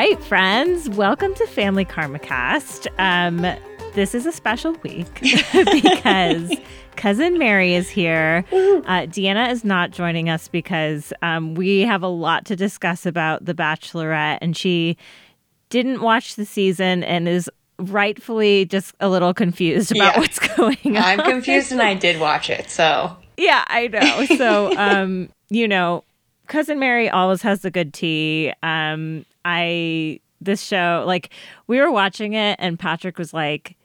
right, 0.00 0.24
friends, 0.24 0.88
welcome 0.88 1.34
to 1.34 1.46
Family 1.48 1.84
Karma 1.84 2.18
Cast. 2.18 2.88
Um, 2.98 3.42
this 3.92 4.14
is 4.14 4.24
a 4.24 4.32
special 4.32 4.72
week 4.82 5.20
because 5.20 6.50
cousin 6.96 7.36
Mary 7.38 7.74
is 7.74 7.90
here. 7.90 8.42
Uh, 8.50 9.04
Deanna 9.04 9.50
is 9.50 9.62
not 9.62 9.90
joining 9.90 10.30
us 10.30 10.48
because 10.48 11.12
um, 11.20 11.52
we 11.54 11.80
have 11.80 12.02
a 12.02 12.08
lot 12.08 12.46
to 12.46 12.56
discuss 12.56 13.04
about 13.04 13.44
The 13.44 13.52
Bachelorette, 13.52 14.38
and 14.40 14.56
she 14.56 14.96
didn't 15.68 16.00
watch 16.00 16.36
the 16.36 16.46
season 16.46 17.04
and 17.04 17.28
is 17.28 17.50
rightfully 17.78 18.64
just 18.64 18.94
a 19.00 19.08
little 19.10 19.34
confused 19.34 19.92
about 19.92 20.14
Yeah. 20.14 20.18
what's 20.20 20.38
going 20.56 20.78
on. 20.86 20.96
I'm 20.96 21.20
confused 21.20 21.72
and 21.72 21.82
I 21.82 21.92
did 21.92 22.18
watch 22.18 22.48
it, 22.48 22.70
so 22.70 23.14
Yeah, 23.36 23.64
I 23.66 23.88
know. 23.88 24.24
So, 24.38 24.74
um, 24.78 25.28
you 25.50 25.68
know, 25.68 26.04
cousin 26.46 26.78
Mary 26.78 27.10
always 27.10 27.42
has 27.42 27.60
the 27.60 27.70
good 27.70 27.92
tea. 27.92 28.50
Um, 28.62 29.26
I 29.44 30.20
this 30.40 30.62
show, 30.62 31.04
like 31.06 31.30
we 31.66 31.80
were 31.80 31.90
watching 31.90 32.32
it, 32.34 32.56
and 32.58 32.78
Patrick 32.78 33.18
was 33.18 33.34
like, 33.34 33.76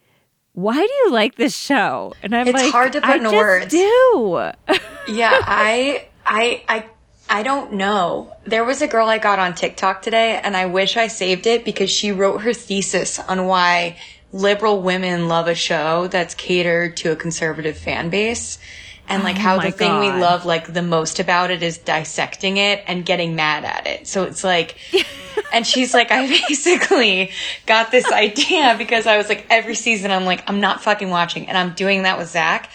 "Why 0.54 0.76
do 0.76 0.82
you 0.82 1.12
like 1.12 1.36
this 1.36 1.56
show?" 1.56 2.14
And 2.24 2.36
I'm 2.36 2.48
It's 2.48 2.62
like, 2.62 2.72
hard 2.72 2.94
to 2.94 3.02
put 3.02 3.10
I 3.10 3.16
into 3.16 3.32
words." 3.32 3.72
Do 3.72 4.52
yeah, 5.08 5.40
I 5.44 6.08
I 6.26 6.64
I 6.68 6.86
I 7.30 7.44
don't 7.44 7.74
know. 7.74 8.34
There 8.46 8.64
was 8.64 8.82
a 8.82 8.88
girl 8.88 9.08
I 9.08 9.18
got 9.18 9.40
on 9.40 9.56
TikTok 9.56 10.02
today 10.02 10.40
and 10.44 10.56
I 10.56 10.68
wish 10.68 10.96
I 10.96 11.08
saved 11.08 11.48
it 11.48 11.66
because 11.66 11.90
she 11.90 12.12
wrote 12.12 12.42
her 12.42 12.54
thesis 12.54 13.20
on 13.20 13.48
why 13.48 13.98
liberal 14.32 14.82
women 14.82 15.28
love 15.28 15.48
a 15.48 15.56
show 15.56 16.08
that's 16.08 16.36
catered 16.36 16.98
to 16.98 17.12
a 17.12 17.16
conservative 17.16 17.78
fan 17.78 18.10
base. 18.10 18.60
And 19.08 19.24
like 19.24 19.36
Oh 19.36 19.40
how 19.40 19.60
the 19.60 19.72
thing 19.72 20.00
we 20.00 20.08
love 20.10 20.46
like 20.46 20.74
the 20.74 20.82
most 20.82 21.20
about 21.20 21.52
it 21.52 21.62
is 21.62 21.78
dissecting 21.78 22.58
it 22.58 22.84
and 22.88 23.06
getting 23.06 23.36
mad 23.36 23.64
at 23.64 23.86
it. 23.88 24.08
So 24.08 24.24
it's 24.24 24.44
like 24.44 24.78
and 25.54 25.66
she's 25.66 25.94
like, 25.94 26.12
I 26.12 26.28
basically 26.28 27.32
got 27.66 27.92
this 27.92 28.12
idea 28.12 28.76
because 28.78 29.06
I 29.06 29.18
was 29.18 29.30
like, 29.30 29.46
every 29.50 29.76
season 29.76 30.10
I'm 30.12 30.26
like, 30.26 30.44
I'm 30.50 30.60
not 30.60 30.82
fucking 30.84 31.10
watching. 31.10 31.48
And 31.48 31.58
I'm 31.58 31.74
doing 31.74 32.04
that 32.04 32.18
with 32.18 32.30
Zach. 32.30 32.70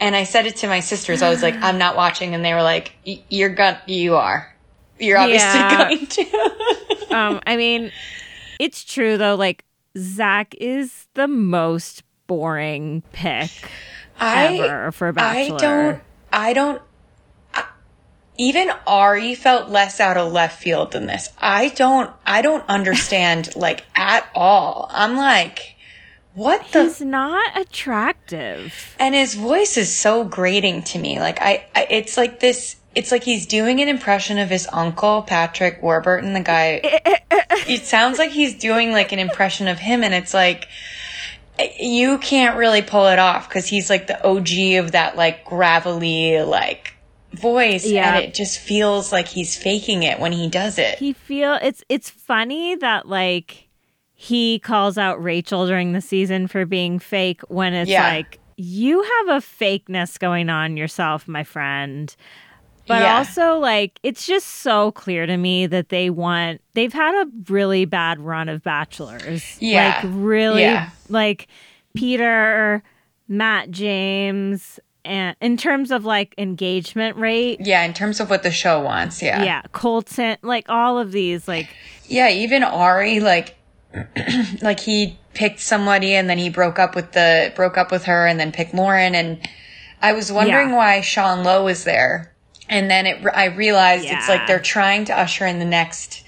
And 0.00 0.14
I 0.16 0.24
said 0.24 0.46
it 0.46 0.56
to 0.56 0.68
my 0.68 0.80
sisters. 0.80 1.22
I 1.22 1.28
was 1.30 1.42
like, 1.42 1.54
I'm 1.62 1.78
not 1.78 1.96
watching. 1.96 2.34
And 2.34 2.44
they 2.44 2.54
were 2.54 2.62
like, 2.62 2.92
"Y- 3.06 3.22
you're 3.28 3.48
gonna, 3.48 3.80
you 3.86 4.14
are. 4.16 4.54
You're 4.98 5.18
obviously 5.18 5.58
Yeah. 5.58 5.78
going 5.88 6.06
to. 6.06 7.10
um, 7.16 7.40
I 7.46 7.56
mean, 7.56 7.92
it's 8.58 8.84
true 8.84 9.16
though. 9.16 9.34
Like 9.36 9.64
Zach 9.96 10.54
is 10.60 11.06
the 11.14 11.28
most 11.28 12.02
boring 12.26 13.02
pick 13.12 13.50
ever 14.20 14.92
for 14.92 15.08
I 15.08 15.12
Bachelor. 15.12 15.58
don't, 15.58 16.02
I 16.32 16.52
don't, 16.52 16.82
I- 17.54 17.64
even 18.36 18.70
Ari 18.86 19.34
felt 19.34 19.68
less 19.70 20.00
out 20.00 20.16
of 20.16 20.32
left 20.32 20.62
field 20.62 20.92
than 20.92 21.06
this. 21.06 21.30
I 21.38 21.68
don't, 21.70 22.10
I 22.26 22.42
don't 22.42 22.64
understand 22.68 23.50
like 23.56 23.84
at 23.94 24.28
all. 24.34 24.88
I'm 24.92 25.16
like, 25.16 25.74
what 26.34 26.64
the 26.72 26.84
He's 26.84 27.00
not 27.00 27.56
attractive. 27.60 28.94
And 29.00 29.14
his 29.14 29.34
voice 29.34 29.76
is 29.76 29.94
so 29.94 30.22
grating 30.24 30.82
to 30.84 30.98
me. 30.98 31.18
Like 31.18 31.40
I, 31.42 31.66
I 31.74 31.86
it's 31.90 32.16
like 32.16 32.38
this. 32.38 32.76
It's 32.94 33.10
like 33.12 33.22
he's 33.24 33.46
doing 33.46 33.80
an 33.80 33.88
impression 33.88 34.38
of 34.38 34.48
his 34.48 34.68
uncle 34.72 35.22
Patrick 35.22 35.82
Warburton, 35.82 36.32
the 36.34 36.40
guy. 36.40 36.80
it 37.68 37.84
sounds 37.84 38.18
like 38.18 38.30
he's 38.30 38.54
doing 38.56 38.92
like 38.92 39.10
an 39.12 39.18
impression 39.18 39.66
of 39.68 39.78
him, 39.78 40.02
and 40.04 40.14
it's 40.14 40.32
like 40.32 40.68
you 41.80 42.18
can't 42.18 42.56
really 42.56 42.82
pull 42.82 43.06
it 43.08 43.18
off 43.18 43.48
because 43.48 43.66
he's 43.66 43.90
like 43.90 44.06
the 44.06 44.22
OG 44.26 44.84
of 44.84 44.92
that 44.92 45.16
like 45.16 45.44
gravelly 45.44 46.40
like 46.42 46.94
voice, 47.34 47.86
Yeah. 47.86 48.14
and 48.16 48.24
it 48.24 48.34
just 48.34 48.58
feels 48.58 49.12
like 49.12 49.28
he's 49.28 49.56
faking 49.56 50.02
it 50.02 50.18
when 50.18 50.32
he 50.32 50.48
does 50.48 50.78
it. 50.78 50.98
he 50.98 51.12
feel 51.12 51.58
it's 51.60 51.84
it's 51.88 52.08
funny 52.10 52.74
that 52.76 53.06
like 53.08 53.68
he 54.14 54.58
calls 54.58 54.98
out 54.98 55.22
Rachel 55.22 55.66
during 55.66 55.92
the 55.92 56.00
season 56.00 56.48
for 56.48 56.64
being 56.66 56.98
fake 56.98 57.40
when 57.48 57.74
it's 57.74 57.90
Yeah. 57.90 58.08
like 58.08 58.38
you 58.56 59.02
have 59.02 59.28
a 59.36 59.40
fakeness 59.40 60.18
going 60.18 60.50
on 60.50 60.76
yourself, 60.76 61.28
my 61.28 61.44
friend. 61.44 62.14
But 62.88 63.02
Yeah. 63.02 63.18
also 63.18 63.58
like 63.58 64.00
it's 64.02 64.26
just 64.26 64.46
so 64.46 64.90
clear 64.92 65.26
to 65.26 65.36
me 65.36 65.66
that 65.66 65.90
they 65.90 66.10
want 66.10 66.60
they've 66.74 66.92
had 66.92 67.14
a 67.14 67.28
really 67.52 67.84
bad 67.84 68.18
run 68.18 68.48
of 68.48 68.62
bachelors. 68.62 69.56
Yeah. 69.60 70.00
Like 70.02 70.12
really 70.14 70.62
Yeah. 70.62 70.88
like 71.08 71.46
Peter, 71.94 72.82
Matt 73.28 73.70
James 73.70 74.80
and 75.04 75.36
in 75.40 75.56
terms 75.56 75.90
of 75.90 76.04
like 76.04 76.34
engagement 76.38 77.16
rate, 77.16 77.60
yeah, 77.60 77.82
in 77.84 77.92
terms 77.94 78.20
of 78.20 78.28
what 78.30 78.42
the 78.42 78.50
show 78.50 78.80
wants, 78.80 79.22
yeah. 79.22 79.42
yeah, 79.42 79.62
Colton, 79.72 80.36
like 80.42 80.68
all 80.68 80.98
of 80.98 81.12
these 81.12 81.46
like 81.48 81.68
Yeah, 82.06 82.28
even 82.30 82.62
Ari, 82.62 83.20
like, 83.20 83.56
like 84.62 84.80
he 84.80 85.18
picked 85.34 85.60
somebody 85.60 86.14
and 86.14 86.28
then 86.28 86.38
he 86.38 86.50
broke 86.50 86.78
up 86.78 86.94
with 86.94 87.12
the 87.12 87.52
broke 87.56 87.78
up 87.78 87.90
with 87.90 88.04
her 88.04 88.26
and 88.26 88.38
then 88.40 88.52
picked 88.52 88.74
Lauren 88.74 89.14
and 89.14 89.38
I 90.02 90.12
was 90.12 90.30
wondering 90.30 90.70
Yeah. 90.70 90.76
why 90.76 91.00
Sean 91.00 91.42
Lowe 91.44 91.64
was 91.64 91.84
there, 91.84 92.32
and 92.68 92.90
then 92.90 93.06
it 93.06 93.26
I 93.32 93.46
realized 93.46 94.06
it's 94.06 94.28
like 94.28 94.46
they're 94.46 94.60
trying 94.60 95.06
to 95.06 95.18
usher 95.18 95.46
in 95.46 95.58
the 95.58 95.64
next 95.64 96.24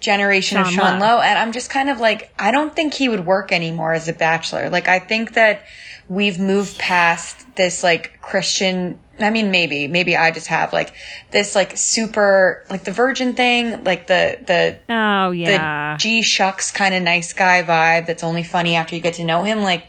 generation 0.00 0.58
of 0.58 0.66
Sean 0.66 0.74
Sean 0.74 1.00
Lowe. 1.00 1.06
Lowe, 1.06 1.20
and 1.20 1.38
I'm 1.38 1.52
just 1.52 1.70
kind 1.70 1.90
of 1.90 2.00
like 2.00 2.32
I 2.38 2.50
don't 2.50 2.74
think 2.74 2.94
he 2.94 3.08
would 3.08 3.26
work 3.26 3.52
anymore 3.52 3.92
as 3.92 4.08
a 4.08 4.12
bachelor. 4.12 4.70
Like 4.70 4.88
I 4.88 4.98
think 4.98 5.34
that 5.34 5.62
we've 6.08 6.38
moved 6.38 6.78
past 6.78 7.46
this 7.56 7.82
like 7.82 8.20
Christian. 8.20 9.00
I 9.18 9.30
mean, 9.30 9.50
maybe, 9.50 9.88
maybe 9.88 10.14
I 10.14 10.30
just 10.30 10.48
have 10.48 10.74
like 10.74 10.92
this 11.30 11.54
like 11.54 11.76
super 11.76 12.64
like 12.68 12.84
the 12.84 12.92
virgin 12.92 13.34
thing, 13.34 13.84
like 13.84 14.06
the 14.06 14.38
the 14.46 14.78
Oh 14.92 15.30
the 15.30 15.36
yeah. 15.36 15.96
G 15.96 16.22
shucks 16.22 16.70
kind 16.70 16.94
of 16.94 17.02
nice 17.02 17.32
guy 17.32 17.62
vibe 17.62 18.06
that's 18.06 18.22
only 18.22 18.42
funny 18.42 18.76
after 18.76 18.94
you 18.94 19.00
get 19.00 19.14
to 19.14 19.24
know 19.24 19.42
him. 19.42 19.62
Like, 19.62 19.86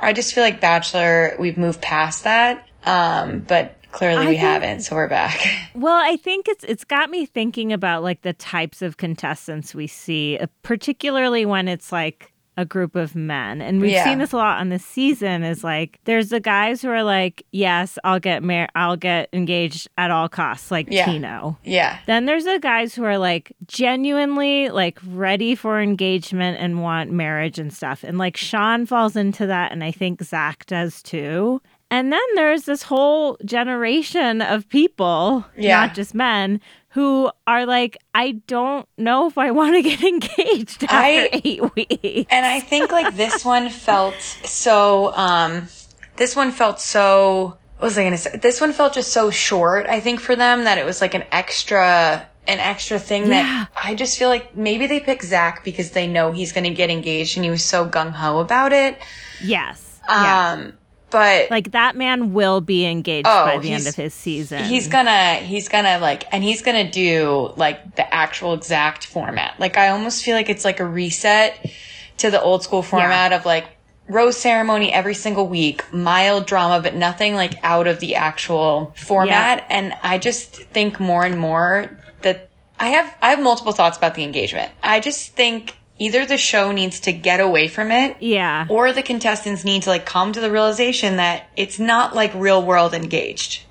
I 0.00 0.12
just 0.12 0.32
feel 0.32 0.44
like 0.44 0.60
Bachelor, 0.60 1.36
we've 1.40 1.58
moved 1.58 1.82
past 1.82 2.24
that. 2.24 2.64
Um, 2.84 3.40
but 3.40 3.76
clearly 3.98 4.16
I 4.16 4.20
we 4.20 4.26
think- 4.32 4.40
haven't, 4.40 4.80
so 4.82 4.94
we're 4.96 5.08
back. 5.08 5.44
well, 5.74 5.96
I 6.02 6.16
think 6.16 6.46
it's 6.48 6.64
it's 6.64 6.84
got 6.84 7.10
me 7.10 7.26
thinking 7.26 7.72
about 7.72 8.02
like 8.02 8.22
the 8.22 8.32
types 8.32 8.80
of 8.80 8.96
contestants 8.96 9.74
we 9.74 9.86
see, 9.88 10.38
uh, 10.38 10.46
particularly 10.62 11.44
when 11.44 11.66
it's 11.68 11.90
like 11.92 12.32
a 12.56 12.64
group 12.64 12.96
of 12.96 13.14
men. 13.14 13.60
And 13.62 13.80
we've 13.80 13.92
Yeah. 13.92 14.02
seen 14.02 14.18
this 14.18 14.32
a 14.32 14.36
lot 14.36 14.58
on 14.60 14.68
this 14.68 14.84
season 14.84 15.44
is 15.44 15.62
like 15.62 16.00
there's 16.06 16.30
the 16.30 16.40
guys 16.40 16.82
who 16.82 16.88
are 16.90 17.04
like, 17.04 17.44
"Yes, 17.52 17.98
I'll 18.02 18.18
get 18.18 18.42
married 18.42 18.70
I'll 18.74 18.96
get 18.96 19.28
engaged 19.32 19.86
at 19.96 20.10
all 20.10 20.28
costs," 20.28 20.70
like 20.72 20.88
Yeah. 20.90 21.04
Tino. 21.06 21.56
yeah. 21.62 21.98
Then 22.06 22.26
there's 22.26 22.46
the 22.46 22.58
guys 22.60 22.96
who 22.96 23.04
are 23.04 23.16
like 23.18 23.52
genuinely 23.68 24.68
like 24.70 24.98
ready 25.06 25.54
for 25.54 25.80
engagement 25.80 26.58
and 26.60 26.82
want 26.82 27.10
marriage 27.10 27.58
and 27.58 27.72
stuff. 27.72 28.02
And 28.04 28.18
like 28.18 28.36
Sean 28.36 28.86
falls 28.86 29.16
into 29.16 29.46
that 29.46 29.72
and 29.72 29.82
I 29.82 29.90
think 29.92 30.22
Zach 30.22 30.66
does 30.66 31.02
too. 31.02 31.60
And 31.90 32.12
then 32.12 32.20
there's 32.34 32.64
this 32.64 32.82
whole 32.82 33.38
generation 33.44 34.42
of 34.42 34.68
people, 34.68 35.44
Yeah. 35.56 35.80
not 35.86 35.94
just 35.94 36.14
men, 36.14 36.60
who 36.90 37.30
are 37.46 37.64
like, 37.64 37.96
I 38.14 38.32
don't 38.46 38.86
know 38.98 39.26
if 39.26 39.38
I 39.38 39.50
want 39.52 39.74
to 39.76 39.82
get 39.90 40.02
engaged 40.02 40.84
after 40.84 40.94
I- 40.96 41.30
eight 41.44 41.74
weeks. 41.74 42.26
And 42.30 42.44
I 42.44 42.60
think 42.60 42.92
like 42.92 43.16
this 43.16 43.44
one 43.56 43.70
felt 43.70 44.14
so, 44.44 45.14
um, 45.14 45.68
this 46.16 46.36
one 46.36 46.50
felt 46.52 46.80
so, 46.80 47.56
what 47.78 47.84
was 47.86 47.96
I 47.96 48.02
going 48.02 48.12
to 48.12 48.18
say? 48.18 48.36
This 48.36 48.60
one 48.60 48.72
felt 48.72 48.92
just 48.94 49.12
so 49.12 49.30
short, 49.30 49.86
I 49.86 50.00
think, 50.00 50.20
for 50.20 50.34
them 50.36 50.64
that 50.64 50.76
it 50.78 50.84
was 50.84 51.00
like 51.00 51.14
an 51.14 51.24
extra, 51.32 52.28
an 52.46 52.58
extra 52.58 52.98
thing 52.98 53.22
Yeah. 53.28 53.28
that 53.30 53.68
I 53.82 53.94
just 53.94 54.18
feel 54.18 54.28
like 54.28 54.56
maybe 54.56 54.86
they 54.86 55.00
picked 55.00 55.24
Zach 55.24 55.64
because 55.64 55.92
they 55.92 56.06
know 56.06 56.32
he's 56.32 56.52
going 56.52 56.64
to 56.64 56.74
get 56.74 56.90
engaged 56.90 57.36
and 57.38 57.44
he 57.44 57.50
was 57.50 57.64
so 57.64 57.88
gung 57.88 58.10
ho 58.12 58.40
about 58.40 58.72
it. 58.72 58.98
yes. 59.42 60.00
yeah. 60.08 60.70
But 61.10 61.50
Like 61.50 61.72
that 61.72 61.96
man 61.96 62.32
will 62.34 62.60
be 62.60 62.84
engaged 62.86 63.26
Oh, 63.28 63.44
by 63.46 63.58
the 63.58 63.72
end 63.72 63.86
of 63.86 63.94
his 63.94 64.12
season. 64.12 64.64
he's 64.64 64.88
gonna 64.88 65.34
he's 65.36 65.68
gonna 65.68 65.98
like 65.98 66.24
and 66.32 66.44
he's 66.44 66.62
gonna 66.62 66.90
do 66.90 67.52
like 67.56 67.96
the 67.96 68.12
actual 68.14 68.52
exact 68.54 69.06
format. 69.06 69.58
Like 69.58 69.76
i 69.78 69.88
almost 69.88 70.22
feel 70.24 70.36
like 70.36 70.48
it's 70.48 70.64
like 70.64 70.80
a 70.80 70.84
reset 70.84 71.70
to 72.18 72.30
the 72.30 72.40
old 72.40 72.62
school 72.62 72.82
format 72.82 73.32
of 73.32 73.46
like 73.46 73.66
rose 74.08 74.36
ceremony 74.36 74.92
every 74.92 75.14
single 75.14 75.46
week 75.46 75.84
mild 75.92 76.46
drama 76.46 76.80
but 76.82 76.94
nothing 76.94 77.34
like 77.34 77.54
out 77.62 77.86
of 77.86 78.00
the 78.00 78.14
actual 78.16 78.92
format. 78.96 79.64
And 79.70 79.94
i 80.02 80.18
just 80.18 80.56
think 80.56 80.98
more 81.00 81.24
and 81.24 81.38
more 81.38 81.96
that 82.22 82.48
i 82.80 82.88
have 82.88 83.14
i 83.22 83.30
have 83.30 83.40
multiple 83.40 83.72
thoughts 83.72 83.96
about 83.96 84.14
the 84.14 84.24
engagement. 84.24 84.70
I 84.82 85.00
just 85.00 85.32
think 85.34 85.74
either 85.98 86.24
the 86.26 86.36
show 86.36 86.72
needs 86.72 87.00
to 87.00 87.12
get 87.12 87.40
away 87.40 87.68
from 87.68 87.90
it 87.90 88.16
yeah. 88.20 88.66
or 88.68 88.92
the 88.92 89.02
contestants 89.02 89.64
need 89.64 89.82
to 89.82 89.90
like 89.90 90.06
come 90.06 90.32
to 90.32 90.40
the 90.40 90.50
realization 90.50 91.16
that 91.16 91.46
it's 91.56 91.78
not 91.78 92.14
like 92.14 92.32
real 92.34 92.64
world 92.64 92.94
engaged. 92.94 93.62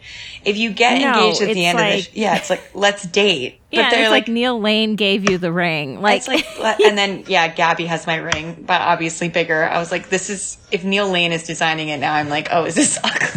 If 0.46 0.56
you 0.56 0.72
get 0.72 1.02
No, 1.02 1.08
engaged 1.14 1.42
at 1.42 1.54
the 1.54 1.66
end 1.66 1.80
of 1.80 1.86
like- 1.86 2.12
the, 2.12 2.20
yeah, 2.20 2.38
it's 2.38 2.50
like 2.50 2.70
let's 2.74 3.04
date. 3.04 3.60
But 3.70 3.78
yeah, 3.80 3.90
they're 3.90 4.04
it's 4.04 4.12
like, 4.12 4.28
like, 4.28 4.34
Neil 4.34 4.58
Lane 4.62 4.96
gave 4.96 5.30
you 5.30 5.38
the 5.38 5.52
ring. 5.52 6.02
Like, 6.02 6.26
like, 6.26 6.46
and 6.80 6.98
then 6.98 7.26
yeah, 7.28 7.50
Gabby 7.50 7.86
has 7.88 8.08
my 8.08 8.16
ring, 8.16 8.64
but 8.66 8.80
obviously 8.80 9.28
bigger. 9.28 9.66
I 9.66 9.78
was 9.80 9.92
like, 9.92 10.08
this 10.08 10.30
is 10.30 10.58
if 10.72 10.86
Neil 10.86 11.10
Lane 11.10 11.34
is 11.34 11.44
designing 11.44 11.90
it 11.90 11.98
now. 11.98 12.14
I'm 12.14 12.30
like, 12.30 12.48
oh, 12.50 12.64
is 12.64 12.76
this 12.76 12.98
ugly? 13.04 13.28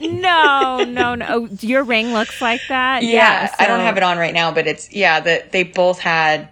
no, 0.00 0.84
no, 0.84 1.16
no. 1.16 1.26
Oh, 1.28 1.48
Your 1.60 1.82
ring 1.82 2.12
looks 2.12 2.40
like 2.40 2.60
that. 2.68 3.02
Yeah, 3.02 3.52
I 3.58 3.66
don't 3.66 3.80
have 3.80 3.96
it 3.96 4.04
on 4.04 4.16
right 4.16 4.32
now, 4.32 4.52
but 4.52 4.68
it's 4.68 4.92
yeah. 4.92 5.18
That 5.18 5.50
they 5.50 5.64
both 5.64 5.98
had 5.98 6.48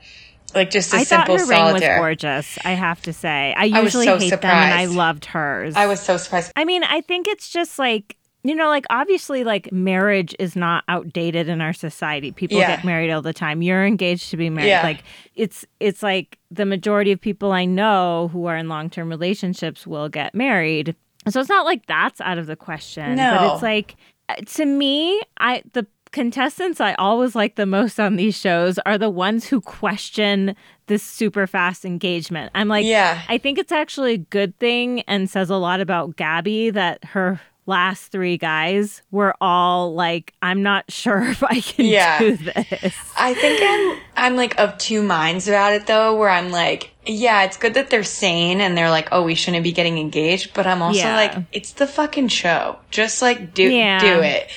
Like 0.54 0.70
just 0.70 0.93
a 0.93 0.99
I 0.99 1.02
simple 1.04 1.38
thought 1.38 1.46
her 1.46 1.50
ring 1.64 1.72
was 1.72 1.82
gorgeous. 1.82 2.58
I 2.64 2.72
have 2.72 3.00
to 3.02 3.12
say, 3.12 3.54
I 3.56 3.64
usually 3.64 4.04
so 4.06 4.19
hate 4.19 4.31
them, 4.31 4.44
and 4.44 4.75
I 4.75 4.87
loved 4.87 5.25
hers. 5.26 5.75
I 5.76 5.87
was 5.87 6.00
so 6.00 6.16
surprised. 6.16 6.52
I 6.56 6.64
mean, 6.64 6.84
I 6.84 7.00
think 7.00 7.26
it's 7.28 7.49
just 7.50 7.78
like 7.78 8.16
you 8.44 8.56
know, 8.56 8.66
like 8.69 8.84
obviously, 8.90 9.44
like 9.44 9.70
marriage 9.70 10.34
is 10.40 10.56
not 10.56 10.82
outdated 10.88 11.49
in 11.49 11.60
our 11.60 11.72
society. 11.72 12.32
People 12.32 12.58
Yeah. 12.58 12.75
get 12.76 12.84
married 12.84 13.10
all 13.12 13.22
the 13.22 13.32
time. 13.32 13.62
You're 13.62 13.87
engaged 13.87 14.31
to 14.31 14.37
be 14.37 14.50
married. 14.50 14.69
Yeah. 14.69 14.82
Like 14.82 15.04
it's 15.37 15.64
it's 15.78 16.02
like 16.02 16.38
the 16.50 16.66
majority 16.66 17.12
of 17.12 17.20
people 17.20 17.52
I 17.52 17.64
know 17.66 18.28
who 18.32 18.46
are 18.46 18.56
in 18.56 18.69
long 18.69 18.90
term 18.90 19.08
relationships 19.08 19.87
will 19.87 20.08
get 20.08 20.34
married. 20.34 20.96
So 21.28 21.38
it's 21.38 21.49
not 21.49 21.64
like 21.64 21.87
that's 21.87 22.20
out 22.20 22.38
of 22.38 22.46
the 22.49 22.56
question. 22.56 23.14
No. 23.14 23.37
But 23.38 23.54
it's 23.54 23.62
like 23.62 23.94
uh, 24.28 24.34
to 24.54 24.66
me, 24.66 25.20
I 25.38 25.62
the 25.72 25.87
contestants 26.12 26.81
I 26.81 26.94
always 26.94 27.35
like 27.35 27.56
the 27.56 27.67
most 27.67 27.99
on 27.99 28.17
these 28.17 28.37
shows 28.38 28.79
are 28.87 28.99
the 28.99 29.11
ones 29.11 29.47
who 29.47 29.61
question 29.61 30.55
this 30.87 31.03
super 31.03 31.47
fast 31.47 31.85
engagement. 31.85 32.50
I'm 32.55 32.69
like, 32.69 32.85
Yeah. 32.85 33.20
I 33.29 33.38
think 33.38 33.59
it's 33.59 33.73
actually 33.73 34.14
a 34.14 34.19
good 34.19 34.59
thing 34.59 35.00
and 35.03 35.29
says 35.29 35.50
a 35.50 35.56
lot 35.56 35.81
about 35.81 36.17
Gabby 36.17 36.70
that 36.70 37.05
her 37.06 37.41
last 37.67 38.11
three 38.11 38.37
guys 38.37 39.03
were 39.12 39.35
all 39.41 39.94
like, 39.94 40.35
I'm 40.43 40.62
not 40.62 40.91
sure 40.91 41.23
if 41.31 41.43
I 41.43 41.61
can 41.61 41.87
Yeah. 41.87 42.19
do 42.19 42.37
this. 42.37 42.94
I 43.17 43.35
think 43.35 43.61
I'm 43.62 44.00
I'm 44.25 44.37
like 44.37 44.59
of 44.59 44.76
two 44.79 45.03
minds 45.03 45.49
about 45.49 45.73
it 45.73 45.87
though, 45.87 46.17
where 46.17 46.29
I'm 46.29 46.50
like, 46.50 46.91
yeah, 47.04 47.43
it's 47.44 47.56
good 47.56 47.75
that 47.75 47.90
they're 47.90 48.04
sane 48.04 48.60
and 48.60 48.76
they're 48.76 48.90
like, 48.90 49.08
oh, 49.12 49.22
we 49.22 49.34
shouldn't 49.34 49.64
be 49.64 49.72
getting 49.72 49.99
engaged, 49.99 50.54
but 50.54 50.66
I'm 50.66 50.82
also 50.82 51.00
Yeah. 51.00 51.16
like, 51.16 51.34
it's 51.52 51.72
the 51.72 51.87
fucking 51.87 52.28
show. 52.28 52.78
Just 52.90 53.22
like 53.22 53.54
do 53.54 53.64
Yeah. 53.70 53.99
do 53.99 54.22
it. 54.22 54.49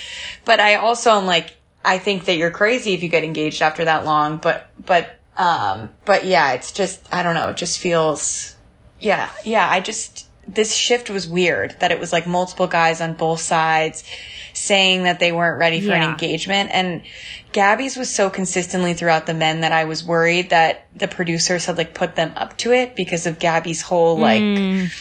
But 0.46 0.60
I 0.60 0.76
also 0.76 1.12
am 1.18 1.26
like, 1.26 1.56
I 1.84 1.98
think 1.98 2.26
that 2.26 2.38
you're 2.38 2.52
crazy 2.52 2.94
if 2.94 3.04
you 3.04 3.10
get 3.10 3.24
engaged 3.24 3.62
after 3.62 3.86
that 3.86 4.06
long, 4.06 4.38
but 4.38 4.70
but 4.86 5.20
um 5.38 5.90
but 6.06 6.26
yeah, 6.26 6.54
it's 6.54 6.72
just 6.72 7.02
I 7.14 7.24
don't 7.24 7.36
know, 7.36 7.50
it 7.50 7.58
just 7.58 7.80
feels 7.80 8.56
yeah, 9.00 9.30
yeah, 9.44 9.68
I 9.70 9.80
just 9.82 10.28
this 10.48 10.76
shift 10.76 11.10
was 11.10 11.28
weird 11.28 11.76
that 11.80 11.92
it 11.92 12.00
was 12.00 12.14
like 12.14 12.28
multiple 12.28 12.68
guys 12.68 13.02
on 13.02 13.14
both 13.14 13.42
sides 13.42 14.04
saying 14.54 15.04
that 15.04 15.20
they 15.20 15.32
weren't 15.32 15.60
ready 15.60 15.82
for 15.82 15.92
an 15.92 16.04
engagement. 16.04 16.70
And 16.72 17.02
Gabby's 17.52 17.98
was 17.98 18.14
so 18.14 18.30
consistently 18.30 18.94
throughout 18.94 19.26
the 19.26 19.34
men 19.34 19.62
that 19.62 19.72
I 19.72 19.86
was 19.86 20.04
worried 20.04 20.50
that 20.52 20.88
the 20.96 21.08
producers 21.08 21.66
had 21.66 21.78
like 21.78 21.94
put 21.94 22.16
them 22.16 22.32
up 22.36 22.58
to 22.60 22.72
it 22.72 22.96
because 22.96 23.26
of 23.26 23.40
Gabby's 23.40 23.82
whole 23.82 24.18
like 24.18 24.42
mm. 24.42 24.92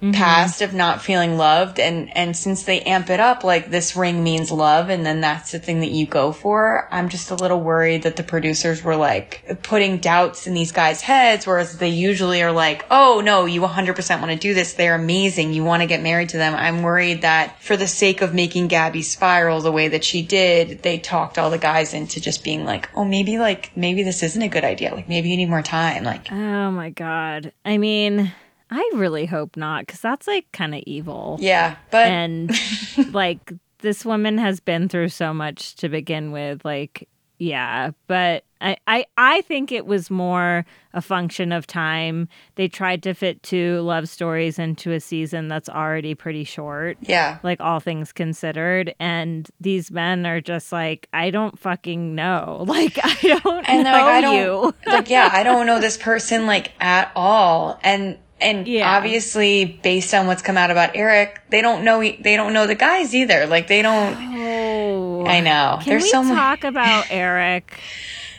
Mm-hmm. 0.00 0.12
past 0.12 0.62
of 0.62 0.72
not 0.72 1.02
feeling 1.02 1.36
loved. 1.36 1.78
And 1.78 2.16
and 2.16 2.34
since 2.34 2.62
they 2.62 2.80
amp 2.80 3.10
it 3.10 3.20
up 3.20 3.44
like 3.44 3.70
this 3.70 3.94
ring 3.96 4.22
means 4.22 4.50
love 4.50 4.88
and 4.88 5.04
then 5.04 5.20
that's 5.20 5.52
the 5.52 5.58
thing 5.58 5.80
that 5.80 5.90
you 5.90 6.06
go 6.06 6.32
for 6.32 6.88
i'm 6.90 7.08
just 7.08 7.30
a 7.30 7.34
little 7.34 7.60
worried 7.60 8.04
that 8.04 8.16
the 8.16 8.22
producers 8.22 8.82
were 8.82 8.96
like 8.96 9.60
putting 9.62 9.98
doubts 9.98 10.46
in 10.46 10.54
these 10.54 10.72
guys 10.72 11.02
heads 11.02 11.46
whereas 11.46 11.78
they 11.78 11.88
usually 11.88 12.42
are 12.42 12.52
like 12.52 12.84
oh 12.90 13.20
no 13.24 13.44
you 13.44 13.60
100% 13.60 14.20
want 14.20 14.30
to 14.30 14.36
do 14.38 14.54
this. 14.54 14.74
They're 14.74 14.94
amazing. 14.94 15.52
You 15.52 15.64
want 15.64 15.82
to 15.82 15.86
get 15.86 16.02
married 16.02 16.30
to 16.30 16.38
them. 16.38 16.54
I'm 16.54 16.82
worried 16.82 17.22
that 17.22 17.62
for 17.62 17.76
the 17.76 17.86
sake 17.86 18.22
of 18.22 18.34
making 18.34 18.68
gabby 18.68 19.02
spiral 19.02 19.60
the 19.60 19.72
way 19.72 19.88
that 19.88 20.04
she 20.04 20.22
did 20.22 20.82
they 20.82 20.98
talked 20.98 21.38
all 21.38 21.50
the 21.50 21.58
guys 21.58 21.92
into 21.94 22.20
just 22.20 22.42
being 22.42 22.64
like 22.64 22.88
oh 22.94 23.04
maybe 23.04 23.38
like 23.38 23.76
maybe 23.76 24.02
this 24.02 24.22
isn't 24.22 24.42
a 24.42 24.48
good 24.48 24.64
idea. 24.64 24.94
Like 24.94 25.08
maybe 25.08 25.28
you 25.28 25.36
need 25.36 25.50
more 25.50 25.62
time. 25.62 26.04
Like 26.04 26.30
Oh 26.32 26.70
my 26.70 26.90
God. 26.90 27.52
I 27.64 27.78
mean, 27.78 28.32
I 28.70 28.90
really 28.94 29.26
hope 29.26 29.56
not 29.56 29.86
because 29.86 30.00
that's 30.00 30.26
like 30.26 30.50
kind 30.52 30.74
of 30.74 30.82
evil. 30.86 31.36
yeah 31.40 31.76
but 31.90 32.06
and 32.06 32.50
like 33.12 33.52
this 33.78 34.04
woman 34.04 34.38
has 34.38 34.60
been 34.60 34.88
through 34.88 35.08
so 35.08 35.32
much 35.34 35.74
to 35.76 35.88
begin 35.88 36.32
with 36.32 36.64
like 36.64 37.08
yeah 37.38 37.90
but 38.06 38.44
I, 38.60 38.76
I 38.86 39.06
i 39.16 39.40
think 39.40 39.72
it 39.72 39.86
was 39.86 40.10
more 40.10 40.66
a 40.92 41.00
function 41.00 41.52
of 41.52 41.66
time 41.66 42.28
they 42.56 42.68
tried 42.68 43.02
to 43.04 43.14
fit 43.14 43.42
two 43.42 43.80
love 43.80 44.10
stories 44.10 44.58
into 44.58 44.92
a 44.92 45.00
season 45.00 45.48
that's 45.48 45.70
already 45.70 46.14
pretty 46.14 46.44
short 46.44 46.98
yeah 47.00 47.38
like 47.42 47.58
all 47.58 47.80
things 47.80 48.12
considered 48.12 48.94
and 49.00 49.48
these 49.58 49.90
men 49.90 50.26
are 50.26 50.42
just 50.42 50.70
like 50.70 51.08
i 51.14 51.30
don't 51.30 51.58
fucking 51.58 52.14
know 52.14 52.64
like 52.68 52.98
i 53.02 53.38
don't 53.42 53.66
and 53.70 53.84
know 53.84 53.92
like, 53.92 54.02
I 54.02 54.20
don't, 54.20 54.36
you 54.36 54.74
like, 54.86 55.08
yeah, 55.08 55.30
I 55.32 55.42
don't 55.48 55.64
know 55.64 55.80
this 55.80 55.96
person 55.96 56.46
like 56.46 56.72
at 56.78 57.10
all. 57.16 57.80
And, 57.82 58.18
and 58.40 58.66
Yeah. 58.66 58.96
obviously 58.96 59.64
based 59.64 60.12
on 60.14 60.26
what's 60.26 60.42
come 60.42 60.56
out 60.56 60.70
about 60.70 60.90
Eric, 60.96 61.40
they 61.50 61.60
don't 61.62 61.84
know, 61.84 62.00
they 62.00 62.36
don't 62.36 62.52
know 62.52 62.66
the 62.66 62.74
guys 62.74 63.14
either. 63.14 63.46
Like 63.46 63.66
they 63.68 63.82
don't, 63.82 64.16
oh 64.18 65.24
I 65.26 65.40
know. 65.40 65.78
Can 65.80 65.90
There's 65.90 66.04
we 66.04 66.10
so 66.10 66.22
talk 66.24 66.64
about 66.64 67.06
Eric? 67.10 67.78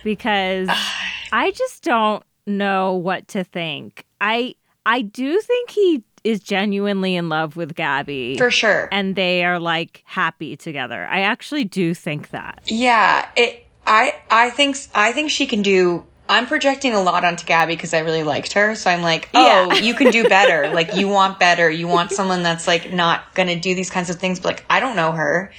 Because 0.04 0.70
I 1.32 1.52
just 1.52 1.84
don't 1.84 2.24
know 2.48 2.94
what 2.96 3.28
to 3.30 3.44
think. 3.44 4.06
I 4.20 4.56
I 4.86 5.02
do 5.04 5.40
think 5.42 5.70
he 5.70 6.04
is 6.24 6.40
genuinely 6.40 7.16
in 7.16 7.30
love 7.30 7.56
with 7.56 7.76
Gabby. 7.76 8.38
for 8.38 8.52
sure. 8.52 8.88
and 8.92 9.16
they 9.16 9.44
are 9.44 9.60
like 9.60 10.04
happy 10.06 10.56
together. 10.56 11.06
I 11.10 11.22
actually 11.22 11.64
do 11.64 11.94
think 11.94 12.30
that. 12.30 12.62
Yeah, 12.66 13.28
it. 13.36 13.66
I 13.88 14.16
I 14.30 14.50
think 14.52 14.78
I 14.94 15.12
think 15.12 15.32
she 15.32 15.48
can 15.48 15.62
do. 15.62 16.06
I'm 16.32 16.48
projecting 16.48 16.94
a 16.94 17.02
lot 17.02 17.24
onto 17.24 17.46
Gabby 17.46 17.76
because 17.76 17.94
I 17.94 18.00
really 18.00 18.24
liked 18.24 18.54
her. 18.54 18.76
So 18.76 18.90
I'm 18.90 19.02
like, 19.02 19.30
oh, 19.34 19.46
Yeah. 19.72 19.76
you 19.76 19.94
can 19.94 20.12
do 20.12 20.28
better. 20.30 20.74
like 20.74 20.96
you 20.96 21.08
want 21.08 21.40
better. 21.40 21.70
You 21.70 21.88
want 21.88 22.12
someone 22.12 22.42
that's 22.44 22.68
like 22.68 22.92
not 22.94 23.34
gonna 23.36 23.60
do 23.60 23.76
these 23.76 23.90
kinds 23.90 24.10
of 24.10 24.16
things. 24.18 24.40
But 24.40 24.48
like 24.50 24.66
I 24.70 24.80
don't 24.80 24.96
know 24.96 25.12
her. 25.12 25.52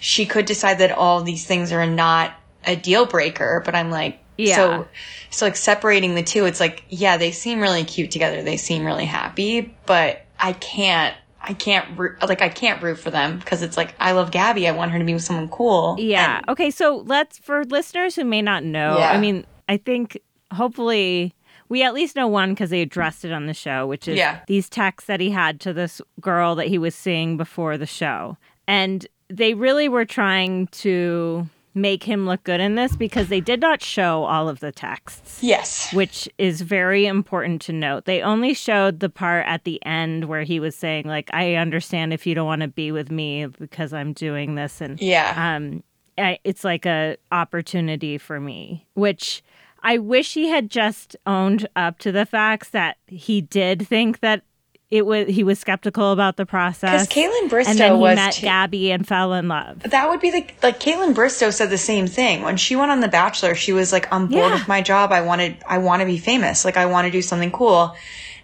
She 0.00 0.26
could 0.26 0.44
decide 0.46 0.78
that 0.78 0.92
all 0.92 1.22
these 1.22 1.46
things 1.46 1.72
are 1.72 1.86
not 1.86 2.32
a 2.66 2.76
deal 2.76 3.06
breaker. 3.06 3.62
But 3.64 3.74
I'm 3.74 3.90
like, 3.90 4.18
Yeah. 4.36 4.54
so 4.56 4.88
so 5.30 5.46
like 5.46 5.56
separating 5.56 6.14
the 6.14 6.22
two. 6.22 6.44
It's 6.46 6.60
like, 6.60 6.84
yeah, 6.88 7.16
they 7.16 7.30
seem 7.32 7.60
really 7.60 7.84
cute 7.84 8.10
together. 8.10 8.42
They 8.42 8.56
seem 8.56 8.84
really 8.84 9.04
happy. 9.06 9.74
But 9.86 10.24
I 10.38 10.52
can't. 10.52 11.14
I 11.40 11.54
can't 11.54 11.96
root, 11.98 12.16
like 12.28 12.42
I 12.42 12.48
can't 12.48 12.82
root 12.82 12.98
for 12.98 13.10
them 13.10 13.38
because 13.38 13.62
it's 13.62 13.76
like 13.76 13.94
I 13.98 14.12
love 14.12 14.30
Gabby. 14.32 14.66
I 14.68 14.72
want 14.72 14.90
her 14.90 14.98
to 14.98 15.04
be 15.04 15.14
with 15.14 15.22
someone 15.22 15.48
cool. 15.48 15.96
Yeah. 15.98 16.38
And- 16.38 16.48
okay, 16.50 16.70
so 16.70 16.96
let's 17.06 17.38
for 17.38 17.64
listeners 17.64 18.16
who 18.16 18.24
may 18.24 18.42
not 18.42 18.64
know. 18.64 18.98
Yeah. 18.98 19.10
I 19.12 19.18
mean, 19.18 19.46
I 19.68 19.76
think 19.76 20.18
hopefully 20.52 21.34
we 21.68 21.82
at 21.82 21.92
least 21.94 22.16
know 22.16 22.26
one 22.26 22.50
because 22.50 22.70
they 22.70 22.80
addressed 22.82 23.24
it 23.24 23.32
on 23.32 23.46
the 23.46 23.54
show, 23.54 23.86
which 23.86 24.08
is 24.08 24.16
Yeah. 24.16 24.40
these 24.46 24.68
texts 24.68 25.06
that 25.08 25.20
he 25.20 25.30
had 25.30 25.60
to 25.60 25.72
this 25.72 26.00
girl 26.20 26.54
that 26.54 26.68
he 26.68 26.78
was 26.78 26.94
seeing 26.94 27.36
before 27.36 27.76
the 27.76 27.86
show. 27.86 28.36
And 28.66 29.06
they 29.28 29.52
really 29.54 29.88
were 29.88 30.06
trying 30.06 30.68
to 30.68 31.48
make 31.74 32.02
him 32.02 32.26
look 32.26 32.42
good 32.42 32.60
in 32.60 32.74
this 32.74 32.96
because 32.96 33.28
they 33.28 33.40
did 33.40 33.60
not 33.60 33.82
show 33.82 34.24
all 34.24 34.48
of 34.48 34.58
the 34.58 34.72
texts 34.72 35.40
Yes. 35.42 35.92
which 35.92 36.28
is 36.38 36.62
very 36.62 37.06
important 37.06 37.60
to 37.62 37.72
note. 37.72 38.04
They 38.06 38.20
only 38.22 38.52
showed 38.54 38.98
the 38.98 39.10
part 39.10 39.46
at 39.46 39.62
the 39.64 39.78
end 39.86 40.24
where 40.24 40.42
he 40.42 40.58
was 40.58 40.74
saying 40.74 41.04
like 41.06 41.30
I 41.32 41.54
understand 41.54 42.12
if 42.12 42.26
you 42.26 42.34
don't 42.34 42.46
want 42.46 42.62
to 42.62 42.68
be 42.68 42.90
with 42.90 43.12
me 43.12 43.46
because 43.46 43.92
I'm 43.92 44.12
doing 44.12 44.54
this 44.56 44.80
and 44.80 44.98
Yeah. 45.00 45.34
um 45.56 45.82
I, 46.16 46.38
it's 46.42 46.64
like 46.64 46.84
a 46.84 47.16
opportunity 47.30 48.18
for 48.18 48.40
me, 48.40 48.84
which 48.94 49.42
I 49.82 49.98
wish 49.98 50.34
he 50.34 50.48
had 50.48 50.70
just 50.70 51.16
owned 51.26 51.68
up 51.76 51.98
to 52.00 52.12
the 52.12 52.26
facts 52.26 52.70
that 52.70 52.96
he 53.06 53.40
did 53.40 53.86
think 53.86 54.20
that 54.20 54.42
it 54.90 55.04
was 55.04 55.28
he 55.28 55.44
was 55.44 55.58
skeptical 55.58 56.12
about 56.12 56.36
the 56.36 56.46
process. 56.46 57.06
Because 57.06 57.30
Kaitlyn 57.30 57.50
Bristowe 57.50 57.68
and 57.68 57.78
then 57.78 57.94
he 57.94 57.98
was 58.00 58.16
met 58.16 58.32
too- 58.34 58.42
Gabby 58.46 58.90
and 58.90 59.06
fell 59.06 59.34
in 59.34 59.46
love. 59.48 59.80
that 59.82 60.08
would 60.08 60.20
be 60.20 60.30
the 60.30 60.46
like 60.62 60.80
Kaitlyn 60.80 61.14
Bristowe 61.14 61.52
said 61.52 61.68
the 61.70 61.76
same 61.78 62.06
thing 62.06 62.42
when 62.42 62.56
she 62.56 62.74
went 62.74 62.90
on 62.90 63.00
The 63.00 63.08
Bachelor. 63.08 63.54
She 63.54 63.72
was 63.72 63.92
like, 63.92 64.10
"I'm 64.12 64.28
bored 64.28 64.44
Yeah. 64.50 64.54
with 64.54 64.66
my 64.68 64.80
job. 64.80 65.12
I 65.12 65.20
wanted, 65.20 65.58
I 65.66 65.78
want 65.78 66.00
to 66.00 66.06
be 66.06 66.16
famous. 66.18 66.64
Like, 66.64 66.76
I 66.78 66.86
want 66.86 67.04
to 67.06 67.10
do 67.10 67.20
something 67.22 67.50
cool." 67.50 67.94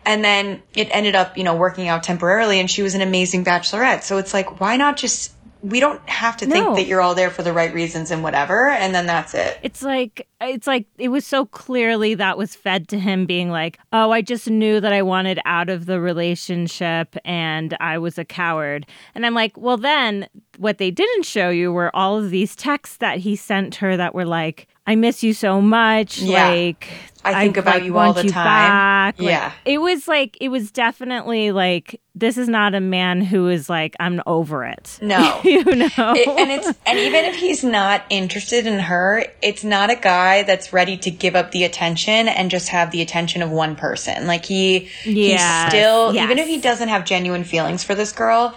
And 0.06 0.22
then 0.22 0.62
it 0.76 0.88
ended 0.90 1.14
up, 1.14 1.38
you 1.38 1.44
know, 1.44 1.56
working 1.56 1.88
out 1.88 2.02
temporarily, 2.02 2.60
and 2.60 2.70
she 2.70 2.82
was 2.82 2.94
an 2.94 3.00
amazing 3.00 3.42
bachelorette. 3.42 4.02
So 4.02 4.18
it's 4.18 4.34
like, 4.34 4.60
why 4.60 4.76
not 4.76 4.98
just? 4.98 5.32
We 5.64 5.80
don't 5.80 6.06
have 6.08 6.36
to 6.38 6.46
No. 6.46 6.52
think 6.54 6.76
that 6.76 6.86
you're 6.86 7.00
all 7.00 7.14
there 7.14 7.30
for 7.30 7.42
the 7.42 7.52
right 7.54 7.72
reasons 7.72 8.10
and 8.10 8.22
whatever, 8.22 8.68
and 8.68 8.94
then 8.94 9.06
that's 9.06 9.32
it. 9.32 9.58
It's 9.62 9.82
like 9.82 10.28
it's 10.42 10.66
like 10.66 10.84
it 10.98 11.08
was 11.08 11.26
so 11.26 11.46
clearly 11.46 12.14
that 12.16 12.36
was 12.36 12.54
fed 12.54 12.86
to 12.88 12.98
him 12.98 13.24
being 13.24 13.50
like, 13.50 13.78
"Oh, 13.90 14.10
I 14.10 14.20
just 14.20 14.50
knew 14.50 14.78
that 14.80 14.92
I 14.92 15.00
wanted 15.00 15.40
out 15.46 15.70
of 15.70 15.86
the 15.86 16.00
relationship 16.00 17.16
and 17.24 17.76
I 17.80 17.96
was 17.98 18.18
a 18.18 18.24
coward." 18.24 18.86
And 19.14 19.24
I'm 19.24 19.34
like, 19.34 19.56
"Well, 19.56 19.76
then 19.78 20.28
what 20.58 20.78
they 20.78 20.90
didn't 20.90 21.24
show 21.24 21.48
you 21.50 21.72
were 21.72 21.94
all 21.96 22.18
of 22.18 22.30
these 22.30 22.54
texts 22.54 22.98
that 22.98 23.18
he 23.18 23.34
sent 23.34 23.76
her 23.76 23.96
that 23.96 24.14
were 24.14 24.26
like, 24.26 24.68
"I 24.86 24.94
miss 24.96 25.22
you 25.22 25.32
so 25.34 25.60
much." 25.60 26.18
Yeah. 26.18 26.48
Like 26.48 26.88
I 27.26 27.42
think 27.42 27.56
about 27.56 27.76
like, 27.76 27.84
you 27.84 27.96
all 27.96 28.12
the 28.12 28.24
you 28.24 28.30
time. 28.30 28.44
back. 28.44 29.18
Like, 29.18 29.28
Yeah. 29.28 29.52
It 29.64 29.78
was 29.78 30.06
like 30.06 30.36
it 30.40 30.48
was 30.50 30.70
definitely 30.70 31.52
like 31.52 32.00
this 32.14 32.36
is 32.36 32.48
not 32.48 32.74
a 32.74 32.80
man 32.80 33.22
who 33.22 33.48
is 33.48 33.70
like 33.70 33.94
I'm 33.98 34.20
over 34.26 34.64
it. 34.64 34.98
No. 35.00 35.40
you 35.44 35.64
know. 35.64 35.88
It- 35.96 36.28
and 36.28 36.50
it's 36.50 36.68
and 36.86 36.98
even 36.98 37.24
if 37.24 37.34
he's 37.36 37.64
not 37.64 38.02
interested 38.10 38.66
in 38.66 38.78
her, 38.78 39.24
it's 39.42 39.64
not 39.64 39.90
a 39.90 39.96
guy 39.96 40.42
that's 40.42 40.72
ready 40.72 40.98
to 40.98 41.10
give 41.10 41.34
up 41.34 41.50
the 41.52 41.64
attention 41.64 42.28
and 42.28 42.50
just 42.50 42.68
have 42.68 42.90
the 42.90 43.00
attention 43.00 43.40
of 43.40 43.50
one 43.50 43.76
person. 43.76 44.26
Like 44.26 44.44
he 44.44 44.90
Yes, 45.06 45.62
he's 45.64 45.70
still 45.80 46.14
yes. 46.14 46.24
even 46.24 46.38
if 46.38 46.46
he 46.46 46.58
doesn't 46.60 46.88
have 46.88 47.06
genuine 47.06 47.44
feelings 47.44 47.82
for 47.82 47.94
this 47.94 48.12
girl, 48.12 48.54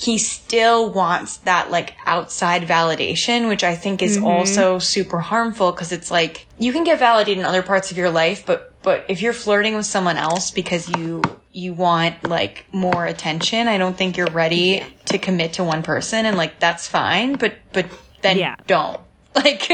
he 0.00 0.16
still 0.16 0.90
wants 0.90 1.36
that 1.38 1.70
like 1.70 1.94
outside 2.06 2.62
validation, 2.62 3.48
which 3.48 3.62
I 3.62 3.76
think 3.76 4.00
is 4.00 4.16
mm-hmm. 4.16 4.26
also 4.26 4.78
super 4.78 5.18
harmful 5.18 5.72
because 5.72 5.92
it's 5.92 6.10
like 6.10 6.46
you 6.58 6.72
can 6.72 6.84
get 6.84 6.98
validated 6.98 7.38
in 7.38 7.44
other 7.44 7.62
parts 7.62 7.90
of 7.90 7.98
your 7.98 8.08
life, 8.08 8.46
but 8.46 8.72
but 8.82 9.04
if 9.08 9.20
you're 9.20 9.34
flirting 9.34 9.74
with 9.74 9.84
someone 9.84 10.16
else 10.16 10.52
because 10.52 10.88
you 10.88 11.20
you 11.52 11.74
want 11.74 12.26
like 12.26 12.64
more 12.72 13.04
attention, 13.04 13.68
I 13.68 13.76
don't 13.76 13.94
think 13.94 14.16
you're 14.16 14.30
ready 14.30 14.82
to 15.06 15.18
commit 15.18 15.54
to 15.54 15.64
one 15.64 15.82
person 15.82 16.24
and 16.24 16.34
like 16.34 16.58
that's 16.58 16.88
fine, 16.88 17.34
but 17.34 17.56
but 17.74 17.84
then 18.22 18.38
Yeah. 18.38 18.56
don't. 18.66 19.00
Like 19.32 19.68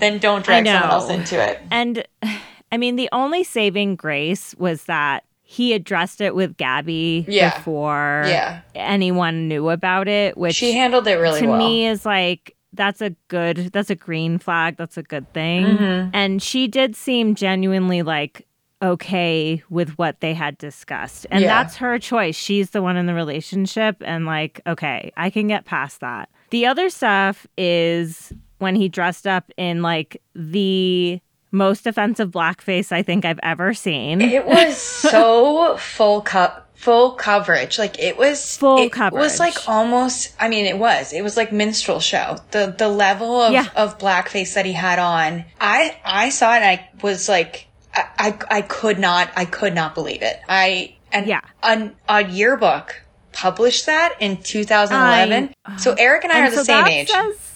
then 0.00 0.18
don't 0.18 0.44
drag 0.44 0.66
someone 0.66 0.90
else 0.90 1.10
into 1.10 1.40
it. 1.40 1.60
And 1.70 2.02
I 2.72 2.76
mean, 2.76 2.96
the 2.96 3.08
only 3.12 3.44
saving 3.44 3.96
grace 3.96 4.54
was 4.58 4.84
that 4.84 5.24
he 5.52 5.72
addressed 5.72 6.20
it 6.20 6.32
with 6.36 6.56
Gabby 6.56 7.24
Yeah. 7.26 7.52
before 7.56 8.22
Yeah. 8.28 8.60
anyone 8.76 9.48
knew 9.48 9.68
about 9.68 10.06
it, 10.06 10.36
which 10.38 10.54
She 10.54 10.72
handled 10.72 11.08
it 11.08 11.16
really 11.16 11.40
to 11.40 11.46
well. 11.48 11.58
me 11.58 11.86
is 11.88 12.06
like 12.06 12.54
that's 12.72 13.00
a 13.02 13.10
good 13.26 13.56
that's 13.72 13.90
a 13.90 13.96
green 13.96 14.38
flag 14.38 14.76
that's 14.76 14.96
a 14.96 15.02
good 15.02 15.26
thing 15.34 15.64
Mm-hmm. 15.66 16.10
and 16.14 16.40
she 16.40 16.68
did 16.68 16.94
seem 16.94 17.34
genuinely 17.34 18.02
like 18.02 18.46
okay 18.80 19.60
with 19.68 19.90
what 19.98 20.20
they 20.20 20.34
had 20.34 20.56
discussed 20.56 21.26
and 21.32 21.42
Yeah. 21.42 21.48
that's 21.62 21.76
her 21.76 21.98
choice 21.98 22.36
she's 22.36 22.70
the 22.70 22.80
one 22.80 22.96
in 22.96 23.06
the 23.06 23.14
relationship 23.14 23.96
and 24.02 24.24
like 24.24 24.60
okay 24.68 25.10
i 25.16 25.30
can 25.30 25.48
get 25.48 25.64
past 25.64 25.98
that 26.00 26.28
the 26.50 26.64
other 26.64 26.88
stuff 26.90 27.44
is 27.58 28.32
when 28.58 28.76
he 28.76 28.88
dressed 28.88 29.26
up 29.26 29.50
in 29.56 29.82
like 29.82 30.22
the 30.36 31.20
most 31.52 31.86
offensive 31.86 32.30
blackface 32.30 32.92
i 32.92 33.02
think 33.02 33.24
i've 33.24 33.40
ever 33.42 33.74
seen 33.74 34.20
It 34.20 34.46
was 34.46 34.76
so 35.14 35.76
full 35.76 36.20
cup 36.20 36.66
full 36.74 37.10
coverage. 37.10 37.78
Like 37.78 37.98
it 37.98 38.16
was 38.16 38.56
Full 38.56 38.78
it 38.78 38.84
was 38.84 38.92
coverage. 38.92 39.38
like 39.38 39.68
almost 39.68 40.34
I 40.40 40.48
mean 40.48 40.64
it 40.64 40.78
was. 40.78 41.12
It 41.12 41.20
was 41.20 41.36
like 41.36 41.52
minstrel 41.52 42.00
show. 42.00 42.38
The 42.52 42.74
the 42.78 42.88
level 42.88 43.42
of, 43.42 43.52
Yeah. 43.52 43.66
of 43.76 43.98
blackface 43.98 44.54
that 44.54 44.64
he 44.64 44.72
had 44.72 44.98
on. 44.98 45.44
I 45.60 45.98
I 46.06 46.30
saw 46.30 46.54
it 46.54 46.62
and 46.62 46.64
I 46.64 46.88
was 47.02 47.28
like 47.28 47.66
I, 47.94 48.04
I 48.18 48.38
I 48.50 48.62
could 48.62 48.98
not 48.98 49.28
I 49.36 49.44
could 49.44 49.74
not 49.74 49.94
believe 49.94 50.22
it. 50.22 50.40
I 50.48 50.94
and 51.12 51.26
Yeah. 51.26 51.42
an, 51.62 51.96
a 52.08 52.24
yearbook 52.24 53.02
published 53.32 53.84
that 53.84 54.14
in 54.18 54.38
2011. 54.38 55.52
so 55.76 55.92
Eric 55.98 56.24
and 56.24 56.32
I 56.32 56.38
And 56.46 56.52
are 56.54 56.56
the 56.56 56.64
same 56.64 56.86
age. 56.86 57.10
says- 57.10 57.49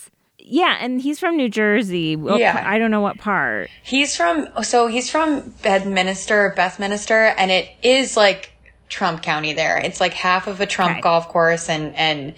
yeah, 0.46 0.76
and 0.80 1.00
he's 1.00 1.18
from 1.18 1.36
New 1.36 1.48
Jersey. 1.48 2.16
What 2.16 2.38
Yeah. 2.38 2.62
I 2.66 2.78
don't 2.78 2.90
know 2.90 3.00
what 3.00 3.18
part. 3.18 3.70
He's 3.82 4.14
from 4.16 4.48
so 4.62 4.86
he's 4.86 5.10
from 5.10 5.54
Bedminster, 5.62 6.52
Bethminster, 6.56 7.34
and 7.36 7.50
it 7.50 7.68
is 7.82 8.16
like 8.16 8.52
Trump 8.88 9.22
County 9.22 9.54
there. 9.54 9.78
It's 9.78 10.00
like 10.00 10.12
half 10.12 10.46
of 10.46 10.60
a 10.60 10.66
Trump 10.66 10.92
Okay. 10.92 11.00
golf 11.00 11.28
course 11.28 11.68
and 11.68 11.96
and 11.96 12.34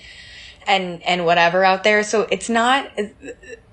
and 0.66 1.02
and 1.02 1.24
whatever 1.26 1.64
out 1.64 1.82
there. 1.84 2.02
So 2.04 2.26
it's 2.30 2.48
not 2.48 2.88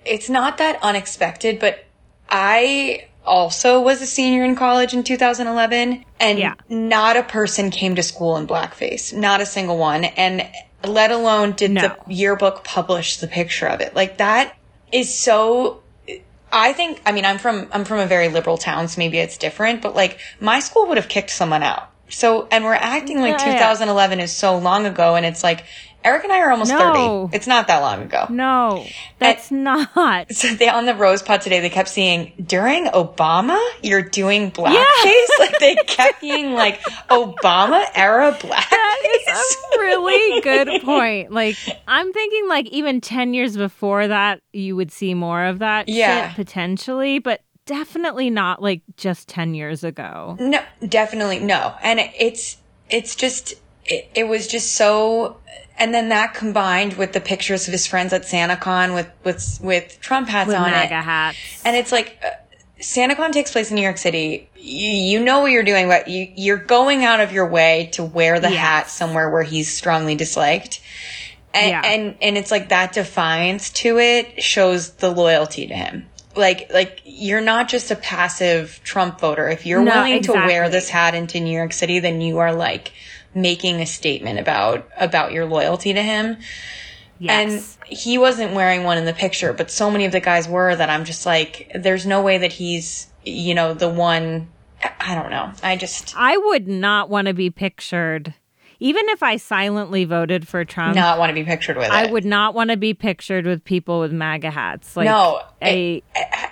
it's 0.06 0.30
not 0.30 0.58
that 0.58 0.80
unexpected, 0.82 1.60
but 1.60 1.86
I 2.28 3.06
also 3.26 3.80
was 3.82 4.02
a 4.02 4.06
senior 4.08 4.44
in 4.44 4.56
college 4.56 4.94
in 4.94 5.04
2011 5.04 6.04
and 6.20 6.40
Yeah. 6.40 6.56
not 6.68 7.16
a 7.16 7.24
person 7.24 7.70
came 7.72 7.96
to 7.96 8.04
school 8.04 8.36
in 8.38 8.48
blackface, 8.48 9.14
not 9.14 9.40
a 9.40 9.46
single 9.46 9.78
one 9.78 10.04
and 10.04 10.46
let 10.86 11.12
alone 11.12 11.54
did 11.54 11.72
No. 11.72 11.82
the 12.08 12.14
yearbook 12.14 12.64
publish 12.64 13.18
the 13.18 13.28
picture 13.28 13.68
of 13.68 13.82
it. 13.82 13.96
Like 13.96 14.18
that 14.18 14.56
is 14.92 15.16
so 15.18 15.82
I 16.52 16.74
think 16.74 17.02
I 17.06 17.12
mean 17.12 17.26
I'm 17.26 17.38
from 17.40 17.68
I'm 17.72 17.86
from 17.86 18.00
a 18.00 18.06
very 18.06 18.30
liberal 18.30 18.58
town, 18.58 18.88
so 18.88 19.00
maybe 19.00 19.18
it's 19.18 19.38
different, 19.38 19.82
but 19.82 19.96
like 19.96 20.20
my 20.40 20.60
school 20.60 20.88
would 20.88 20.98
have 20.98 21.10
kicked 21.10 21.32
someone 21.32 21.64
out. 21.64 21.90
So 22.10 22.48
and 22.52 22.64
we're 22.64 22.74
acting 22.74 23.22
like 23.22 23.40
Yeah, 23.40 23.54
yeah. 23.54 23.54
2011 23.54 24.20
is 24.20 24.32
so 24.32 24.58
long 24.58 24.86
ago 24.86 25.16
and 25.16 25.26
it's 25.26 25.44
like 25.44 25.64
Eric 26.04 26.24
and 26.26 26.34
I 26.34 26.40
are 26.40 26.52
almost 26.52 26.72
No. 26.72 27.28
30. 27.30 27.36
It's 27.38 27.48
not 27.48 27.68
that 27.68 27.80
long 27.80 28.02
ago. 28.04 28.26
No, 28.30 28.86
that's 29.20 29.52
not. 29.52 30.32
So 30.34 30.54
they 30.54 30.68
on 30.70 30.86
the 30.86 30.96
Rose 30.96 31.22
Pod 31.22 31.42
today, 31.42 31.60
they 31.62 31.70
kept 31.70 31.90
seeing 31.90 32.34
during 32.46 32.86
Obama, 32.88 33.60
you're 33.82 34.02
doing 34.02 34.52
blackface. 34.52 34.74
Yeah. 35.06 35.14
Like 35.40 35.60
they 35.60 35.76
kept 35.88 36.22
being 36.22 36.54
like 36.54 36.82
Obama 37.10 37.86
era 37.96 38.32
blackface. 38.34 38.70
That 38.70 39.44
is 39.48 39.58
a 39.76 39.80
really 39.80 40.42
good 40.42 40.82
point. 40.84 41.32
Like, 41.32 41.56
I'm 41.88 42.12
thinking, 42.14 42.48
like, 42.48 42.66
even 42.68 43.02
10 43.02 43.34
years 43.34 43.58
before 43.58 44.08
that, 44.08 44.42
you 44.54 44.76
would 44.76 44.92
see 44.92 45.14
more 45.14 45.44
of 45.46 45.60
that 45.60 45.90
Yeah. 45.90 46.30
shit 46.30 46.36
potentially, 46.36 47.20
but 47.20 47.42
definitely 47.66 48.30
not 48.30 48.62
like 48.62 48.82
just 48.98 49.28
10 49.30 49.54
years 49.54 49.84
ago. 49.84 50.38
No, 50.40 50.60
definitely 50.88 51.40
no. 51.40 51.74
And 51.82 52.00
it's 52.20 52.58
it's 52.90 53.16
just 53.16 53.54
it, 53.86 54.10
it 54.16 54.28
was 54.28 54.48
just 54.48 54.74
so. 54.74 55.38
And 55.78 55.94
then 55.94 56.10
that 56.10 56.34
combined 56.36 56.94
with 56.94 57.14
the 57.14 57.20
pictures 57.20 57.68
of 57.68 57.72
his 57.72 57.88
friends 57.88 58.14
at 58.14 58.24
SantaCon 58.24 58.94
with 58.94 59.10
with 59.24 59.60
with 59.62 59.98
Trump 60.02 60.30
hats 60.30 60.48
With 60.48 60.58
on 60.58 60.70
MAGA 60.72 61.00
it, 61.00 61.04
hats. 61.04 61.38
and 61.66 61.76
it's 61.76 61.92
like. 61.92 62.18
Uh, 62.24 62.30
SantaCon 62.80 63.32
takes 63.32 63.50
place 63.50 63.70
in 63.70 63.76
New 63.76 63.82
York 63.82 63.98
City. 63.98 64.50
You, 64.58 64.90
you 64.90 65.24
know 65.24 65.40
what 65.40 65.52
you're 65.52 65.64
doing, 65.64 65.88
but 65.88 66.10
you, 66.10 66.30
you're 66.36 66.58
going 66.58 67.06
out 67.06 67.22
of 67.22 67.32
your 67.32 67.48
way 67.48 67.90
to 67.94 68.04
wear 68.04 68.42
the 68.42 68.50
Yes. 68.50 68.60
hat 68.60 68.90
somewhere 68.90 69.30
where 69.30 69.44
he's 69.44 69.74
strongly 69.74 70.16
disliked. 70.16 70.82
And, 71.54 71.70
Yeah. 71.70 71.82
and, 71.86 72.16
and 72.22 72.38
it's 72.38 72.52
like 72.52 72.70
that 72.70 72.92
defiance 72.92 73.70
to 73.70 74.00
it 74.00 74.44
shows 74.44 74.96
the 74.96 75.10
loyalty 75.12 75.66
to 75.68 75.74
him. 75.74 76.08
Like, 76.36 76.74
like 76.74 77.00
you're 77.06 77.40
not 77.40 77.70
just 77.70 77.90
a 77.90 77.96
passive 77.96 78.82
Trump 78.84 79.18
voter. 79.18 79.48
If 79.48 79.66
you're 79.66 79.82
No, 79.82 80.02
willing 80.04 80.22
to 80.24 80.34
wear 80.34 80.68
this 80.68 80.90
hat 80.90 81.16
into 81.16 81.40
New 81.40 81.56
York 81.56 81.72
City, 81.72 82.00
then 82.00 82.20
you 82.20 82.40
are 82.40 82.54
like 82.54 82.92
making 83.36 83.82
a 83.82 83.86
statement 83.86 84.40
about, 84.40 84.88
about 84.98 85.32
your 85.32 85.46
loyalty 85.46 85.94
to 85.94 86.02
him. 86.02 86.38
yes. 87.20 87.78
And 87.82 87.88
he 87.88 88.18
wasn't 88.18 88.54
wearing 88.54 88.84
one 88.84 88.98
in 88.98 89.06
the 89.06 89.14
picture, 89.14 89.54
but 89.54 89.72
so 89.72 89.90
many 89.90 90.06
of 90.06 90.12
the 90.12 90.20
guys 90.20 90.48
were 90.48 90.76
that 90.76 90.90
I'm 90.90 91.06
just 91.06 91.26
like, 91.26 91.72
there's 91.76 92.06
no 92.06 92.22
way 92.22 92.38
that 92.40 92.52
he's, 92.52 93.08
you 93.24 93.54
know, 93.56 93.74
the 93.74 93.90
one. 93.90 94.50
I 95.00 95.16
don't 95.16 95.30
know. 95.30 95.52
I 95.64 95.78
just 95.78 96.14
I 96.18 96.36
would 96.38 96.68
not 96.68 97.10
want 97.10 97.28
to 97.28 97.34
be 97.34 97.50
pictured, 97.50 98.34
even 98.82 99.08
if 99.10 99.24
I 99.24 99.38
silently 99.38 100.04
voted 100.04 100.46
for 100.46 100.66
Trump. 100.66 100.94
not 100.96 101.18
want 101.18 101.30
to 101.30 101.34
be 101.34 101.46
pictured 101.46 101.78
with 101.78 101.86
it. 101.86 101.92
I 101.92 102.12
would 102.12 102.26
not 102.26 102.54
want 102.54 102.70
to 102.70 102.76
be 102.76 102.94
pictured 102.94 103.46
with 103.46 103.64
people 103.64 104.02
with 104.02 104.12
MAGA 104.12 104.52
hats. 104.52 104.98
Like, 104.98 105.06
No, 105.06 105.40
I, 105.62 106.02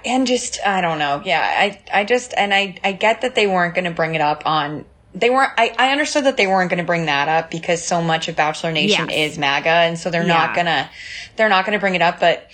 and 0.06 0.26
just 0.26 0.60
I 0.66 0.80
don't 0.80 0.98
know. 0.98 1.22
Yeah, 1.26 1.42
I 1.42 1.82
I 1.94 2.06
just 2.06 2.34
and 2.38 2.54
I 2.54 2.78
I 2.86 2.94
get 2.94 3.20
that 3.22 3.36
they 3.36 3.48
weren't 3.48 3.76
going 3.76 3.86
to 3.86 3.92
bring 3.92 4.16
it 4.16 4.22
up 4.22 4.44
on. 4.46 4.86
They 5.14 5.30
weren't. 5.30 5.52
I, 5.58 5.76
I 5.78 5.92
understood 5.92 6.24
that 6.26 6.38
they 6.38 6.48
weren't 6.48 6.70
going 6.70 6.78
to 6.80 6.86
bring 6.86 7.06
that 7.08 7.28
up 7.28 7.52
because 7.52 7.84
so 7.84 8.02
much 8.02 8.28
of 8.28 8.36
Bachelor 8.36 8.72
Nation 8.72 9.10
Yes. 9.10 9.32
is 9.34 9.38
MAGA, 9.38 9.70
and 9.70 10.00
so 10.00 10.10
they're 10.10 10.24
not 10.24 10.56
gonna 10.56 10.90
they're 11.36 11.50
not 11.50 11.66
gonna 11.66 11.80
bring 11.80 11.96
it 11.96 12.02
up. 12.02 12.20
But 12.20 12.50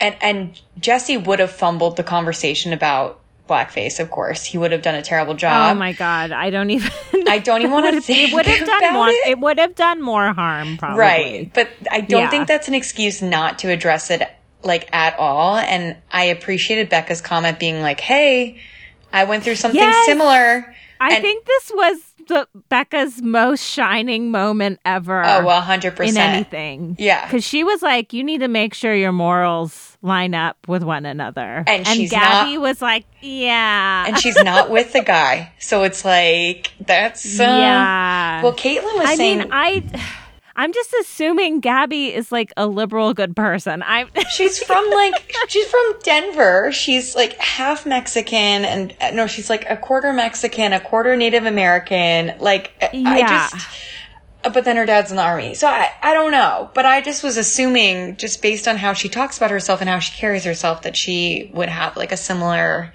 and 0.00 0.14
and 0.20 0.60
Jesse 0.78 1.16
would 1.16 1.40
have 1.40 1.50
fumbled 1.50 1.96
the 1.96 2.04
conversation 2.04 2.72
about 2.72 3.20
blackface. 3.48 3.98
Of 3.98 4.10
course, 4.10 4.44
he 4.44 4.56
would 4.58 4.70
have 4.72 4.82
done 4.82 4.94
a 4.94 5.02
terrible 5.02 5.34
job 5.34 5.74
oh 5.74 5.78
my 5.78 5.92
god, 5.92 6.30
I 6.30 6.50
don't 6.50 6.70
even. 6.70 6.90
I 7.28 7.38
don't 7.38 7.60
even 7.62 7.72
want 7.72 7.94
to 7.94 8.00
think 8.00 8.20
it 8.20 8.32
would 8.32 8.46
have 8.46 8.64
done 8.64 8.92
more. 8.92 9.08
it. 9.08 9.28
It 9.30 9.38
would 9.40 9.58
have 9.58 9.74
done 9.74 10.00
more 10.00 10.32
harm, 10.32 10.76
probably. 10.76 11.00
Right. 11.00 11.50
But 11.54 11.70
I 11.90 12.02
don't 12.02 12.22
Yeah. 12.22 12.30
think 12.30 12.46
that's 12.46 12.68
an 12.68 12.74
excuse 12.74 13.20
not 13.20 13.58
to 13.60 13.70
address 13.70 14.10
it 14.10 14.22
like 14.62 14.88
at 14.94 15.18
all. 15.18 15.56
And 15.56 15.96
I 16.12 16.24
appreciated 16.26 16.88
Becca's 16.88 17.20
comment 17.20 17.58
being 17.58 17.82
like, 17.82 17.98
Hey, 18.00 18.60
I 19.12 19.24
went 19.24 19.42
through 19.42 19.56
something 19.56 19.80
Yes. 19.80 20.04
similar. 20.06 20.72
I 21.00 21.14
And- 21.14 21.22
think 21.22 21.44
this 21.46 21.72
was 21.74 21.98
the 22.28 22.48
Becca's 22.68 23.22
most 23.22 23.62
shining 23.62 24.30
moment 24.32 24.80
ever. 24.84 25.22
Oh, 25.24 25.44
well, 25.44 25.62
100%. 25.62 26.08
in 26.08 26.16
anything. 26.16 26.96
Yeah. 26.98 27.24
Because 27.24 27.44
she 27.44 27.62
was 27.62 27.82
like, 27.82 28.12
you 28.12 28.24
need 28.24 28.38
to 28.40 28.48
make 28.48 28.74
sure 28.74 28.92
your 28.94 29.12
morals 29.12 29.96
line 30.02 30.34
up 30.34 30.56
with 30.66 30.82
one 30.82 31.06
another. 31.06 31.62
And 31.68 31.86
she's 31.86 32.10
Gabby 32.10 32.54
not- 32.54 32.62
was 32.62 32.82
like, 32.82 33.04
yeah. 33.20 34.06
And 34.08 34.18
she's 34.18 34.36
not 34.42 34.70
with 34.76 34.92
the 34.92 35.02
guy. 35.02 35.52
So 35.60 35.84
it's 35.84 36.04
like, 36.04 36.72
that's, 36.80 37.38
uh, 37.38 37.44
yeah. 37.44 38.42
well, 38.42 38.52
Kaitlyn 38.54 38.82
was 38.98 39.06
I 39.08 39.14
saying, 39.14 39.38
mean, 39.38 39.48
I. 39.52 39.84
I'm 40.56 40.72
just 40.72 40.94
assuming 41.00 41.60
Gabby 41.60 42.14
is 42.14 42.32
like 42.32 42.52
a 42.56 42.66
liberal 42.66 43.12
good 43.14 43.36
person. 43.36 43.82
I 43.82 44.06
she's 44.30 44.58
from 44.62 44.88
like, 44.90 45.32
she's 45.48 45.66
from 45.66 45.94
Denver. 46.02 46.72
She's 46.72 47.14
like 47.14 47.38
half 47.38 47.84
Mexican 47.86 48.64
and 48.64 48.96
uh, 49.00 49.10
no, 49.12 49.26
she's 49.26 49.50
like 49.50 49.68
a 49.70 49.76
quarter 49.76 50.12
Mexican, 50.12 50.72
a 50.72 50.80
quarter 50.80 51.14
Native 51.16 51.44
American. 51.44 52.32
Like, 52.40 52.72
I- 52.80 52.90
I 53.06 53.20
just, 53.52 53.68
but 54.54 54.64
then 54.64 54.76
her 54.76 54.86
dad's 54.86 55.10
in 55.10 55.16
the 55.16 55.22
army. 55.22 55.54
So 55.54 55.66
I, 55.66 55.90
I 56.02 56.14
don't 56.14 56.30
know. 56.30 56.70
But 56.72 56.86
I 56.86 57.00
just 57.00 57.22
was 57.22 57.36
assuming, 57.36 58.16
just 58.16 58.40
based 58.42 58.66
on 58.68 58.76
how 58.76 58.92
she 58.92 59.08
talks 59.08 59.36
about 59.36 59.50
herself 59.50 59.80
and 59.80 59.90
how 59.90 59.98
she 59.98 60.16
carries 60.18 60.44
herself, 60.44 60.82
that 60.82 60.96
she 60.96 61.50
would 61.52 61.68
have 61.68 61.96
like 61.96 62.12
a 62.12 62.16
similar, 62.16 62.92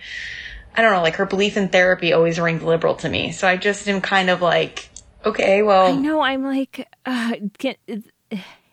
I 0.76 0.82
don't 0.82 0.94
know, 0.94 1.02
like 1.02 1.18
her 1.18 1.26
belief 1.26 1.58
in 1.58 1.68
therapy 1.70 2.14
always 2.14 2.40
rings 2.40 2.64
liberal 2.64 2.96
to 2.96 3.10
me. 3.10 3.34
So 3.34 3.48
I 3.48 3.58
just 3.58 3.88
am 3.90 4.00
kind 4.02 4.30
of 4.30 4.42
like, 4.42 4.88
okay, 5.26 5.62
well, 5.62 5.88
I 5.88 5.96
know. 5.96 6.22
I'm 6.22 6.44
like, 6.44 6.88
uh, 7.06 7.36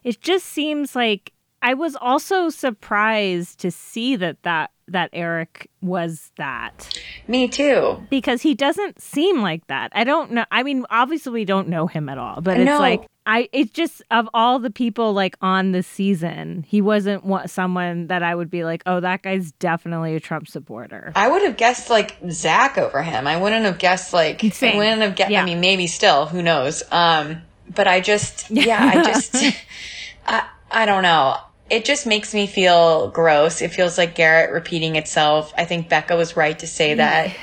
it 0.05 0.21
just 0.21 0.47
seems 0.47 0.95
like 0.97 1.33
I 1.63 1.75
was 1.75 1.97
also 1.97 2.49
surprised 2.49 3.61
to 3.61 3.71
see 3.71 4.17
that 4.17 4.43
that 4.43 4.71
that 4.89 5.11
Eric 5.13 5.71
was 5.81 6.31
that. 6.39 6.99
Me 7.27 7.49
too. 7.49 8.03
Because 8.11 8.43
he 8.43 8.55
doesn't 8.55 9.01
seem 9.01 9.41
like 9.43 9.67
that. 9.69 9.93
I 9.95 10.05
don't 10.05 10.33
know. 10.33 10.45
I 10.51 10.63
mean, 10.63 10.85
obviously 10.91 11.33
we 11.33 11.45
don't 11.45 11.69
know 11.69 11.87
him 11.87 12.09
at 12.09 12.19
all, 12.19 12.41
but 12.41 12.57
it's 12.59 12.67
No. 12.67 12.79
like 12.79 13.07
I 13.27 13.49
it's 13.53 13.71
just 13.73 14.03
of 14.11 14.27
all 14.33 14.59
the 14.59 14.71
people 14.71 15.13
like 15.13 15.37
on 15.43 15.73
the 15.73 15.83
season, 15.83 16.65
he 16.67 16.81
wasn't 16.81 17.25
what, 17.25 17.51
someone 17.51 18.07
that 18.07 18.23
I 18.23 18.35
would 18.35 18.51
be 18.51 18.65
like, 18.65 18.83
"Oh, 18.87 19.01
that 19.01 19.21
guy's 19.23 19.53
definitely 19.53 20.15
a 20.17 20.21
Trump 20.21 20.49
supporter." 20.49 21.13
I 21.15 21.29
would 21.29 21.43
have 21.43 21.59
guessed 21.59 21.91
like 21.91 22.17
Zach 22.31 22.79
over 22.79 23.03
him. 23.03 23.27
I 23.27 23.37
wouldn't 23.37 23.67
have 23.67 23.79
guessed 23.79 24.15
like 24.15 24.41
Same. 24.53 24.75
I 24.75 24.79
wouldn't 24.79 25.03
have 25.03 25.15
guessed. 25.15 25.31
Yeah. 25.31 25.43
I 25.43 25.45
mean, 25.45 25.61
maybe 25.61 25.87
still, 25.87 26.25
who 26.25 26.41
knows? 26.43 26.83
Um, 26.91 27.43
but 27.75 27.87
I 27.87 28.01
just, 28.01 28.51
yeah, 28.51 28.79
I 28.83 29.05
just, 29.13 29.35
I, 30.27 30.47
I 30.71 30.87
don't 30.87 31.03
know. 31.03 31.37
It 31.71 31.85
just 31.85 32.07
makes 32.07 32.33
me 32.33 32.47
feel 32.47 33.11
gross. 33.11 33.61
It 33.61 33.69
feels 33.73 33.99
like 33.99 34.15
Garrett 34.15 34.53
repeating 34.53 34.97
itself. 34.97 35.53
I 35.57 35.65
think 35.65 35.89
Becca 35.89 36.17
was 36.17 36.37
right 36.37 36.59
to 36.59 36.67
say 36.67 36.95
that. 36.95 37.37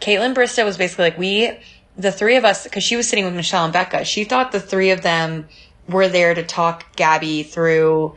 Kaitlyn 0.00 0.34
Bristowe 0.34 0.64
was 0.64 0.76
basically 0.76 1.06
like, 1.06 1.18
we, 1.18 1.50
the 1.96 2.12
three 2.12 2.36
of 2.36 2.44
us, 2.44 2.64
because 2.64 2.82
she 2.84 2.96
was 2.96 3.08
sitting 3.08 3.24
with 3.24 3.34
Michelle 3.34 3.64
and 3.64 3.72
Becca, 3.72 4.04
she 4.04 4.24
thought 4.24 4.52
the 4.52 4.60
three 4.60 4.90
of 4.90 5.02
them 5.02 5.46
were 5.88 6.08
there 6.08 6.34
to 6.34 6.42
talk 6.42 6.96
Gabby 6.96 7.42
through 7.42 8.14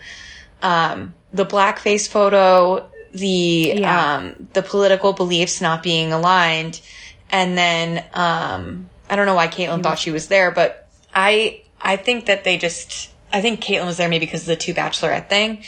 um, 0.62 1.14
the 1.34 1.46
blackface 1.46 2.08
photo, 2.08 2.90
the 3.12 3.74
Yeah. 3.78 4.16
um, 4.18 4.48
the 4.54 4.62
political 4.62 5.14
beliefs 5.14 5.62
not 5.62 5.84
being 5.84 6.12
aligned, 6.12 6.82
and 7.32 7.58
then 7.58 8.04
um, 8.14 8.90
I 9.10 9.16
don't 9.16 9.26
know 9.26 9.36
why 9.36 9.48
Kaitlyn 9.48 9.84
thought 9.84 10.00
she 10.00 10.12
was 10.12 10.28
there, 10.28 10.52
but 10.52 10.88
I 11.14 11.62
I 11.82 11.96
think 11.96 12.26
that 12.26 12.44
they 12.44 12.58
just 12.58 13.10
I 13.32 13.42
think 13.42 13.62
Kaitlyn 13.62 13.86
was 13.86 13.98
there 13.98 14.10
maybe 14.10 14.26
because 14.26 14.42
of 14.42 14.48
the 14.48 14.56
two 14.56 14.74
bachelorette 14.74 15.30
thing. 15.30 15.64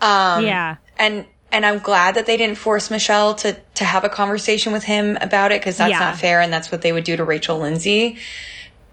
Um, 0.00 0.44
Yeah. 0.44 0.76
and 0.98 1.24
and 1.50 1.64
I'm 1.64 1.78
glad 1.78 2.16
that 2.16 2.26
they 2.26 2.36
didn't 2.36 2.58
force 2.58 2.90
Michelle 2.90 3.34
to 3.36 3.56
to 3.74 3.84
have 3.84 4.04
a 4.04 4.08
conversation 4.08 4.72
with 4.72 4.84
him 4.84 5.16
about 5.20 5.50
it 5.52 5.60
because 5.60 5.78
that's 5.78 5.90
Yeah. 5.90 5.98
not 6.00 6.16
fair, 6.18 6.40
and 6.40 6.52
that's 6.52 6.70
what 6.70 6.82
they 6.82 6.92
would 6.92 7.04
do 7.04 7.16
to 7.16 7.24
Rachel 7.24 7.58
Lindsay. 7.58 8.18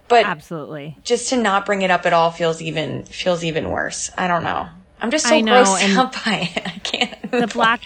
But 0.07 0.25
Absolutely. 0.25 0.97
just 1.03 1.29
to 1.29 1.37
not 1.37 1.65
bring 1.65 1.81
it 1.81 1.89
up 1.91 2.05
at 2.05 2.13
all 2.13 2.31
feels 2.31 2.61
even 2.61 3.03
feels 3.05 3.43
even 3.43 3.69
worse. 3.69 4.11
I 4.17 4.27
don't 4.27 4.43
know. 4.43 4.67
I'm 5.01 5.11
just 5.11 5.27
so 5.27 5.35
I 5.35 5.41
know, 5.41 5.63
grossed 5.63 5.95
out 5.97 6.13
by 6.25 6.49
it. 6.55 6.65
I 6.67 6.79
can't. 6.79 7.31
The 7.31 7.47
black 7.47 7.81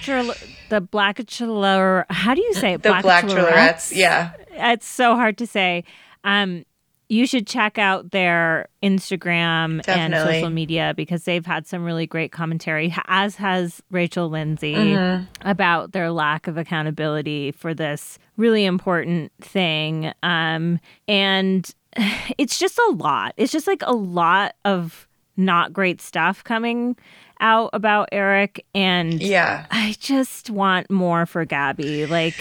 the 0.70 0.82
black 0.82 1.20
chiller, 1.28 2.06
how 2.10 2.36
do 2.36 2.42
you 2.42 2.54
say 2.54 2.74
it? 2.74 2.84
the 2.84 2.90
black 3.02 3.26
Bachelorettes, 3.26 3.96
yeah. 3.96 4.32
it's 4.52 4.88
so 4.88 5.16
hard 5.16 5.38
to 5.40 5.48
say. 5.48 5.84
Um, 6.24 6.66
you 7.10 7.25
should 7.25 7.48
check 7.48 7.78
out 7.80 8.12
their 8.12 8.68
Instagram 8.84 9.82
and 9.88 10.13
social 10.13 10.50
media 10.51 10.94
because 10.96 11.24
they've 11.24 11.46
had 11.46 11.66
some 11.68 11.84
really 11.84 12.06
great 12.06 12.32
commentary, 12.32 12.94
as 13.08 13.36
has 13.38 13.82
Rachel 13.89 14.30
Lindsay, 14.30 14.75
Mm-hmm. 14.75 15.48
about 15.50 15.92
their 15.92 16.12
lack 16.12 16.48
of 16.48 16.58
accountability 16.58 17.51
for 17.51 17.74
this 17.74 18.20
really 18.38 18.63
important 18.66 19.32
thing. 19.42 20.12
Um, 20.24 20.80
and 21.08 21.70
it's 22.38 22.60
just 22.60 22.78
a 22.78 22.92
lot. 22.92 23.34
It's 23.38 23.51
just 23.51 23.66
like 23.68 23.82
a 23.84 23.94
lot 23.94 24.56
of 24.63 25.08
not 25.36 25.74
great 25.74 26.01
stuff 26.01 26.44
coming 26.44 26.96
out 27.39 27.70
about 27.74 28.10
Eric 28.12 28.63
and 28.75 29.22
Yeah. 29.22 29.66
I 29.72 29.96
just 30.00 30.50
want 30.50 30.92
more 30.92 31.25
for 31.25 31.46
Gabby. 31.46 32.06
Like 32.06 32.36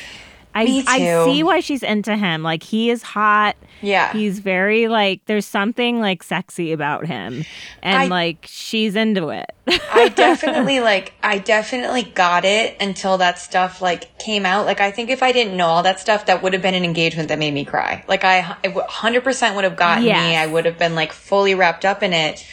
I 0.55 0.65
I 0.89 0.99
see 1.27 1.43
why 1.43 1.61
she's 1.61 1.83
into 1.83 2.17
him. 2.17 2.43
Like 2.43 2.63
he 2.63 2.91
is 2.91 3.03
hot. 3.03 3.57
Yeah. 3.81 4.13
He's 4.13 4.41
very 4.41 4.89
like 4.89 5.21
there's 5.27 5.47
something 5.47 6.01
like 6.01 6.23
sexy 6.23 6.73
about 6.73 7.07
him. 7.07 7.45
And 7.83 7.97
I- 8.03 8.07
like 8.07 8.45
she's 8.49 8.97
into 8.97 9.29
it. 9.29 9.47
I 9.93 10.09
definitely 10.09 10.81
like 10.81 11.13
I 11.23 11.39
definitely 11.39 12.03
got 12.03 12.45
it 12.45 12.77
until 12.81 13.19
that 13.19 13.39
stuff 13.39 13.81
like 13.83 14.19
came 14.19 14.45
out. 14.47 14.67
Like 14.67 14.81
I 14.81 14.91
think 14.91 15.11
if 15.11 15.23
I 15.23 15.31
didn't 15.33 15.57
know 15.57 15.67
all 15.67 15.83
that 15.85 16.01
stuff, 16.01 16.27
that 16.27 16.43
would 16.43 16.55
have 16.55 16.63
been 16.63 16.75
an 16.75 16.85
engagement 16.85 17.29
that 17.29 17.39
made 17.39 17.53
me 17.55 17.65
cry. 17.65 18.05
Like 18.09 18.25
I 18.25 18.57
it 18.65 18.75
100% 18.75 19.55
would 19.55 19.65
have 19.65 19.77
gotten 19.77 20.05
me. 20.05 20.37
I 20.37 20.47
would 20.47 20.65
have 20.65 20.79
been 20.79 20.95
like 20.95 21.13
fully 21.13 21.55
wrapped 21.55 21.85
up 21.85 22.03
in 22.03 22.13
it. 22.13 22.45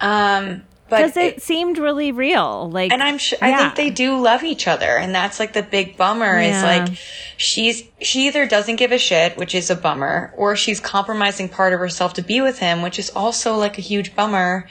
Um 0.00 0.62
Because 0.98 1.16
it, 1.16 1.34
it- 1.36 1.42
seemed 1.42 1.78
really 1.78 2.12
real. 2.12 2.70
Like 2.70 2.92
and 2.92 3.02
I'm 3.02 3.18
sure 3.18 3.38
I 3.42 3.56
think 3.56 3.74
they 3.76 3.90
do 3.90 4.20
love 4.20 4.42
each 4.44 4.66
other, 4.68 4.96
and 4.96 5.14
that's 5.14 5.38
like 5.40 5.52
the 5.52 5.62
big 5.62 5.96
bummer 5.96 6.38
is 6.40 6.62
like 6.62 6.98
she's 7.36 7.84
she 8.00 8.26
either 8.28 8.46
doesn't 8.46 8.76
give 8.76 8.92
a 8.92 8.98
shit, 8.98 9.36
which 9.36 9.54
is 9.54 9.70
a 9.70 9.76
bummer, 9.76 10.32
or 10.36 10.56
she's 10.56 10.80
compromising 10.80 11.48
part 11.48 11.72
of 11.72 11.80
herself 11.80 12.14
to 12.14 12.22
be 12.22 12.40
with 12.40 12.58
him, 12.58 12.82
which 12.82 12.98
is 12.98 13.10
also 13.10 13.56
like 13.56 13.78
a 13.78 13.82
huge 13.82 14.14
bummer. 14.14 14.68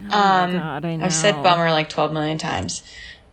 Um, 0.00 0.10
Oh 0.10 0.58
God, 0.58 0.84
I 0.84 0.98
I've 1.02 1.14
said 1.14 1.42
bummer 1.42 1.70
like 1.70 1.88
twelve 1.88 2.12
million 2.12 2.38
times. 2.38 2.82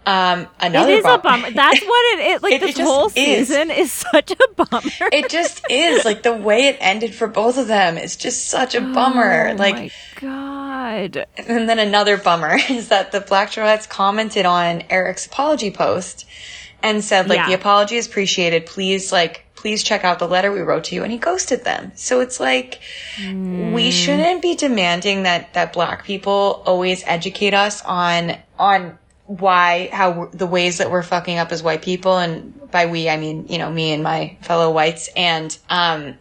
Um, 0.05 0.41
It 0.41 0.47
another 0.59 0.91
is 0.91 1.05
a 1.05 1.17
bummer. 1.17 1.49
That's 1.51 1.81
what 1.81 2.19
it 2.19 2.27
is. 2.31 2.43
Like 2.43 2.53
It- 2.55 2.61
this 2.61 2.79
it 2.79 2.83
whole 2.83 3.09
season 3.09 3.71
is 3.71 3.91
such 3.91 4.31
a 4.31 4.47
bummer. 4.55 4.81
it 5.11 5.29
just 5.29 5.63
is 5.69 6.03
like 6.05 6.23
the 6.23 6.33
way 6.33 6.67
it 6.67 6.77
ended 6.79 7.13
for 7.15 7.27
both 7.27 7.57
of 7.57 7.67
them 7.67 7.97
is 7.97 8.15
just 8.17 8.47
such 8.49 8.75
a 8.75 8.81
bummer. 8.81 9.49
Oh 9.49 9.55
like 9.55 9.75
my 9.75 9.91
God. 10.15 11.25
And 11.37 11.69
then 11.69 11.79
another 11.79 12.17
bummer 12.17 12.57
is 12.69 12.89
that 12.89 13.11
the 13.11 13.21
Black 13.21 13.51
Chorlettes 13.51 13.87
commented 13.87 14.45
on 14.45 14.83
Eric's 14.89 15.25
apology 15.25 15.71
post 15.71 16.25
and 16.81 17.03
said, 17.03 17.29
like, 17.29 17.37
Yeah. 17.37 17.47
the 17.47 17.53
apology 17.53 17.95
is 17.95 18.07
appreciated. 18.07 18.65
Please, 18.65 19.11
like, 19.11 19.45
please 19.55 19.83
check 19.83 20.03
out 20.03 20.19
the 20.19 20.27
letter 20.27 20.51
we 20.51 20.59
wrote 20.59 20.83
to 20.85 20.95
you. 20.95 21.03
And 21.03 21.11
he 21.13 21.17
ghosted 21.17 21.63
them. 21.63 21.93
So 21.95 22.19
it's 22.19 22.41
like, 22.41 22.81
we 23.17 23.89
shouldn't 23.91 24.41
be 24.41 24.55
demanding 24.55 25.23
that, 25.23 25.53
that 25.53 25.71
black 25.71 26.03
people 26.03 26.61
always 26.65 27.01
educate 27.05 27.53
us 27.53 27.81
on, 27.85 28.35
on 28.59 28.97
why, 29.25 29.89
how 29.91 30.29
the 30.33 30.45
ways 30.47 30.79
that 30.79 30.91
we're 30.91 31.03
fucking 31.03 31.37
up 31.37 31.51
as 31.51 31.63
white 31.63 31.81
people. 31.81 32.17
And 32.17 32.69
by 32.71 32.85
we, 32.87 33.09
I 33.09 33.17
mean, 33.17 33.47
you 33.47 33.57
know, 33.57 33.71
me 33.71 33.91
and 33.93 34.03
my 34.03 34.37
fellow 34.41 34.71
whites. 34.71 35.09
And, 35.15 35.57
um, 35.69 36.15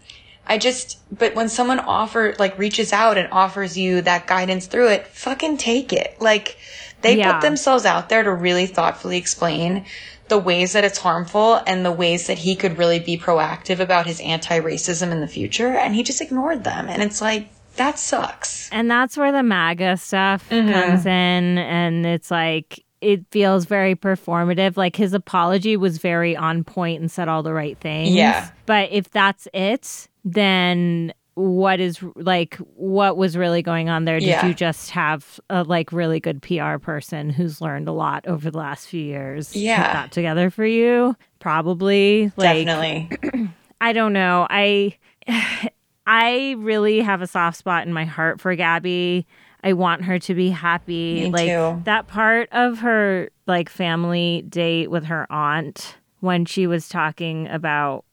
I 0.47 0.59
just, 0.59 0.99
but 1.17 1.35
when 1.35 1.49
someone 1.49 1.79
offer, 1.79 2.35
like 2.39 2.59
reaches 2.59 2.93
out 2.93 3.17
and 3.19 3.29
offers 3.33 3.77
you 3.79 4.03
that 4.03 4.27
guidance 4.27 4.67
through 4.67 4.89
it, 4.89 5.07
fucking 5.07 5.57
take 5.57 5.93
it. 5.93 6.17
Like 6.21 6.57
they 7.01 7.17
Yeah. 7.17 7.33
put 7.33 7.43
themselves 7.43 7.85
out 7.85 8.09
there 8.09 8.23
to 8.23 8.33
really 8.33 8.67
thoughtfully 8.67 9.19
explain 9.19 9.85
the 10.29 10.39
ways 10.39 10.73
that 10.73 10.85
it's 10.85 10.99
harmful 10.99 11.61
and 11.67 11.85
the 11.85 11.93
ways 11.93 12.27
that 12.27 12.39
he 12.39 12.57
could 12.57 12.79
really 12.79 12.99
be 12.99 13.19
proactive 13.19 13.79
about 13.81 14.07
his 14.07 14.21
anti-racism 14.21 15.11
in 15.13 15.21
the 15.21 15.29
future. 15.29 15.69
And 15.69 15.95
he 15.95 16.03
just 16.03 16.21
ignored 16.21 16.65
them. 16.65 16.89
And 16.89 17.03
it's 17.03 17.21
like, 17.21 17.49
that 17.77 17.99
sucks. 17.99 18.69
And 18.71 18.91
that's 18.91 19.17
where 19.17 19.33
the 19.33 19.43
MAGA 19.43 19.97
stuff 19.97 20.49
Mm-hmm. 20.51 20.73
comes 20.73 21.07
in. 21.07 21.59
And 21.59 22.05
it's 22.07 22.31
like, 22.31 22.85
it 23.03 23.27
feels 23.31 23.65
very 23.67 23.95
performative. 23.97 24.77
Like 24.77 24.97
his 24.97 25.13
apology 25.13 25.77
was 25.77 25.99
very 25.99 26.37
on 26.37 26.65
point 26.65 27.01
and 27.01 27.11
said 27.11 27.29
all 27.29 27.43
the 27.43 27.53
right 27.53 27.77
things. 27.79 28.11
Yeah. 28.15 28.51
But 28.67 28.91
if 28.93 29.11
that's 29.11 29.49
it, 29.53 30.09
then 30.25 31.13
what 31.35 31.81
is 31.81 31.99
like, 32.15 32.57
what 32.77 33.17
was 33.17 33.37
really 33.37 33.63
going 33.63 33.89
on 33.89 34.05
there? 34.05 34.21
Did 34.21 34.29
Yeah. 34.29 34.47
you 34.47 34.55
just 34.55 34.91
have 34.91 35.41
a 35.51 35.65
like 35.65 35.91
really 35.93 36.21
good 36.21 36.43
PR 36.43 36.77
person 36.79 37.31
who's 37.31 37.61
learned 37.61 37.89
a 37.89 37.93
lot 37.93 38.27
over 38.27 38.51
the 38.51 38.59
last 38.59 38.87
few 38.87 39.03
years? 39.03 39.57
Yeah. 39.57 39.87
Put 39.87 39.93
that 39.95 40.13
together 40.13 40.51
for 40.51 40.65
you? 40.67 41.17
Probably. 41.41 42.31
Like, 42.37 42.67
Definitely. 42.67 43.51
I 43.81 43.93
don't 43.93 44.13
know. 44.13 44.47
I 44.49 44.97
I 46.07 46.57
really 46.59 47.01
have 47.01 47.23
a 47.23 47.27
soft 47.27 47.57
spot 47.57 47.87
in 47.87 47.93
my 47.93 48.05
heart 48.05 48.41
for 48.41 48.55
Gabby. 48.55 49.27
I 49.65 49.73
want 49.75 50.03
her 50.05 50.19
to 50.19 50.35
be 50.35 50.51
happy. 50.51 51.25
Me 51.25 51.31
like 51.31 51.49
too. 51.49 51.81
that 51.85 52.07
part 52.09 52.49
of 52.53 52.81
her 52.81 53.29
like 53.47 53.69
family 53.69 54.45
date 54.49 54.91
with 54.91 55.05
her 55.05 55.27
aunt 55.31 55.97
when 56.21 56.45
she 56.45 56.67
was 56.67 56.89
talking 56.89 57.49
about 57.49 58.05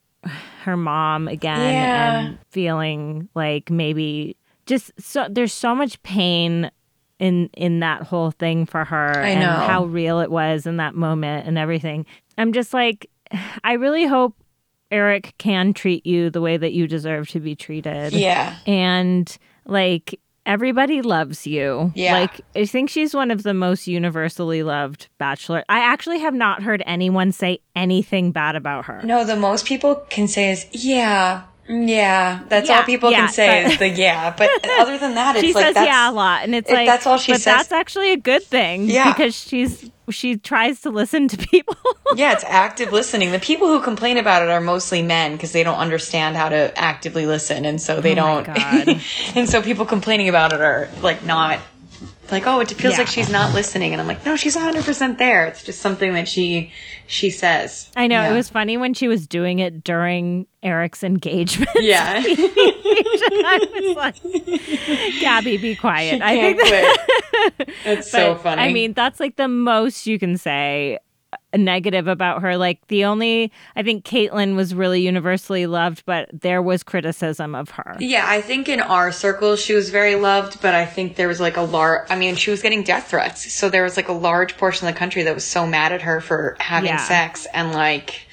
her 0.64 0.76
mom 0.76 1.26
again 1.28 1.58
Yeah. 1.74 2.20
and 2.20 2.38
feeling 2.50 3.28
like 3.34 3.70
maybe 3.70 4.36
just 4.66 4.92
so 4.98 5.26
there's 5.30 5.52
so 5.54 5.74
much 5.74 6.00
pain 6.02 6.70
in 7.18 7.48
in 7.54 7.80
that 7.80 8.02
whole 8.02 8.30
thing 8.30 8.66
for 8.66 8.84
her 8.84 9.12
I 9.22 9.30
and 9.30 9.40
know. 9.40 9.50
how 9.66 9.84
real 9.86 10.20
it 10.20 10.30
was 10.30 10.66
in 10.66 10.76
that 10.76 10.94
moment 10.94 11.46
and 11.48 11.56
everything. 11.58 12.06
I'm 12.38 12.52
just 12.52 12.72
like 12.74 13.08
I 13.64 13.72
really 13.74 14.06
hope 14.06 14.36
Eric 14.90 15.34
can 15.38 15.72
treat 15.72 16.04
you 16.04 16.30
the 16.30 16.40
way 16.40 16.56
that 16.56 16.72
you 16.72 16.86
deserve 16.88 17.28
to 17.30 17.40
be 17.40 17.54
treated. 17.54 18.12
yeah. 18.12 18.56
And 18.66 19.36
like 19.66 20.18
everybody 20.46 21.02
loves 21.02 21.46
you. 21.46 21.92
Yeah. 21.94 22.14
Like 22.14 22.40
I 22.54 22.64
think 22.66 22.90
she's 22.90 23.14
one 23.14 23.30
of 23.30 23.42
the 23.42 23.54
most 23.54 23.86
universally 23.86 24.62
loved 24.62 25.08
bachelor. 25.18 25.64
I 25.68 25.80
actually 25.80 26.20
have 26.20 26.34
not 26.34 26.62
heard 26.62 26.82
anyone 26.86 27.32
say 27.32 27.60
anything 27.76 28.32
bad 28.32 28.56
about 28.56 28.86
her. 28.86 29.00
No, 29.02 29.24
the 29.24 29.36
most 29.36 29.66
people 29.66 29.96
can 30.08 30.28
say 30.28 30.50
is, 30.50 30.66
yeah. 30.72 31.44
Yeah, 31.72 32.40
that's 32.48 32.68
Yeah, 32.68 32.78
all 32.78 32.82
people 32.84 33.10
yeah, 33.12 33.26
can 33.26 33.28
say 33.32 33.62
but- 33.64 33.72
is 33.72 33.78
the 33.78 33.88
yeah. 33.90 34.34
But 34.36 34.50
other 34.80 34.98
than 34.98 35.14
that, 35.14 35.36
it's 35.36 35.44
she 35.46 35.52
like 35.52 35.66
says 35.66 35.74
that's, 35.74 35.86
yeah 35.86 36.10
a 36.10 36.12
lot 36.12 36.42
and 36.42 36.54
it's 36.54 36.68
if 36.68 36.74
like 36.74 36.86
that's 36.86 37.06
all 37.06 37.16
she 37.16 37.32
but 37.32 37.40
says- 37.40 37.68
that's 37.68 37.72
actually 37.72 38.10
a 38.12 38.16
good 38.16 38.42
thing 38.42 38.88
Yeah. 38.90 39.12
because 39.12 39.34
she's 39.36 39.88
she 40.10 40.36
tries 40.36 40.80
to 40.80 40.90
listen 40.90 41.28
to 41.28 41.36
people 41.50 41.76
Yeah, 42.16 42.32
it's 42.32 42.42
active 42.44 42.92
listening. 42.92 43.30
The 43.30 43.38
people 43.38 43.68
who 43.68 43.80
complain 43.80 44.16
about 44.18 44.42
it 44.42 44.48
are 44.48 44.60
mostly 44.60 45.02
men 45.02 45.32
because 45.32 45.52
they 45.52 45.62
don't 45.62 45.78
understand 45.78 46.36
how 46.36 46.48
to 46.48 46.76
actively 46.76 47.26
listen, 47.26 47.64
and 47.64 47.80
so 47.80 48.00
they 48.00 48.12
Oh 48.12 48.42
don't. 48.42 48.46
God. 48.46 49.00
and 49.36 49.48
so 49.48 49.62
people 49.62 49.86
complaining 49.86 50.28
about 50.28 50.52
it 50.52 50.60
are 50.60 50.88
like 51.02 51.24
not. 51.24 51.60
Like, 52.32 52.46
oh, 52.46 52.60
it 52.60 52.70
feels 52.70 52.92
Yeah. 52.94 52.98
like 52.98 53.06
she's 53.08 53.30
not 53.30 53.54
listening, 53.54 53.92
and 53.92 54.00
I'm 54.00 54.06
like, 54.06 54.24
no, 54.24 54.36
she's 54.36 54.54
100 54.56 54.84
percent 54.84 55.18
there. 55.18 55.46
It's 55.46 55.62
just 55.62 55.80
something 55.80 56.14
that 56.14 56.28
she 56.28 56.72
she 57.06 57.30
says. 57.30 57.90
I 57.96 58.06
know 58.06 58.22
Yeah. 58.22 58.32
it 58.32 58.36
was 58.36 58.48
funny 58.48 58.76
when 58.76 58.94
she 58.94 59.08
was 59.08 59.26
doing 59.26 59.58
it 59.58 59.82
during 59.84 60.46
Eric's 60.62 61.02
engagement. 61.02 61.70
Yeah, 61.76 62.22
I 62.26 63.68
was 63.72 63.96
like, 63.96 65.20
Gabby, 65.20 65.56
be 65.56 65.76
quiet. 65.76 66.22
I 66.22 66.34
think 66.36 66.58
that. 66.60 67.68
It's 67.84 68.10
so 68.12 68.34
funny. 68.36 68.62
I 68.62 68.72
mean, 68.72 68.92
that's 68.92 69.20
like 69.20 69.36
the 69.36 69.48
most 69.48 70.06
you 70.06 70.18
can 70.18 70.36
say 70.36 70.98
negative 71.54 72.06
about 72.06 72.42
her. 72.42 72.56
Like 72.56 72.86
the 72.88 73.04
only, 73.04 73.50
I 73.76 73.82
think 73.82 74.04
Kaitlyn 74.04 74.54
was 74.56 74.74
really 74.74 75.00
universally 75.02 75.66
loved, 75.66 76.04
but 76.06 76.28
there 76.32 76.62
was 76.62 76.82
criticism 76.82 77.54
of 77.54 77.70
her. 77.70 77.96
Yeah, 77.98 78.24
I 78.28 78.40
think 78.40 78.68
in 78.68 78.80
our 78.80 79.10
circle 79.12 79.56
she 79.56 79.74
was 79.74 79.90
very 79.90 80.14
loved, 80.16 80.60
but 80.62 80.74
I 80.74 80.86
think 80.86 81.16
there 81.16 81.28
was 81.28 81.40
like 81.40 81.56
a 81.56 81.62
large. 81.62 82.06
I 82.10 82.16
mean, 82.16 82.36
she 82.36 82.50
was 82.50 82.62
getting 82.62 82.82
death 82.82 83.08
threats, 83.10 83.52
so 83.52 83.68
there 83.68 83.82
was 83.82 83.96
like 83.96 84.08
a 84.08 84.12
large 84.12 84.56
portion 84.56 84.86
of 84.88 84.94
the 84.94 84.98
country 84.98 85.22
that 85.24 85.34
was 85.34 85.44
so 85.44 85.66
mad 85.66 85.92
at 85.92 86.02
her 86.02 86.20
for 86.20 86.56
having 86.60 86.88
Yeah. 86.90 86.96
sex 86.98 87.46
and 87.52 87.72
like. 87.72 88.26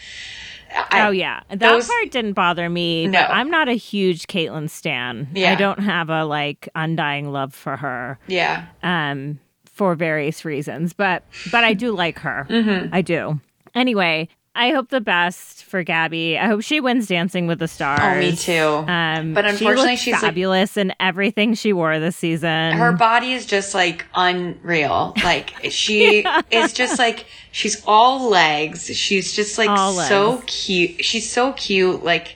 I, 0.92 1.08
oh 1.08 1.12
yeah, 1.12 1.40
that 1.50 1.60
those- 1.60 1.88
part 1.88 2.12
didn't 2.12 2.34
bother 2.34 2.70
me. 2.70 3.08
No. 3.08 3.22
But 3.22 3.32
I'm 3.32 3.50
not 3.50 3.68
a 3.70 3.74
huge 3.74 4.28
Kaitlyn 4.28 4.70
stan. 4.70 5.30
Yeah. 5.34 5.54
I 5.54 5.56
don't 5.56 5.80
have 5.80 6.10
a 6.10 6.24
like 6.26 6.68
undying 6.76 7.32
love 7.32 7.54
for 7.56 7.78
her. 7.78 8.20
Yeah, 8.28 8.66
um, 8.84 9.40
for 9.78 9.96
various 9.96 10.44
reasons, 10.44 10.92
but 10.94 11.24
but 11.52 11.64
I 11.64 11.74
do 11.74 11.92
like 11.96 12.20
her. 12.20 12.46
Mm-hmm. 12.58 12.94
I 12.94 13.02
do. 13.02 13.40
Anyway, 13.76 14.28
I 14.56 14.72
hope 14.72 14.90
the 14.90 15.00
best 15.02 15.64
for 15.66 15.84
Gabby. 15.84 16.36
I 16.38 16.48
hope 16.48 16.62
she 16.64 16.80
wins 16.80 17.06
Dancing 17.08 17.46
with 17.46 17.60
the 17.60 17.68
Stars. 17.68 18.00
oh, 18.02 18.20
me 18.20 18.36
too. 18.36 18.64
Um, 18.92 19.36
But 19.36 19.46
unfortunately, 19.46 19.96
she 19.98 20.06
she's, 20.06 20.14
like- 20.14 20.22
fabulous 20.22 20.78
in 20.78 20.94
everything 21.00 21.54
she 21.54 21.74
wore 21.74 22.00
this 22.00 22.16
season. 22.18 22.74
her 22.74 22.92
body 22.92 23.34
is 23.34 23.46
just 23.46 23.76
like 23.76 24.06
unreal. 24.16 25.14
Like 25.24 25.54
she 25.70 26.26
is 26.52 26.74
just 26.74 26.98
like 26.98 27.28
she's 27.52 27.84
all 27.86 28.30
legs. 28.32 28.88
She's 28.88 29.34
just 29.34 29.60
like 29.60 29.70
All 29.70 29.94
so 29.94 30.30
legs. 30.32 30.44
cute. 30.48 31.06
She's 31.06 31.30
so 31.30 31.54
cute. 31.54 32.04
Like, 32.04 32.36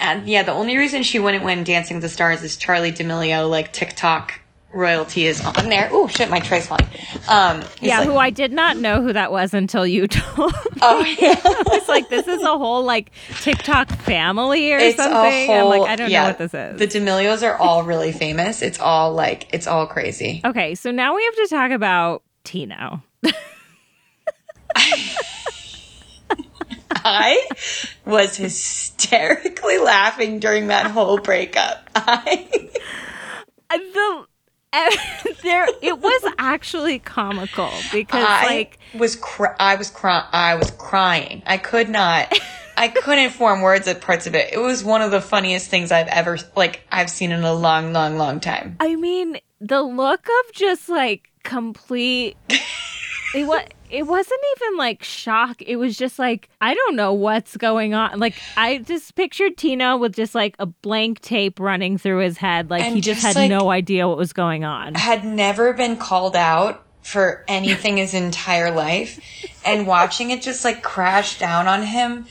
and 0.00 0.26
yeah, 0.28 0.42
the 0.42 0.52
only 0.52 0.76
reason 0.76 1.04
she 1.04 1.20
wouldn't 1.20 1.44
win 1.44 1.62
Dancing 1.62 1.96
with 1.96 2.02
the 2.02 2.08
Stars 2.08 2.42
is 2.42 2.56
Charli 2.56 2.92
D'Amelio, 2.94 3.48
like 3.48 3.72
TikTok 3.72 4.39
royalty 4.72 5.26
is 5.26 5.44
on 5.44 5.68
there. 5.68 5.88
Oh 5.92 6.06
shit, 6.08 6.30
my 6.30 6.40
tray 6.40 6.60
falling. 6.60 6.86
Um, 7.28 7.62
yeah, 7.80 7.98
like- 8.00 8.08
who 8.08 8.16
I 8.16 8.30
did 8.30 8.52
not 8.52 8.76
know 8.76 9.02
who 9.02 9.12
that 9.12 9.32
was 9.32 9.52
until 9.54 9.86
you 9.86 10.06
told. 10.08 10.52
me. 10.52 10.58
oh 10.82 11.04
yeah. 11.18 11.34
It's 11.72 11.88
like 11.88 12.08
this 12.08 12.26
is 12.28 12.42
a 12.42 12.58
whole 12.58 12.84
like 12.84 13.10
TikTok 13.42 13.90
family 13.90 14.72
or 14.72 14.78
It's 14.78 14.96
something. 14.96 15.46
whole. 15.46 15.72
I'm 15.72 15.80
like, 15.80 15.90
I 15.90 15.96
don't 15.96 16.10
yeah, 16.10 16.22
know 16.22 16.28
what 16.28 16.38
this 16.38 16.54
is. 16.54 16.78
The 16.78 16.86
D'Amelios 16.86 17.42
are 17.46 17.56
all 17.56 17.84
really 17.84 18.12
famous. 18.12 18.60
It's 18.62 18.78
all 18.80 19.12
like 19.12 19.48
it's 19.52 19.66
all 19.66 19.86
crazy. 19.86 20.40
okay, 20.44 20.74
so 20.74 20.90
now 20.90 21.14
we 21.16 21.24
have 21.24 21.34
to 21.36 21.46
talk 21.48 21.70
about 21.70 22.22
Tino. 22.44 23.02
I 27.02 27.46
was 28.04 28.36
hysterically 28.36 29.78
laughing 29.78 30.38
during 30.38 30.66
that 30.68 30.90
whole 30.90 31.18
breakup. 31.18 31.88
I 31.94 32.48
the 33.70 34.26
there 35.42 35.66
it 35.82 35.98
was 35.98 36.32
actually 36.38 37.00
comical 37.00 37.70
because 37.92 38.24
I 38.24 38.46
like 38.46 38.78
was 38.94 39.16
cry- 39.16 39.56
I 39.58 39.74
was 39.74 39.90
crying. 39.90 40.26
I 40.32 40.54
was 40.54 40.70
crying. 40.70 41.42
I 41.44 41.58
could 41.58 41.88
not. 41.88 42.32
I 42.76 42.88
couldn't 42.88 43.30
form 43.30 43.62
words 43.62 43.88
at 43.88 44.00
parts 44.00 44.26
of 44.28 44.34
it. 44.34 44.52
It 44.52 44.58
was 44.58 44.84
one 44.84 45.02
of 45.02 45.10
the 45.10 45.20
funniest 45.20 45.68
things 45.68 45.90
I've 45.90 46.06
ever 46.06 46.38
like 46.56 46.82
I've 46.90 47.10
seen 47.10 47.32
in 47.32 47.42
a 47.42 47.52
long, 47.52 47.92
long, 47.92 48.16
long 48.16 48.38
time. 48.38 48.76
I 48.78 48.94
mean 48.94 49.38
the 49.60 49.82
look 49.82 50.26
of 50.26 50.52
just 50.54 50.88
like 50.88 51.28
complete 51.42 52.36
it 53.34 53.46
was 53.46 53.66
it 53.90 54.06
wasn't 54.06 54.40
even 54.56 54.78
like 54.78 55.02
shock. 55.02 55.62
It 55.62 55.76
was 55.76 55.96
just 55.96 56.18
like 56.18 56.48
I 56.60 56.74
don't 56.74 56.96
know 56.96 57.12
what's 57.12 57.56
going 57.56 57.94
on. 57.94 58.18
Like 58.18 58.34
I 58.56 58.78
just 58.78 59.14
pictured 59.14 59.56
Tino 59.56 59.96
with 59.96 60.14
just 60.14 60.34
like 60.34 60.56
a 60.58 60.66
blank 60.66 61.20
tape 61.20 61.60
running 61.60 61.98
through 61.98 62.18
his 62.18 62.38
head 62.38 62.70
like 62.70 62.82
And 62.82 62.94
he 62.94 63.00
just, 63.00 63.20
just, 63.22 63.36
had 63.36 63.40
like- 63.40 63.50
no 63.50 63.70
idea 63.70 64.08
what 64.08 64.16
was 64.16 64.32
going 64.32 64.64
on. 64.64 64.94
Had 64.94 65.24
never 65.24 65.72
been 65.72 65.96
called 65.96 66.36
out 66.36 66.86
for 67.02 67.44
anything 67.48 67.96
his 67.96 68.12
entire 68.12 68.70
life, 68.70 69.18
and 69.64 69.86
watching 69.86 70.30
it 70.30 70.42
just 70.42 70.64
like 70.64 70.82
crash 70.82 71.38
down 71.38 71.66
on 71.66 71.82
him. 71.82 72.26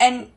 And 0.00 0.30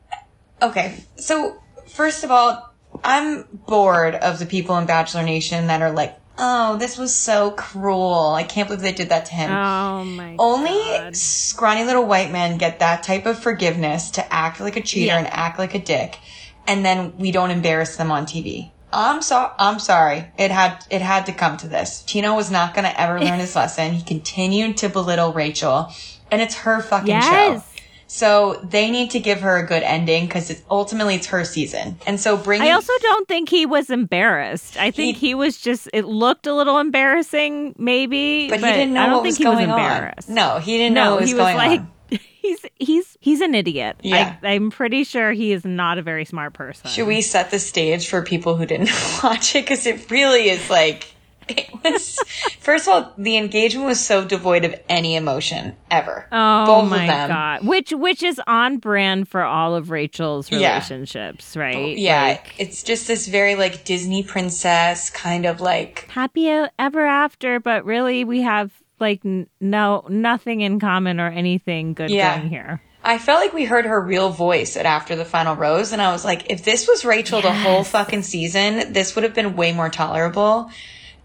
okay, 0.60 1.04
so 1.16 1.60
first 1.86 2.22
of 2.22 2.30
all, 2.30 2.70
I'm 3.02 3.44
bored 3.66 4.14
of 4.14 4.38
the 4.38 4.46
people 4.46 4.76
in 4.78 4.86
Bachelor 4.86 5.22
Nation 5.22 5.68
that 5.68 5.82
are 5.82 5.90
like, 5.90 6.17
"Oh, 6.38 6.76
this 6.76 6.96
was 6.96 7.14
so 7.14 7.50
cruel. 7.50 8.32
I 8.34 8.42
can't 8.44 8.68
believe 8.68 8.82
they 8.82 8.92
did 8.92 9.08
that 9.10 9.26
to 9.26 9.34
him." 9.34 9.50
Oh 9.50 10.04
my 10.04 10.36
Only 10.38 10.70
God. 10.70 11.16
scrawny 11.16 11.84
little 11.84 12.04
white 12.04 12.30
men 12.30 12.58
get 12.58 12.78
that 12.78 13.02
type 13.02 13.26
of 13.26 13.38
forgiveness 13.38 14.10
to 14.12 14.32
act 14.32 14.60
like 14.60 14.76
a 14.76 14.80
cheater 14.82 15.06
Yeah. 15.12 15.18
and 15.18 15.26
act 15.28 15.58
like 15.58 15.74
a 15.74 15.78
dick, 15.78 16.18
and 16.66 16.84
then 16.84 17.14
we 17.18 17.30
don't 17.32 17.50
embarrass 17.50 17.96
them 17.96 18.10
on 18.10 18.24
TV. 18.26 18.70
I'm 18.92 19.20
so 19.20 19.50
I'm 19.58 19.78
sorry. 19.78 20.28
It 20.38 20.50
had 20.50 20.84
it 20.90 21.02
had 21.02 21.26
to 21.26 21.32
come 21.32 21.56
to 21.58 21.68
this. 21.68 22.02
Tino 22.02 22.34
was 22.34 22.50
not 22.50 22.72
going 22.74 22.84
to 22.86 23.00
ever 23.00 23.20
learn 23.20 23.38
his 23.46 23.54
lesson. 23.54 23.92
He 23.92 24.02
continued 24.02 24.78
to 24.78 24.88
belittle 24.88 25.32
Rachel, 25.32 25.92
and 26.30 26.40
it's 26.40 26.54
her 26.56 26.80
fucking 26.80 27.08
Yes. 27.08 27.24
show. 27.26 27.62
So 28.10 28.58
they 28.64 28.90
need 28.90 29.10
to 29.10 29.20
give 29.20 29.42
her 29.42 29.58
a 29.58 29.66
good 29.66 29.82
ending 29.82 30.26
because 30.26 30.48
it's 30.48 30.62
ultimately 30.70 31.16
it's 31.16 31.26
her 31.26 31.44
season. 31.44 31.98
And 32.06 32.18
so 32.18 32.38
bringing 32.38 32.66
I 32.66 32.72
also 32.72 32.92
don't 33.02 33.28
think 33.28 33.50
he 33.50 33.66
was 33.66 33.90
embarrassed. 33.90 34.78
I 34.78 34.90
think 34.90 35.18
He- 35.18 35.28
he, 35.28 35.34
was 35.34 35.58
just. 35.60 35.90
It 35.92 36.06
looked 36.06 36.46
a 36.46 36.54
little 36.54 36.78
embarrassing, 36.78 37.74
maybe, 37.78 38.48
but, 38.48 38.60
he 38.60 38.64
didn't 38.64 38.94
know 38.94 39.02
I 39.02 39.06
don't 39.06 39.14
what 39.16 39.22
think 39.24 39.32
was 39.32 39.36
he 39.38 39.44
going 39.44 39.56
was 39.58 39.64
on. 39.68 39.70
embarrassed. 39.80 40.28
No, 40.30 40.58
he 40.58 40.78
didn't 40.78 40.94
know 40.94 41.04
no, 41.04 41.10
what 41.12 41.20
was 41.20 41.30
he 41.30 41.34
was 41.34 41.42
going 41.42 41.56
like, 41.56 41.80
on. 41.80 41.92
he's 42.40 42.64
he's 42.78 43.16
he's 43.20 43.40
an 43.42 43.54
idiot. 43.54 43.96
Yeah. 44.02 44.36
I, 44.42 44.48
I'm 44.54 44.70
pretty 44.70 45.04
sure 45.04 45.32
he 45.32 45.52
is 45.52 45.66
not 45.66 45.98
a 45.98 46.02
very 46.02 46.24
smart 46.24 46.54
person. 46.54 46.90
Should 46.90 47.06
we 47.06 47.20
set 47.20 47.50
the 47.50 47.58
stage 47.58 48.08
for 48.08 48.22
people 48.22 48.56
who 48.56 48.64
didn't 48.64 48.90
watch 49.22 49.54
it? 49.54 49.64
Because 49.64 49.86
it 49.86 50.10
really 50.10 50.48
is 50.48 50.70
like, 50.70 51.12
it 51.48 51.68
was, 51.84 52.18
first 52.60 52.86
of 52.88 52.92
all, 52.94 53.14
the 53.18 53.36
engagement 53.36 53.86
was 53.86 54.00
so 54.04 54.24
devoid 54.24 54.64
of 54.64 54.74
any 54.88 55.16
emotion 55.16 55.76
ever. 55.90 56.26
Oh 56.32 56.66
Both 56.66 56.90
my 56.90 57.02
of 57.04 57.08
them. 57.08 57.28
god! 57.28 57.66
Which 57.66 57.90
which 57.92 58.22
is 58.22 58.40
on 58.46 58.78
brand 58.78 59.28
for 59.28 59.42
all 59.42 59.74
of 59.74 59.90
Rachel's 59.90 60.50
Yeah. 60.50 60.74
relationships, 60.74 61.56
right? 61.56 61.76
Oh, 61.76 61.86
yeah, 61.86 62.22
Like, 62.22 62.54
it's 62.58 62.82
just 62.82 63.06
this 63.06 63.26
very 63.26 63.54
like 63.54 63.84
Disney 63.84 64.22
princess 64.22 65.10
kind 65.10 65.46
of 65.46 65.60
like, 65.60 66.08
happy 66.10 66.48
ever 66.78 67.04
after, 67.06 67.60
but 67.60 67.84
really 67.84 68.24
we 68.24 68.42
have 68.42 68.70
like 69.00 69.20
n- 69.24 69.46
no 69.60 70.04
nothing 70.08 70.60
in 70.60 70.80
common 70.80 71.20
or 71.20 71.28
anything 71.28 71.94
good 71.94 72.10
Yeah. 72.10 72.36
going 72.38 72.50
here. 72.50 72.80
I 73.04 73.16
felt 73.18 73.40
like 73.40 73.52
we 73.54 73.64
heard 73.64 73.86
her 73.86 74.00
real 74.00 74.28
voice 74.30 74.76
at 74.76 74.84
After 74.84 75.14
the 75.14 75.24
Final 75.24 75.54
Rose, 75.54 75.92
and 75.92 76.02
I 76.02 76.10
was 76.12 76.24
like, 76.24 76.50
if 76.50 76.64
this 76.64 76.88
was 76.88 77.04
Rachel 77.04 77.40
the 77.40 77.52
whole 77.54 77.84
fucking 77.84 78.22
season, 78.22 78.92
this 78.92 79.14
would 79.14 79.22
have 79.22 79.34
been 79.34 79.54
way 79.54 79.70
more 79.72 79.88
tolerable. 79.88 80.68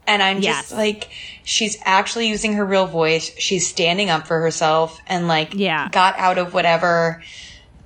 And 0.08 0.22
I'm 0.22 0.42
just 0.42 0.72
Yes. 0.72 0.74
like, 0.74 1.10
she's 1.44 1.78
actually 1.86 2.28
using 2.28 2.54
her 2.54 2.66
real 2.66 2.88
voice. 2.88 3.32
She's 3.38 3.68
standing 3.68 4.10
up 4.10 4.28
for 4.28 4.40
herself 4.42 5.00
and 5.08 5.28
like, 5.28 5.54
Yeah. 5.54 5.88
got 5.92 6.18
out 6.20 6.38
of 6.38 6.54
whatever, 6.54 7.24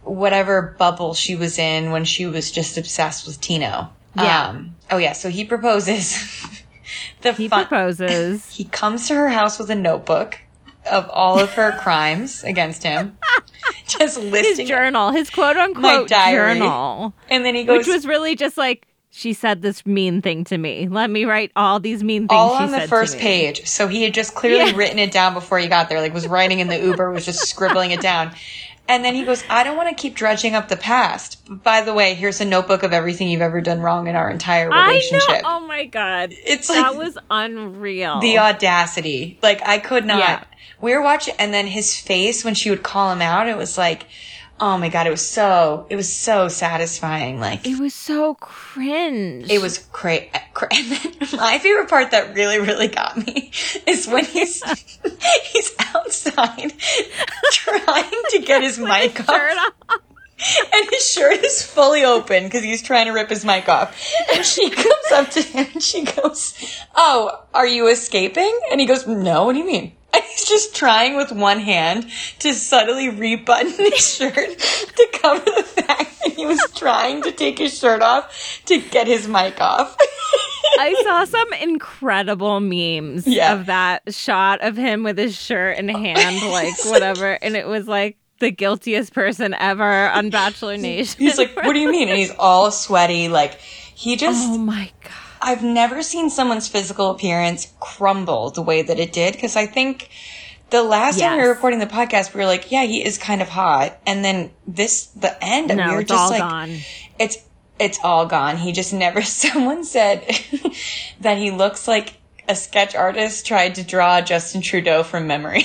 whatever 0.04 0.76
bubble 0.78 1.14
she 1.14 1.36
was 1.36 1.58
in 1.60 1.92
when 1.92 2.06
she 2.06 2.26
was 2.26 2.52
just 2.52 2.78
obsessed 2.78 3.28
with 3.28 3.40
Tino. 3.42 3.90
Yeah. 4.16 4.48
Um, 4.48 4.76
oh 4.90 4.98
yeah. 4.98 5.14
So 5.14 5.30
he 5.30 5.46
proposes. 5.46 6.18
the 7.22 7.34
He 7.34 7.48
fun- 7.48 7.68
proposes. 7.68 8.50
he 8.56 8.64
comes 8.64 9.08
to 9.10 9.16
her 9.16 9.30
house 9.30 9.60
with 9.60 9.70
a 9.70 9.76
notebook 9.76 10.40
of 10.90 11.10
all 11.10 11.40
of 11.40 11.52
her 11.54 11.72
crimes 11.80 12.44
against 12.44 12.84
him. 12.84 13.18
Just 13.88 14.18
listing 14.20 14.58
his 14.66 14.68
journal, 14.70 15.12
his 15.12 15.30
quote 15.30 15.56
unquote 15.58 16.08
diary. 16.10 16.56
journal, 16.60 17.14
And 17.30 17.46
then 17.46 17.56
he 17.56 17.64
goes 17.64 17.80
which 17.80 17.88
was 17.88 18.06
really 18.06 18.36
just 18.36 18.58
like 18.58 18.88
she 19.18 19.34
said 19.34 19.62
this 19.62 19.86
mean 19.86 20.22
thing 20.22 20.44
to 20.46 20.58
me. 20.58 20.88
Let 20.88 21.10
me 21.10 21.26
write 21.26 21.52
all 21.56 21.80
these 21.80 22.04
mean 22.04 22.28
things. 22.28 22.38
all 22.38 22.54
on 22.54 22.72
the 22.72 22.88
first 22.88 23.18
page. 23.18 23.66
So 23.68 23.88
he 23.88 24.04
had 24.04 24.14
just 24.14 24.36
clearly 24.36 24.72
Yeah. 24.72 24.78
written 24.78 25.00
it 25.00 25.12
down 25.12 25.34
before 25.34 25.58
he 25.58 25.68
got 25.68 25.90
there, 25.90 26.00
like 26.02 26.14
was 26.14 26.28
writing 26.28 26.60
in 26.60 26.68
the 26.68 26.78
Uber, 26.80 27.12
was 27.12 27.26
just 27.26 27.48
scribbling 27.48 27.92
it 27.92 28.00
down. 28.02 28.32
And 28.90 29.04
then 29.04 29.16
he 29.16 29.26
goes, 29.26 29.44
I 29.50 29.64
don't 29.66 29.76
want 29.76 29.90
to 29.90 30.02
keep 30.02 30.16
dredging 30.16 30.56
up 30.56 30.70
the 30.70 30.78
past. 30.78 31.40
By 31.50 31.82
the 31.82 31.94
way, 31.94 32.14
here's 32.14 32.40
a 32.40 32.46
notebook 32.46 32.84
of 32.84 32.94
everything 32.94 33.28
you've 33.28 33.42
ever 33.42 33.60
done 33.60 33.82
wrong 33.82 34.08
in 34.08 34.16
our 34.16 34.30
entire 34.30 34.72
I 34.72 34.88
relationship. 34.88 35.42
know. 35.44 35.58
Oh 35.58 35.60
my 35.62 35.86
god, 35.86 36.34
It's 36.46 36.68
that 36.70 36.94
like- 36.94 36.98
was 36.98 37.18
unreal. 37.30 38.20
the 38.22 38.38
audacity. 38.40 39.40
Like 39.42 39.62
I 39.68 39.80
could 39.80 40.06
not. 40.06 40.20
Yeah. 40.20 40.44
We 40.80 40.94
were 40.94 41.02
watching, 41.02 41.34
and 41.40 41.54
then 41.54 41.66
his 41.68 42.00
face 42.00 42.46
when 42.46 42.54
she 42.54 42.70
would 42.70 42.84
call 42.84 43.12
him 43.12 43.22
out, 43.22 43.48
it 43.48 43.58
was 43.58 43.78
like, 43.80 44.06
oh 44.60 44.78
my 44.78 44.90
god, 44.90 45.08
it 45.08 45.12
was 45.12 45.26
so, 45.28 45.86
it 45.90 45.96
was 45.96 46.12
so 46.12 46.48
satisfying. 46.48 47.40
Like 47.40 47.66
it 47.68 47.80
was 47.80 47.94
so 47.94 48.36
cringe. 48.36 49.50
it 49.50 49.62
was 49.62 49.80
crazy. 49.92 50.32
And 50.60 50.92
then 50.92 51.12
my 51.34 51.60
favorite 51.60 51.88
part 51.88 52.10
that 52.12 52.34
really, 52.34 52.60
really 52.60 52.88
got 52.88 53.16
me 53.16 53.52
is 53.88 54.08
when 54.08 54.26
he's 54.26 54.64
he's 55.44 55.76
outside 55.94 56.74
trying 57.52 58.12
to 58.32 58.40
get 58.40 58.64
his 58.64 58.80
mic 58.80 59.20
off. 59.20 59.28
Shirt 59.28 59.58
off. 59.58 60.00
and 60.74 60.90
his 60.90 61.12
shirt 61.12 61.44
is 61.44 61.62
fully 61.64 62.04
open 62.06 62.46
because 62.46 62.64
he's 62.64 62.82
trying 62.82 63.06
to 63.06 63.12
rip 63.12 63.30
his 63.30 63.46
mic 63.46 63.70
off. 63.70 63.96
And 64.34 64.44
she 64.46 64.70
comes 64.72 65.12
up 65.14 65.30
to 65.32 65.42
him 65.42 65.68
and 65.74 65.84
she 65.84 66.06
goes, 66.06 66.54
Oh, 66.96 67.44
are 67.54 67.68
you 67.68 67.88
escaping? 67.88 68.60
And 68.72 68.80
he 68.82 68.88
goes, 68.88 69.06
No, 69.06 69.46
what 69.46 69.54
do 69.54 69.60
you 69.60 69.66
mean? 69.66 69.94
And 70.14 70.24
he's 70.32 70.46
just 70.46 70.76
trying 70.76 71.16
with 71.18 71.32
one 71.32 71.60
hand 71.60 72.08
to 72.40 72.54
subtly 72.54 73.10
rebutton 73.10 73.72
his 73.78 74.16
shirt 74.16 74.58
to 74.60 75.08
cover 75.22 75.44
the 75.46 75.64
fact 75.64 76.20
that 76.24 76.34
he 76.36 76.46
was 76.46 76.60
trying 76.76 77.22
to 77.24 77.32
take 77.32 77.58
his 77.58 77.78
shirt 77.78 78.02
off 78.02 78.62
to 78.66 78.80
get 78.80 79.08
his 79.08 79.28
mic 79.28 79.60
off. 79.62 79.96
I 80.80 80.94
saw 81.04 81.26
some 81.26 81.54
incredible 81.54 82.60
memes 82.60 83.26
Yeah. 83.26 83.54
of 83.54 83.66
that 83.68 84.14
shot 84.14 84.62
of 84.62 84.76
him 84.78 85.04
with 85.04 85.18
his 85.18 85.36
shirt 85.36 85.78
in 85.78 85.88
hand, 85.90 86.42
like 86.52 86.74
whatever. 86.86 87.32
And 87.42 87.56
it 87.56 87.68
was 87.68 87.88
like 87.88 88.18
the 88.40 88.52
guiltiest 88.52 89.14
person 89.14 89.56
ever 89.56 90.10
on 90.10 90.30
Bachelor 90.30 90.78
Nation. 90.78 91.16
He's 91.20 91.38
like, 91.38 91.56
What 91.56 91.74
do 91.74 91.80
you 91.80 91.90
mean? 91.92 92.10
And 92.10 92.18
he's 92.18 92.34
all 92.38 92.70
sweaty. 92.72 93.30
Like, 93.30 93.60
he 93.60 94.14
oh 94.14 94.18
just. 94.18 94.48
oh 94.50 94.58
my 94.60 94.92
God. 95.04 95.12
I've 95.48 95.64
never 95.64 96.04
seen 96.04 96.30
someone's 96.30 96.68
physical 96.68 97.10
appearance 97.10 97.72
crumble 97.80 98.50
the 98.50 98.62
way 98.62 98.82
that 98.82 99.00
it 99.00 99.14
did 99.14 99.34
because 99.34 99.56
I 99.56 99.66
think 99.66 100.10
the 100.72 100.84
last 100.84 101.20
time 101.20 101.38
we 101.38 101.44
were 101.44 101.54
recording 101.54 101.80
the 101.80 101.86
podcast, 101.86 102.34
we 102.34 102.42
were 102.42 102.46
like, 102.46 102.70
yeah, 102.70 102.84
he 102.84 103.02
is 103.02 103.18
kind 103.18 103.42
of 103.42 103.48
hot. 103.48 103.98
And 104.06 104.26
then 104.26 104.52
this, 104.68 105.06
the 105.06 105.42
end, 105.42 105.70
No, 105.70 105.88
we 105.88 105.96
were 105.96 106.04
just 106.04 106.32
like, 106.32 106.42
gone. 106.42 106.80
it's, 107.18 107.38
it's 107.80 107.98
all 108.04 108.26
gone. 108.26 108.58
He 108.58 108.74
just 108.74 108.94
never, 108.94 109.22
someone 109.22 109.86
said 109.86 110.26
that 111.22 111.38
he 111.38 111.52
looks 111.52 111.88
like 111.88 112.16
a 112.50 112.56
sketch 112.56 112.94
artist 112.94 113.48
tried 113.48 113.76
to 113.76 113.84
draw 113.84 114.20
Justin 114.20 114.62
Trudeau 114.62 115.04
from 115.04 115.28
memory. 115.28 115.64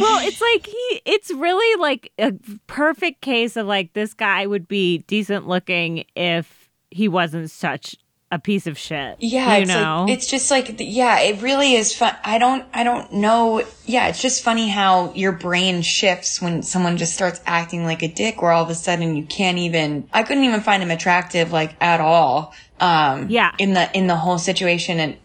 Well, 0.01 0.27
it's 0.27 0.41
like 0.41 0.67
he 0.67 1.03
it's 1.05 1.31
really 1.33 1.81
like 1.81 2.13
a 2.19 2.33
perfect 2.67 3.21
case 3.21 3.57
of 3.57 3.67
like 3.67 3.93
this 3.93 4.15
guy 4.15 4.47
would 4.47 4.69
be 4.69 4.99
decent 4.99 5.47
looking 5.49 6.05
if 6.17 6.71
he 6.91 7.09
wasn't 7.09 7.51
such 7.51 7.97
a 8.31 8.39
piece 8.39 8.67
of 8.67 8.77
shit. 8.77 9.17
Yeah, 9.21 9.57
you 9.57 9.63
it's 9.63 9.71
know. 9.71 10.05
like, 10.07 10.13
it's 10.19 10.27
just 10.27 10.51
like 10.51 10.75
yeah, 10.79 11.21
it 11.21 11.41
really 11.41 11.75
is 11.75 11.95
fun. 11.95 12.15
I 12.25 12.37
don't 12.39 12.65
I 12.75 12.85
don't 12.85 13.11
know. 13.15 13.63
Yeah, 13.87 14.09
it's 14.09 14.21
just 14.21 14.43
funny 14.45 14.69
how 14.69 15.13
your 15.15 15.33
brain 15.33 15.81
shifts 15.81 16.41
when 16.43 16.63
someone 16.63 16.99
just 16.99 17.15
starts 17.15 17.41
acting 17.47 17.85
like 17.85 18.03
a 18.03 18.09
dick, 18.09 18.43
where 18.43 18.53
all 18.53 18.63
of 18.65 18.69
a 18.71 18.75
sudden 18.75 19.17
you 19.17 19.25
can't 19.25 19.57
even. 19.59 20.09
I 20.13 20.25
couldn't 20.25 20.45
even 20.45 20.61
find 20.61 20.83
him 20.83 20.91
attractive 20.91 21.53
like 21.53 21.75
at 21.83 22.01
all. 22.01 22.55
Um, 22.81 23.29
Yeah. 23.31 23.53
in 23.59 23.73
the 23.73 23.91
in 23.97 24.07
the 24.09 24.17
whole 24.17 24.39
situation, 24.39 25.01
and 25.01 25.17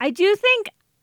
I 0.00 0.10
do 0.10 0.34
think 0.36 0.70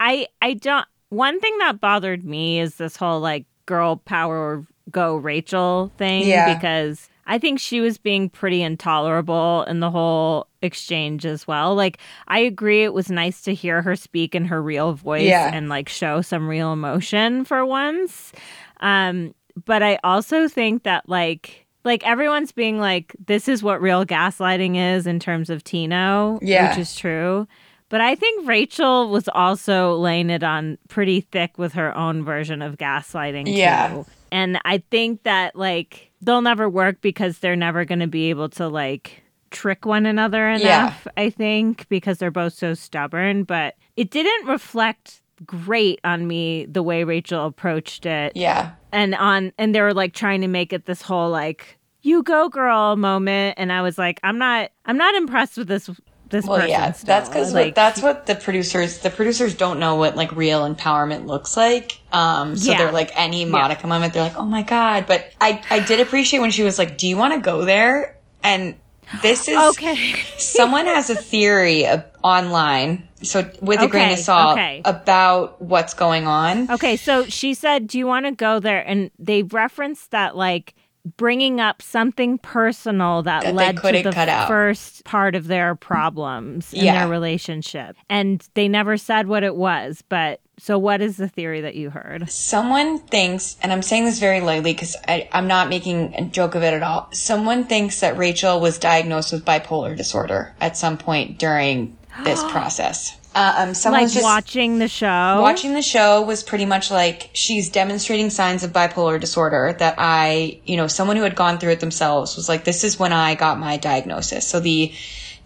I 0.00 0.26
I 0.40 0.54
don't 0.54 0.86
one 1.10 1.38
thing 1.40 1.56
that 1.58 1.80
bothered 1.80 2.24
me 2.24 2.58
is 2.60 2.76
this 2.76 2.96
whole 2.96 3.20
like 3.20 3.44
girl 3.66 3.96
power 3.96 4.64
go 4.90 5.16
Rachel 5.16 5.92
thing 5.98 6.26
Yeah. 6.26 6.54
because 6.54 7.08
I 7.26 7.38
think 7.38 7.60
she 7.60 7.80
was 7.80 7.96
being 7.98 8.28
pretty 8.28 8.60
intolerable 8.62 9.62
in 9.68 9.78
the 9.78 9.90
whole 9.90 10.48
exchange 10.62 11.24
as 11.24 11.46
well. 11.46 11.76
Like 11.76 11.98
I 12.26 12.40
agree 12.40 12.82
it 12.82 12.92
was 12.92 13.08
nice 13.10 13.42
to 13.42 13.54
hear 13.54 13.82
her 13.82 13.94
speak 13.94 14.34
in 14.34 14.46
her 14.46 14.60
real 14.60 14.94
voice 14.94 15.22
Yeah. 15.22 15.50
and 15.54 15.68
like 15.68 15.88
show 15.88 16.22
some 16.22 16.48
real 16.48 16.72
emotion 16.72 17.44
for 17.44 17.64
once. 17.64 18.32
Um 18.80 19.34
but 19.64 19.82
I 19.82 19.98
also 20.02 20.48
think 20.48 20.82
that 20.84 21.08
like 21.08 21.66
like 21.84 22.04
everyone's 22.06 22.52
being 22.52 22.78
like 22.80 23.14
this 23.24 23.48
is 23.48 23.62
what 23.62 23.80
real 23.80 24.04
gaslighting 24.04 24.76
is 24.96 25.06
in 25.06 25.18
terms 25.20 25.50
of 25.50 25.62
Tino, 25.64 26.38
Yeah. 26.42 26.70
which 26.70 26.78
is 26.78 26.96
true. 26.96 27.46
But 27.90 28.00
I 28.00 28.14
think 28.14 28.48
Rachel 28.48 29.10
was 29.10 29.28
also 29.28 29.96
laying 29.96 30.30
it 30.30 30.42
on 30.42 30.78
pretty 30.88 31.20
thick 31.20 31.58
with 31.58 31.74
her 31.74 31.94
own 31.96 32.24
version 32.24 32.62
of 32.62 32.78
gaslighting. 32.78 33.44
Yeah. 33.46 33.88
Too. 33.88 34.06
And 34.32 34.58
I 34.64 34.78
think 34.90 35.24
that 35.24 35.56
like 35.56 36.12
they'll 36.22 36.40
never 36.40 36.68
work 36.68 37.00
because 37.02 37.40
they're 37.40 37.56
never 37.56 37.84
going 37.84 37.98
to 37.98 38.06
be 38.06 38.30
able 38.30 38.48
to 38.50 38.68
like 38.68 39.22
trick 39.50 39.84
one 39.84 40.06
another 40.06 40.48
enough, 40.48 41.06
I 41.16 41.30
think, 41.30 41.88
because 41.88 42.18
they're 42.18 42.30
both 42.30 42.54
so 42.54 42.74
stubborn. 42.74 43.42
But 43.42 43.74
it 43.96 44.10
didn't 44.10 44.46
reflect 44.46 45.20
great 45.44 46.00
on 46.04 46.28
me 46.28 46.66
the 46.66 46.82
way 46.82 47.04
Rachel 47.04 47.46
approached 47.46 48.06
it 48.06 48.32
yeah, 48.36 48.72
and 48.92 49.14
on 49.14 49.52
and 49.58 49.74
they 49.74 49.80
were 49.80 49.94
like 49.94 50.12
trying 50.12 50.42
to 50.42 50.48
make 50.48 50.72
it 50.72 50.86
this 50.86 51.02
whole 51.02 51.30
like 51.30 51.78
you 52.02 52.22
go 52.22 52.48
girl 52.48 52.96
moment 52.96 53.54
and 53.58 53.72
i 53.72 53.82
was 53.82 53.98
like 53.98 54.20
i'm 54.22 54.38
not 54.38 54.70
i'm 54.86 54.96
not 54.96 55.14
impressed 55.14 55.56
with 55.56 55.68
this 55.68 55.90
this 56.30 56.46
well, 56.46 56.66
yeah, 56.66 56.92
still. 56.92 57.06
that's 57.06 57.28
because 57.28 57.52
like 57.52 57.74
that's 57.74 58.00
what 58.00 58.26
the 58.26 58.34
producers 58.36 58.98
the 58.98 59.10
producers 59.10 59.54
don't 59.54 59.78
know 59.78 59.96
what 59.96 60.16
like 60.16 60.32
real 60.32 60.62
empowerment 60.62 61.26
looks 61.26 61.56
like. 61.56 61.98
Um, 62.12 62.56
so 62.56 62.70
Yeah. 62.70 62.78
they're 62.78 62.92
like 62.92 63.10
any 63.14 63.44
modicum 63.44 63.92
of 63.92 64.02
it, 64.02 64.12
they're 64.12 64.22
like, 64.22 64.36
oh 64.36 64.44
my 64.46 64.62
god. 64.62 65.06
But 65.06 65.32
I 65.40 65.62
I 65.70 65.80
did 65.80 66.00
appreciate 66.00 66.40
when 66.40 66.50
she 66.52 66.62
was 66.62 66.78
like, 66.78 66.96
do 66.98 67.06
you 67.08 67.16
want 67.16 67.34
to 67.34 67.40
go 67.40 67.64
there? 67.64 68.16
And 68.42 68.76
this 69.22 69.48
is 69.48 69.56
okay 69.76 70.14
someone 70.38 70.86
has 70.86 71.10
a 71.10 71.16
theory 71.16 71.86
of, 71.86 72.04
online, 72.22 73.08
so 73.22 73.50
with 73.60 73.80
a 73.80 73.88
grain 73.88 74.12
of 74.12 74.18
salt 74.20 74.52
okay. 74.52 74.82
about 74.84 75.60
what's 75.60 75.94
going 75.94 76.28
on. 76.28 76.70
okay 76.70 76.96
so 76.96 77.24
she 77.24 77.54
said 77.54 77.88
do 77.88 77.98
you 77.98 78.06
want 78.06 78.26
to 78.26 78.32
go 78.32 78.60
there 78.60 78.86
and 78.86 79.10
they 79.18 79.42
referenced 79.42 80.12
that 80.12 80.36
like 80.36 80.74
bringing 81.16 81.60
up 81.60 81.80
something 81.80 82.36
personal 82.38 83.22
that, 83.22 83.42
That 83.44 83.54
led 83.54 83.76
to 83.78 84.02
the 84.02 84.44
first 84.48 85.04
part 85.04 85.34
of 85.34 85.46
their 85.46 85.74
problems 85.74 86.72
in 86.74 86.84
Yeah. 86.84 86.98
their 87.00 87.08
relationship 87.08 87.96
and 88.10 88.46
they 88.54 88.68
never 88.68 88.96
said 88.96 89.26
what 89.26 89.42
it 89.42 89.56
was 89.56 90.02
but 90.08 90.40
so 90.58 90.76
what 90.78 91.00
is 91.00 91.16
the 91.16 91.26
theory 91.28 91.62
that 91.62 91.74
you 91.74 91.88
heard 91.88 92.28
Someone 92.30 92.98
thinks, 92.98 93.56
and 93.62 93.72
I'm 93.72 93.80
saying 93.80 94.04
this 94.04 94.18
very 94.18 94.40
lightly 94.42 94.72
because 94.74 94.94
I'm 95.08 95.46
not 95.46 95.70
making 95.70 96.14
a 96.16 96.24
joke 96.26 96.54
of 96.54 96.62
it 96.62 96.74
at 96.74 96.82
all. 96.82 97.08
Someone 97.12 97.64
thinks 97.64 98.00
that 98.00 98.18
Rachel 98.18 98.60
was 98.60 98.76
diagnosed 98.78 99.32
with 99.32 99.44
bipolar 99.46 99.96
disorder 99.96 100.54
at 100.60 100.76
some 100.76 100.98
point 100.98 101.38
during 101.38 101.96
this 102.24 102.42
process. 102.50 103.16
Uh, 103.34 103.54
um, 103.58 103.74
someone 103.74 104.00
like 104.00 104.06
was 104.06 104.14
just 104.14 104.24
watching 104.24 104.80
the 104.80 104.88
show 104.88 105.40
watching 105.40 105.74
the 105.74 105.82
show 105.82 106.20
was 106.22 106.42
pretty 106.42 106.66
much 106.66 106.90
like 106.90 107.30
she's 107.32 107.68
demonstrating 107.68 108.28
signs 108.28 108.64
of 108.64 108.72
bipolar 108.72 109.20
disorder 109.20 109.76
that 109.78 109.94
I, 109.98 110.60
you 110.64 110.76
know, 110.76 110.88
someone 110.88 111.16
who 111.16 111.22
had 111.22 111.36
gone 111.36 111.58
through 111.58 111.70
it 111.70 111.80
themselves 111.80 112.34
was 112.34 112.48
like, 112.48 112.64
this 112.64 112.82
is 112.82 112.98
when 112.98 113.12
I 113.12 113.36
got 113.36 113.58
my 113.58 113.76
diagnosis. 113.76 114.48
So 114.48 114.58
the, 114.58 114.92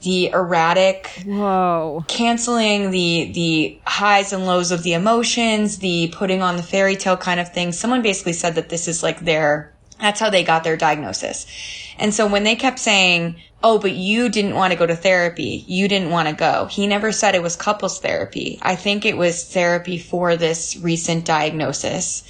the 0.00 0.28
erratic, 0.28 1.10
whoa 1.26 2.04
canceling 2.08 2.90
the 2.90 3.30
the 3.34 3.78
highs 3.86 4.32
and 4.32 4.46
lows 4.46 4.70
of 4.70 4.82
the 4.82 4.92
emotions, 4.92 5.78
the 5.78 6.12
putting 6.14 6.42
on 6.42 6.56
the 6.56 6.62
fairy 6.62 6.96
tale 6.96 7.16
kind 7.16 7.40
of 7.40 7.52
thing. 7.52 7.72
Someone 7.72 8.02
basically 8.02 8.34
said 8.34 8.54
that 8.54 8.68
this 8.68 8.88
is 8.88 9.02
like 9.02 9.20
their 9.20 9.72
that's 10.00 10.20
how 10.20 10.30
they 10.30 10.44
got 10.44 10.64
their 10.64 10.76
diagnosis. 10.76 11.46
And 11.98 12.12
so 12.12 12.26
when 12.26 12.44
they 12.44 12.56
kept 12.56 12.78
saying, 12.78 13.36
"Oh, 13.64 13.78
but 13.78 13.92
you 13.92 14.28
didn't 14.28 14.54
want 14.54 14.72
to 14.72 14.78
go 14.78 14.86
to 14.86 14.94
therapy. 14.94 15.64
You 15.66 15.88
didn't 15.88 16.10
want 16.10 16.28
to 16.28 16.34
go." 16.34 16.66
He 16.66 16.86
never 16.86 17.10
said 17.10 17.34
it 17.34 17.42
was 17.42 17.56
couples 17.56 17.98
therapy. 17.98 18.60
I 18.62 18.76
think 18.76 19.04
it 19.04 19.16
was 19.16 19.42
therapy 19.42 19.98
for 19.98 20.36
this 20.36 20.76
recent 20.76 21.24
diagnosis. 21.24 22.22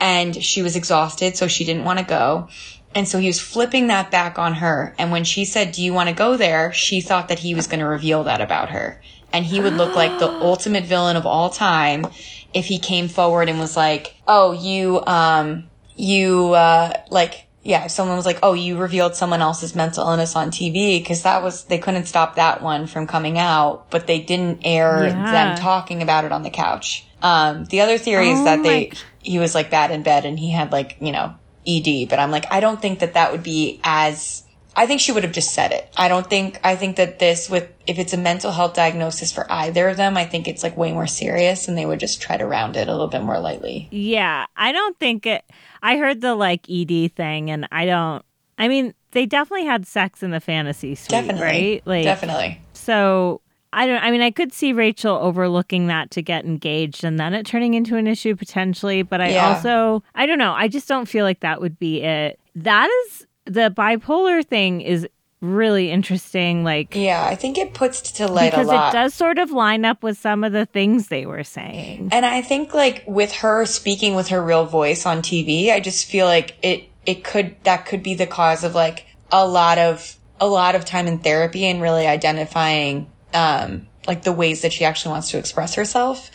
And 0.00 0.42
she 0.42 0.62
was 0.62 0.74
exhausted, 0.74 1.36
so 1.36 1.46
she 1.46 1.64
didn't 1.64 1.84
want 1.84 2.00
to 2.00 2.04
go. 2.04 2.48
And 2.94 3.08
so 3.08 3.18
he 3.18 3.26
was 3.26 3.40
flipping 3.40 3.86
that 3.86 4.10
back 4.10 4.38
on 4.38 4.54
her. 4.54 4.94
And 4.98 5.10
when 5.10 5.24
she 5.24 5.44
said, 5.44 5.72
Do 5.72 5.82
you 5.82 5.94
want 5.94 6.08
to 6.08 6.14
go 6.14 6.36
there? 6.36 6.72
She 6.72 7.00
thought 7.00 7.28
that 7.28 7.38
he 7.38 7.54
was 7.54 7.66
going 7.66 7.80
to 7.80 7.86
reveal 7.86 8.24
that 8.24 8.40
about 8.40 8.70
her. 8.70 9.00
And 9.32 9.46
he 9.46 9.60
would 9.60 9.74
look 9.74 9.96
like 9.96 10.18
the 10.18 10.28
ultimate 10.28 10.84
villain 10.84 11.16
of 11.16 11.24
all 11.24 11.48
time 11.48 12.06
if 12.52 12.66
he 12.66 12.78
came 12.78 13.08
forward 13.08 13.48
and 13.48 13.58
was 13.58 13.76
like, 13.76 14.14
Oh, 14.28 14.52
you, 14.52 15.02
um, 15.06 15.70
you, 15.96 16.52
uh, 16.52 16.92
like, 17.10 17.46
yeah, 17.62 17.84
if 17.84 17.90
someone 17.92 18.16
was 18.16 18.26
like, 18.26 18.40
Oh, 18.42 18.54
you 18.54 18.76
revealed 18.76 19.14
someone 19.14 19.40
else's 19.40 19.74
mental 19.74 20.06
illness 20.08 20.34
on 20.36 20.50
TV, 20.50 21.04
cause 21.06 21.22
that 21.22 21.42
was, 21.42 21.64
they 21.64 21.78
couldn't 21.78 22.06
stop 22.06 22.36
that 22.36 22.62
one 22.62 22.86
from 22.86 23.06
coming 23.06 23.38
out, 23.38 23.90
but 23.90 24.06
they 24.06 24.20
didn't 24.20 24.60
air 24.64 25.06
Yeah. 25.06 25.30
them 25.30 25.56
talking 25.56 26.02
about 26.02 26.24
it 26.24 26.32
on 26.32 26.42
the 26.42 26.50
couch. 26.50 27.06
Um, 27.22 27.64
the 27.66 27.80
other 27.80 27.98
theory 27.98 28.30
is 28.30 28.40
Oh 28.40 28.44
that 28.44 28.62
they, 28.64 28.92
he 29.22 29.38
was 29.38 29.54
like 29.54 29.70
bad 29.70 29.92
in 29.92 30.02
bed 30.02 30.24
and 30.24 30.38
he 30.38 30.50
had 30.50 30.72
like, 30.72 30.96
you 31.00 31.12
know, 31.12 31.34
ED, 31.66 32.08
but 32.08 32.18
I'm 32.18 32.32
like, 32.32 32.46
I 32.50 32.58
don't 32.58 32.82
think 32.82 32.98
that 32.98 33.14
that 33.14 33.30
would 33.30 33.44
be 33.44 33.80
as, 33.84 34.42
I 34.74 34.86
think 34.86 35.00
she 35.00 35.12
would 35.12 35.22
have 35.22 35.32
just 35.32 35.52
said 35.52 35.72
it. 35.72 35.92
I 35.96 36.08
don't 36.08 36.26
think, 36.28 36.58
I 36.64 36.76
think 36.76 36.96
that 36.96 37.18
this 37.18 37.50
with, 37.50 37.68
if 37.86 37.98
it's 37.98 38.12
a 38.12 38.16
mental 38.16 38.50
health 38.52 38.74
diagnosis 38.74 39.30
for 39.32 39.50
either 39.52 39.88
of 39.88 39.96
them, 39.96 40.16
I 40.16 40.24
think 40.24 40.48
it's 40.48 40.62
like 40.62 40.76
way 40.76 40.92
more 40.92 41.06
serious 41.06 41.68
and 41.68 41.76
they 41.76 41.84
would 41.84 42.00
just 42.00 42.22
try 42.22 42.36
to 42.36 42.46
round 42.46 42.76
it 42.76 42.88
a 42.88 42.92
little 42.92 43.08
bit 43.08 43.22
more 43.22 43.38
lightly. 43.38 43.88
Yeah, 43.90 44.46
I 44.56 44.72
don't 44.72 44.98
think 44.98 45.26
it. 45.26 45.44
I 45.82 45.96
heard 45.98 46.20
the 46.20 46.34
like 46.34 46.68
ED 46.70 47.12
thing, 47.14 47.50
and 47.50 47.68
I 47.72 47.84
don't. 47.86 48.24
I 48.56 48.68
mean, 48.68 48.94
they 49.10 49.26
definitely 49.26 49.66
had 49.66 49.86
sex 49.86 50.22
in 50.22 50.30
the 50.30 50.40
fantasy 50.40 50.94
suite, 50.94 51.10
Definitely. 51.10 51.42
right? 51.44 51.82
Like, 51.84 52.04
Definitely. 52.04 52.60
so 52.72 53.40
I 53.72 53.86
don't. 53.86 54.02
I 54.02 54.10
mean, 54.10 54.20
I 54.22 54.30
could 54.30 54.52
see 54.52 54.72
Rachel 54.72 55.16
overlooking 55.16 55.88
that 55.88 56.10
to 56.12 56.22
get 56.22 56.44
engaged, 56.44 57.02
and 57.04 57.18
then 57.18 57.34
it 57.34 57.44
turning 57.46 57.74
into 57.74 57.96
an 57.96 58.06
issue 58.06 58.36
potentially. 58.36 59.02
But 59.02 59.20
I 59.20 59.32
Yeah. 59.32 59.48
also, 59.48 60.02
I 60.14 60.24
don't 60.26 60.38
know. 60.38 60.52
I 60.52 60.68
just 60.68 60.88
don't 60.88 61.06
feel 61.06 61.24
like 61.24 61.40
that 61.40 61.60
would 61.60 61.78
be 61.78 62.02
it. 62.02 62.38
That 62.54 62.88
is 63.06 63.26
the 63.44 63.70
bipolar 63.76 64.44
thing 64.44 64.80
is 64.80 65.06
really 65.40 65.90
interesting. 65.90 66.62
Like, 66.64 66.94
Yeah, 66.94 67.24
I 67.24 67.34
think 67.34 67.58
it 67.58 67.74
puts 67.74 68.00
to 68.12 68.28
light 68.28 68.50
because 68.50 68.68
a 68.68 68.70
lot. 68.70 68.94
it 68.94 68.96
does 68.96 69.12
sort 69.14 69.38
of 69.38 69.50
line 69.50 69.84
up 69.84 70.02
with 70.02 70.16
some 70.18 70.44
of 70.44 70.52
the 70.52 70.66
things 70.66 71.08
they 71.08 71.26
were 71.26 71.44
saying. 71.44 72.10
And 72.12 72.24
I 72.24 72.42
think 72.42 72.72
like 72.74 73.02
with 73.06 73.32
her 73.32 73.66
speaking 73.66 74.14
with 74.14 74.28
her 74.28 74.42
real 74.42 74.64
voice 74.64 75.04
on 75.04 75.20
TV, 75.22 75.70
I 75.72 75.80
just 75.80 76.06
feel 76.06 76.26
like 76.26 76.56
it 76.62 76.84
it 77.04 77.24
could 77.24 77.56
that 77.64 77.86
could 77.86 78.02
be 78.02 78.14
the 78.14 78.26
cause 78.26 78.62
of 78.62 78.74
like 78.76 79.06
a 79.32 79.46
lot 79.46 79.78
of 79.78 80.16
a 80.40 80.46
lot 80.46 80.74
of 80.76 80.84
time 80.84 81.06
in 81.08 81.18
therapy 81.18 81.64
and 81.64 81.82
really 81.82 82.06
identifying 82.06 83.10
um 83.34 83.88
like 84.06 84.22
the 84.22 84.32
ways 84.32 84.62
that 84.62 84.72
she 84.72 84.84
actually 84.84 85.10
wants 85.12 85.30
to 85.30 85.38
express 85.38 85.74
herself. 85.74 86.30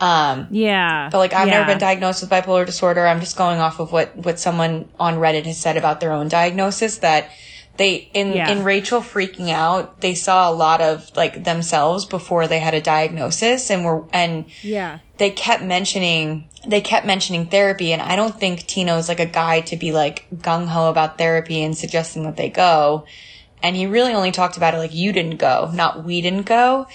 Um 0.00 0.46
Yeah. 0.50 1.08
but 1.10 1.18
like 1.18 1.32
I've 1.32 1.48
yeah. 1.48 1.54
never 1.54 1.66
been 1.66 1.78
diagnosed 1.78 2.20
with 2.22 2.30
bipolar 2.30 2.64
disorder. 2.64 3.06
I'm 3.06 3.20
just 3.20 3.36
going 3.36 3.58
off 3.58 3.80
of 3.80 3.92
what 3.92 4.16
what 4.16 4.38
someone 4.38 4.88
on 4.98 5.16
Reddit 5.16 5.44
has 5.46 5.58
said 5.58 5.76
about 5.76 6.00
their 6.00 6.12
own 6.12 6.28
diagnosis 6.28 6.98
that 6.98 7.30
they 7.76 8.08
in 8.12 8.32
Yeah. 8.32 8.50
in 8.50 8.64
Rachel 8.64 9.00
freaking 9.00 9.50
out, 9.50 10.00
they 10.00 10.14
saw 10.14 10.50
a 10.50 10.52
lot 10.52 10.80
of 10.80 11.10
like 11.16 11.44
themselves 11.44 12.04
before 12.04 12.46
they 12.48 12.58
had 12.58 12.74
a 12.74 12.80
diagnosis 12.80 13.70
and 13.70 13.84
were 13.84 14.04
and 14.12 14.46
Yeah. 14.62 14.98
they 15.18 15.30
kept 15.30 15.62
mentioning 15.62 16.48
they 16.66 16.80
kept 16.80 17.06
mentioning 17.06 17.46
therapy 17.46 17.92
and 17.92 18.02
I 18.02 18.16
don't 18.16 18.38
think 18.38 18.66
Tino's 18.66 19.08
like 19.08 19.20
a 19.20 19.26
guy 19.26 19.60
to 19.62 19.76
be 19.76 19.92
like 19.92 20.26
gung 20.36 20.66
ho 20.66 20.88
about 20.90 21.18
therapy 21.18 21.62
and 21.62 21.76
suggesting 21.78 22.24
that 22.24 22.36
they 22.36 22.48
go. 22.50 23.04
And 23.62 23.74
he 23.74 23.86
really 23.86 24.12
only 24.12 24.30
talked 24.30 24.56
about 24.56 24.74
it 24.74 24.78
like 24.78 24.94
you 24.94 25.12
didn't 25.12 25.38
go, 25.38 25.70
not 25.72 26.04
we 26.04 26.20
didn't 26.20 26.46
go. 26.46 26.86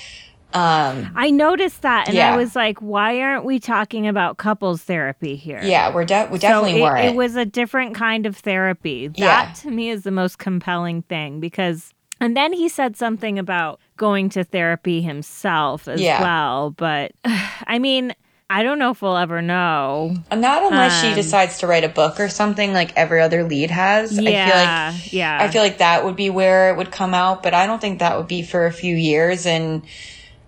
Um 0.53 1.11
I 1.15 1.31
noticed 1.31 1.81
that 1.81 2.07
and 2.07 2.15
Yeah. 2.17 2.33
I 2.33 2.37
was 2.37 2.55
like, 2.55 2.79
why 2.79 3.19
aren't 3.21 3.45
we 3.45 3.59
talking 3.59 4.07
about 4.07 4.37
couples 4.37 4.81
therapy 4.83 5.35
here? 5.35 5.61
yeah, 5.63 5.93
we're 5.93 6.05
de- 6.05 6.27
we 6.31 6.37
definitely 6.39 6.71
so 6.73 6.77
it, 6.77 6.81
weren't. 6.81 7.05
it 7.05 7.15
was 7.15 7.35
a 7.35 7.45
different 7.45 7.95
kind 7.95 8.25
of 8.25 8.37
therapy. 8.37 9.07
That 9.07 9.15
Yeah. 9.17 9.53
to 9.61 9.71
me 9.71 9.89
is 9.89 10.03
the 10.03 10.11
most 10.11 10.37
compelling 10.37 11.01
thing 11.03 11.39
because 11.39 11.93
and 12.19 12.37
then 12.37 12.53
he 12.53 12.69
said 12.69 12.95
something 12.95 13.37
about 13.39 13.79
going 13.97 14.29
to 14.29 14.43
therapy 14.43 15.01
himself 15.01 15.87
as 15.87 15.99
Yeah. 15.99 16.21
well, 16.21 16.71
but 16.71 17.11
I 17.67 17.79
mean, 17.79 18.13
I 18.49 18.61
don't 18.61 18.77
know 18.77 18.91
if 18.91 19.01
we'll 19.01 19.17
ever 19.17 19.41
know. 19.41 20.15
Not 20.31 20.61
unless 20.63 21.01
she 21.01 21.07
Um, 21.07 21.15
decides 21.15 21.57
to 21.59 21.67
write 21.67 21.83
a 21.83 21.89
book 21.89 22.19
or 22.19 22.29
something 22.29 22.71
like 22.71 22.91
every 22.95 23.19
other 23.19 23.43
lead 23.43 23.71
has. 23.71 24.17
Yeah, 24.19 24.29
I 24.29 24.91
feel 24.93 25.01
like 25.01 25.13
yeah. 25.13 25.37
I 25.41 25.47
feel 25.49 25.63
like 25.63 25.77
that 25.79 26.05
would 26.05 26.15
be 26.15 26.29
where 26.29 26.69
it 26.69 26.77
would 26.77 26.91
come 26.91 27.13
out, 27.15 27.41
but 27.41 27.53
I 27.55 27.65
don't 27.65 27.81
think 27.81 27.99
that 27.99 28.15
would 28.17 28.27
be 28.27 28.43
for 28.43 28.67
a 28.67 28.71
few 28.71 28.95
years. 28.95 29.45
And 29.47 29.81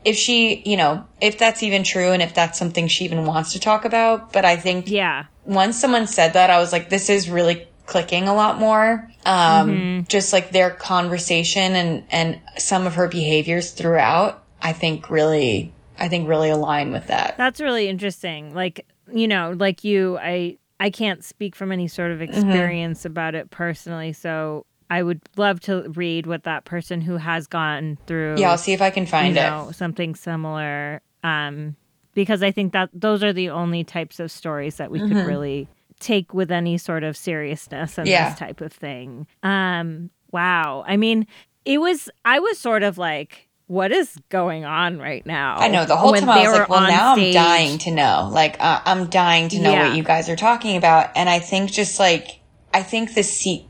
if 0.06 0.16
she, 0.16 0.62
you 0.66 0.78
know, 0.78 1.04
if 1.20 1.38
that's 1.38 1.64
even 1.64 1.84
true 1.84 2.12
and 2.12 2.22
if 2.22 2.34
that's 2.34 2.58
something 2.58 2.88
she 2.88 3.04
even 3.06 3.26
wants 3.26 3.54
to 3.54 3.60
talk 3.60 3.84
about, 3.86 4.32
but 4.32 4.46
I 4.46 4.56
think 4.56 4.90
yeah. 4.90 5.26
once 5.44 5.80
someone 5.80 6.08
said 6.08 6.34
that, 6.34 6.50
I 6.50 6.60
was 6.60 6.72
like, 6.72 6.90
this 6.90 7.10
is 7.10 7.30
really 7.30 7.68
clicking 7.88 8.28
a 8.28 8.34
lot 8.36 8.60
more. 8.60 9.10
Um, 9.26 9.70
Mm-hmm. 9.70 10.02
just 10.08 10.32
like 10.32 10.52
their 10.52 10.70
conversation 10.70 11.74
and, 11.76 12.04
and 12.12 12.40
some 12.58 12.86
of 12.88 12.96
her 12.96 13.08
behaviors 13.08 13.72
throughout, 13.72 14.44
I 14.62 14.74
think 14.74 15.10
really, 15.10 15.74
I 16.00 16.08
think 16.08 16.28
really 16.30 16.50
align 16.52 16.92
with 16.92 17.08
that. 17.08 17.36
That's 17.38 17.60
really 17.60 17.88
interesting. 17.90 18.54
Like, 18.54 18.86
you 19.12 19.28
know, 19.28 19.54
like 19.58 19.84
you, 19.84 20.18
I 20.20 20.58
I 20.80 20.90
can't 20.90 21.24
speak 21.24 21.56
from 21.56 21.72
any 21.72 21.88
sort 21.88 22.12
of 22.12 22.20
Mm-hmm. 22.20 22.38
experience 22.38 23.06
about 23.06 23.34
it 23.34 23.50
personally, 23.50 24.14
so 24.14 24.66
I 24.90 25.02
would 25.04 25.22
love 25.36 25.60
to 25.62 25.90
read 25.96 26.28
what 26.28 26.44
that 26.44 26.66
person 26.66 27.02
who 27.02 27.18
has 27.18 27.48
gone 27.48 27.98
through 28.08 28.36
Yeah, 28.38 28.52
I'll 28.52 28.58
see 28.58 28.74
if 28.74 28.82
I 28.82 28.90
can 28.92 29.04
you 29.04 29.08
find 29.08 29.38
it. 29.38 29.76
something 29.76 30.16
similar. 30.16 31.02
Um, 31.24 31.76
because 32.14 32.44
I 32.44 32.52
think 32.52 32.74
that 32.74 32.90
those 32.94 33.24
are 33.24 33.34
the 33.34 33.50
only 33.50 33.84
types 33.84 34.20
of 34.20 34.32
stories 34.32 34.76
that 34.78 34.92
we 34.92 35.00
could 35.00 35.26
really 35.26 35.68
take 36.00 36.34
with 36.34 36.52
any 36.52 36.78
sort 36.78 37.04
of 37.04 37.18
seriousness 37.18 37.98
and 37.98 38.06
Mm-hmm. 38.08 38.12
Yeah. 38.12 38.30
this 38.30 38.40
type 38.40 38.62
of 38.62 38.72
thing. 38.72 39.28
Um, 39.44 40.12
wow. 40.32 40.84
I 40.88 40.98
mean, 40.98 41.26
it 41.66 41.80
was 41.80 42.10
I 42.24 42.40
was 42.40 42.60
sort 42.60 42.84
of 42.84 42.98
like, 42.98 43.50
what 43.68 43.92
is 43.92 44.16
going 44.30 44.64
on 44.66 45.00
right 45.00 45.26
now? 45.26 45.56
I 45.58 45.68
know 45.70 45.86
the 45.86 45.96
whole 45.98 46.12
When 46.12 46.22
time 46.22 46.30
I 46.30 46.48
was 46.48 46.60
like, 46.60 46.70
well, 46.70 46.82
now 46.82 47.16
stage. 47.16 47.36
I'm 47.36 47.44
dying 47.44 47.78
to 47.80 47.92
know. 47.92 48.30
Like, 48.32 48.58
uh, 48.60 48.82
I'm 48.86 49.08
dying 49.08 49.50
to 49.50 49.60
know 49.60 49.72
Yeah. 49.74 49.88
what 49.88 49.98
you 49.98 50.04
guys 50.04 50.30
are 50.30 50.36
talking 50.36 50.78
about. 50.78 51.10
And 51.18 51.28
I 51.28 51.40
think 51.40 51.72
just 51.72 52.00
like, 52.00 52.28
I 52.74 52.84
think 52.84 53.16
the 53.16 53.24
seat, 53.24 53.66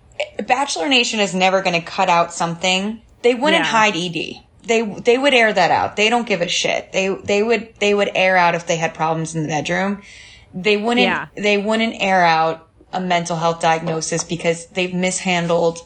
Bachelor 0.45 0.89
Nation 0.89 1.19
is 1.19 1.33
never 1.33 1.61
going 1.61 1.79
to 1.79 1.85
cut 1.85 2.09
out 2.09 2.33
something. 2.33 3.01
They 3.21 3.33
wouldn't 3.35 3.65
Yeah. 3.65 3.71
hide 3.71 3.95
ED. 3.95 4.41
They, 4.63 4.81
they 4.81 5.17
would 5.17 5.33
air 5.33 5.51
that 5.53 5.71
out. 5.71 5.95
They 5.95 6.09
don't 6.09 6.27
give 6.27 6.41
a 6.41 6.47
shit. 6.47 6.91
They, 6.91 7.09
they 7.09 7.43
would, 7.43 7.73
they 7.79 7.93
would 7.93 8.09
air 8.15 8.35
out 8.37 8.55
if 8.55 8.65
they 8.65 8.77
had 8.77 8.93
problems 8.93 9.35
in 9.35 9.43
the 9.43 9.47
bedroom. 9.49 10.01
They 10.53 10.77
wouldn't, 10.77 11.05
Yeah. 11.05 11.27
they 11.35 11.57
wouldn't 11.57 11.95
air 11.99 12.23
out 12.23 12.67
a 12.93 12.99
mental 12.99 13.35
health 13.37 13.59
diagnosis 13.61 14.23
because 14.23 14.67
they've 14.67 14.93
mishandled 14.93 15.79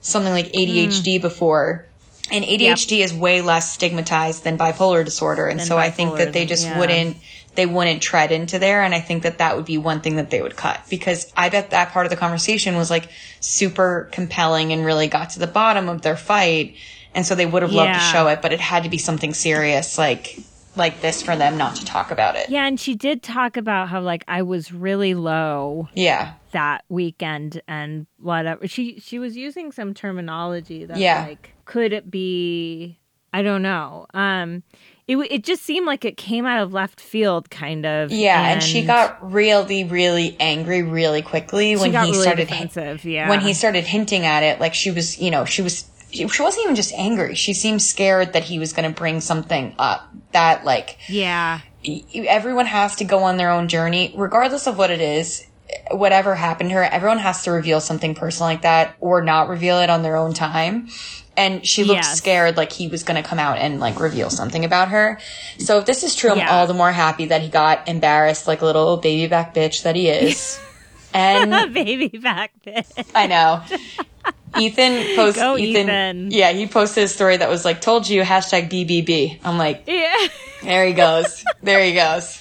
something 0.00 0.32
like 0.32 0.46
ADHD 0.54 1.18
Mm. 1.18 1.22
before. 1.22 1.86
And 2.30 2.44
ADHD 2.44 3.00
is 3.02 3.12
way 3.12 3.42
less 3.42 3.72
stigmatized 3.72 4.44
than 4.44 4.56
bipolar 4.56 5.04
disorder. 5.04 5.48
And 5.48 5.60
Than 5.60 5.66
so 5.66 5.76
I 5.76 5.90
think 5.90 6.16
that 6.16 6.32
they 6.32 6.46
just 6.46 6.64
yeah. 6.64 6.78
wouldn't, 6.78 7.16
they 7.54 7.66
wouldn't 7.66 8.00
tread 8.02 8.32
into 8.32 8.58
there. 8.58 8.82
And 8.82 8.94
I 8.94 9.00
think 9.00 9.24
that 9.24 9.38
that 9.38 9.56
would 9.56 9.66
be 9.66 9.76
one 9.78 10.00
thing 10.00 10.16
that 10.16 10.30
they 10.30 10.40
would 10.40 10.56
cut 10.56 10.80
because 10.88 11.30
I 11.36 11.48
bet 11.50 11.70
that 11.70 11.90
part 11.90 12.06
of 12.06 12.10
the 12.10 12.16
conversation 12.16 12.76
was 12.76 12.90
like 12.90 13.08
super 13.40 14.08
compelling 14.12 14.72
and 14.72 14.84
really 14.84 15.08
got 15.08 15.30
to 15.30 15.38
the 15.38 15.46
bottom 15.46 15.88
of 15.88 16.02
their 16.02 16.16
fight. 16.16 16.76
And 17.14 17.26
so 17.26 17.34
they 17.34 17.44
would 17.46 17.62
have 17.62 17.72
loved 17.72 17.92
to 17.92 18.00
show 18.00 18.28
it, 18.28 18.40
but 18.40 18.52
it 18.54 18.60
had 18.60 18.84
to 18.84 18.88
be 18.88 18.96
something 18.96 19.34
serious 19.34 19.98
like, 19.98 20.38
like 20.76 21.02
this 21.02 21.20
for 21.22 21.36
them 21.36 21.58
not 21.58 21.76
to 21.76 21.84
talk 21.84 22.10
about 22.10 22.36
it. 22.36 22.48
Yeah, 22.48 22.64
and 22.66 22.80
she 22.80 22.94
did 22.94 23.22
talk 23.22 23.58
about 23.58 23.90
how 23.90 24.00
like 24.00 24.24
I 24.26 24.40
was 24.40 24.72
really 24.72 25.12
low 25.12 25.90
Yeah. 25.92 26.32
that 26.52 26.84
weekend 26.88 27.60
and 27.68 28.06
whatever. 28.18 28.66
She 28.66 28.98
she 28.98 29.18
was 29.18 29.36
using 29.36 29.72
some 29.72 29.92
terminology 29.92 30.86
that 30.86 30.96
Yeah. 30.96 31.26
like 31.28 31.52
could 31.66 31.92
it 31.92 32.10
be 32.10 32.98
I 33.34 33.42
don't 33.42 33.60
know. 33.62 34.06
Um 34.14 34.62
it 35.20 35.32
it 35.32 35.44
just 35.44 35.62
seemed 35.62 35.86
like 35.86 36.04
it 36.04 36.16
came 36.16 36.46
out 36.46 36.62
of 36.62 36.72
left 36.72 37.00
field 37.00 37.50
kind 37.50 37.84
of. 37.86 38.10
Yeah. 38.10 38.52
And, 38.52 38.62
she 38.62 38.84
got 38.84 39.32
really, 39.32 39.84
really 39.84 40.36
angry 40.40 40.82
really 40.82 41.22
quickly 41.22 41.76
when 41.76 41.92
he 41.92 41.98
really 41.98 42.14
started 42.14 42.48
defensive, 42.48 43.04
yeah. 43.04 43.28
when 43.28 43.40
he 43.40 43.54
started 43.54 43.84
hinting 43.84 44.24
at 44.24 44.42
it, 44.42 44.60
like 44.60 44.74
she 44.74 44.90
was, 44.90 45.18
you 45.18 45.30
know, 45.30 45.44
she 45.44 45.62
was, 45.62 45.88
she 46.10 46.24
wasn't 46.24 46.64
even 46.64 46.74
just 46.76 46.92
angry. 46.94 47.34
She 47.34 47.54
seemed 47.54 47.82
scared 47.82 48.34
that 48.34 48.44
he 48.44 48.58
was 48.58 48.72
going 48.72 48.88
to 48.90 48.96
bring 48.96 49.20
something 49.20 49.74
up 49.78 50.08
that, 50.32 50.64
like, 50.64 50.98
Yeah. 51.08 51.60
everyone 52.14 52.66
has 52.66 52.96
to 52.96 53.04
go 53.04 53.24
on 53.24 53.36
their 53.36 53.50
own 53.50 53.68
journey, 53.68 54.12
regardless 54.16 54.66
of 54.66 54.78
what 54.78 54.90
it 54.90 55.00
is. 55.00 55.46
Whatever 55.90 56.34
happened 56.34 56.68
to 56.68 56.74
her, 56.74 56.84
everyone 56.84 57.18
has 57.18 57.44
to 57.44 57.50
reveal 57.50 57.80
something 57.80 58.14
personal 58.14 58.50
like 58.50 58.62
that 58.62 58.94
or 59.00 59.22
not 59.22 59.48
reveal 59.48 59.78
it 59.78 59.88
on 59.88 60.02
their 60.02 60.16
own 60.16 60.34
time. 60.34 60.88
And 61.36 61.66
she 61.66 61.82
looked 61.84 62.02
Yes. 62.02 62.16
scared 62.18 62.56
like 62.58 62.72
he 62.72 62.88
was 62.88 63.04
going 63.04 63.22
to 63.22 63.26
come 63.26 63.38
out 63.38 63.56
and 63.58 63.80
like 63.80 63.98
reveal 63.98 64.28
something 64.28 64.64
about 64.66 64.88
her. 64.88 65.18
So 65.58 65.78
if 65.78 65.86
this 65.86 66.02
is 66.02 66.14
true, 66.14 66.30
I'm 66.30 66.46
all 66.48 66.66
the 66.66 66.74
more 66.74 66.92
happy 66.92 67.26
that 67.26 67.40
he 67.40 67.48
got 67.48 67.88
embarrassed 67.88 68.46
like 68.46 68.60
a 68.60 68.66
little 68.66 68.98
baby 68.98 69.26
back 69.28 69.54
bitch 69.54 69.82
that 69.84 69.96
he 69.96 70.08
is. 70.08 70.60
and 71.14 71.72
Baby 71.74 72.08
back 72.18 72.52
then. 72.64 72.84
I 73.14 73.26
know. 73.28 73.62
Ethan 74.58 75.16
posted. 75.16 75.58
Ethan, 75.60 75.88
Ethan. 75.88 76.30
Yeah, 76.30 76.52
he 76.52 76.66
posted 76.66 77.04
a 77.04 77.08
story 77.08 77.38
that 77.38 77.48
was 77.48 77.64
like, 77.64 77.80
"Told 77.80 78.06
you." 78.08 78.22
Hashtag 78.22 78.68
BBB. 78.70 79.38
I'm 79.44 79.56
like, 79.56 79.84
Yeah. 79.86 80.14
there 80.62 80.84
he 80.86 80.92
goes. 80.92 81.42
there 81.62 81.82
he 81.82 81.94
goes. 81.94 82.38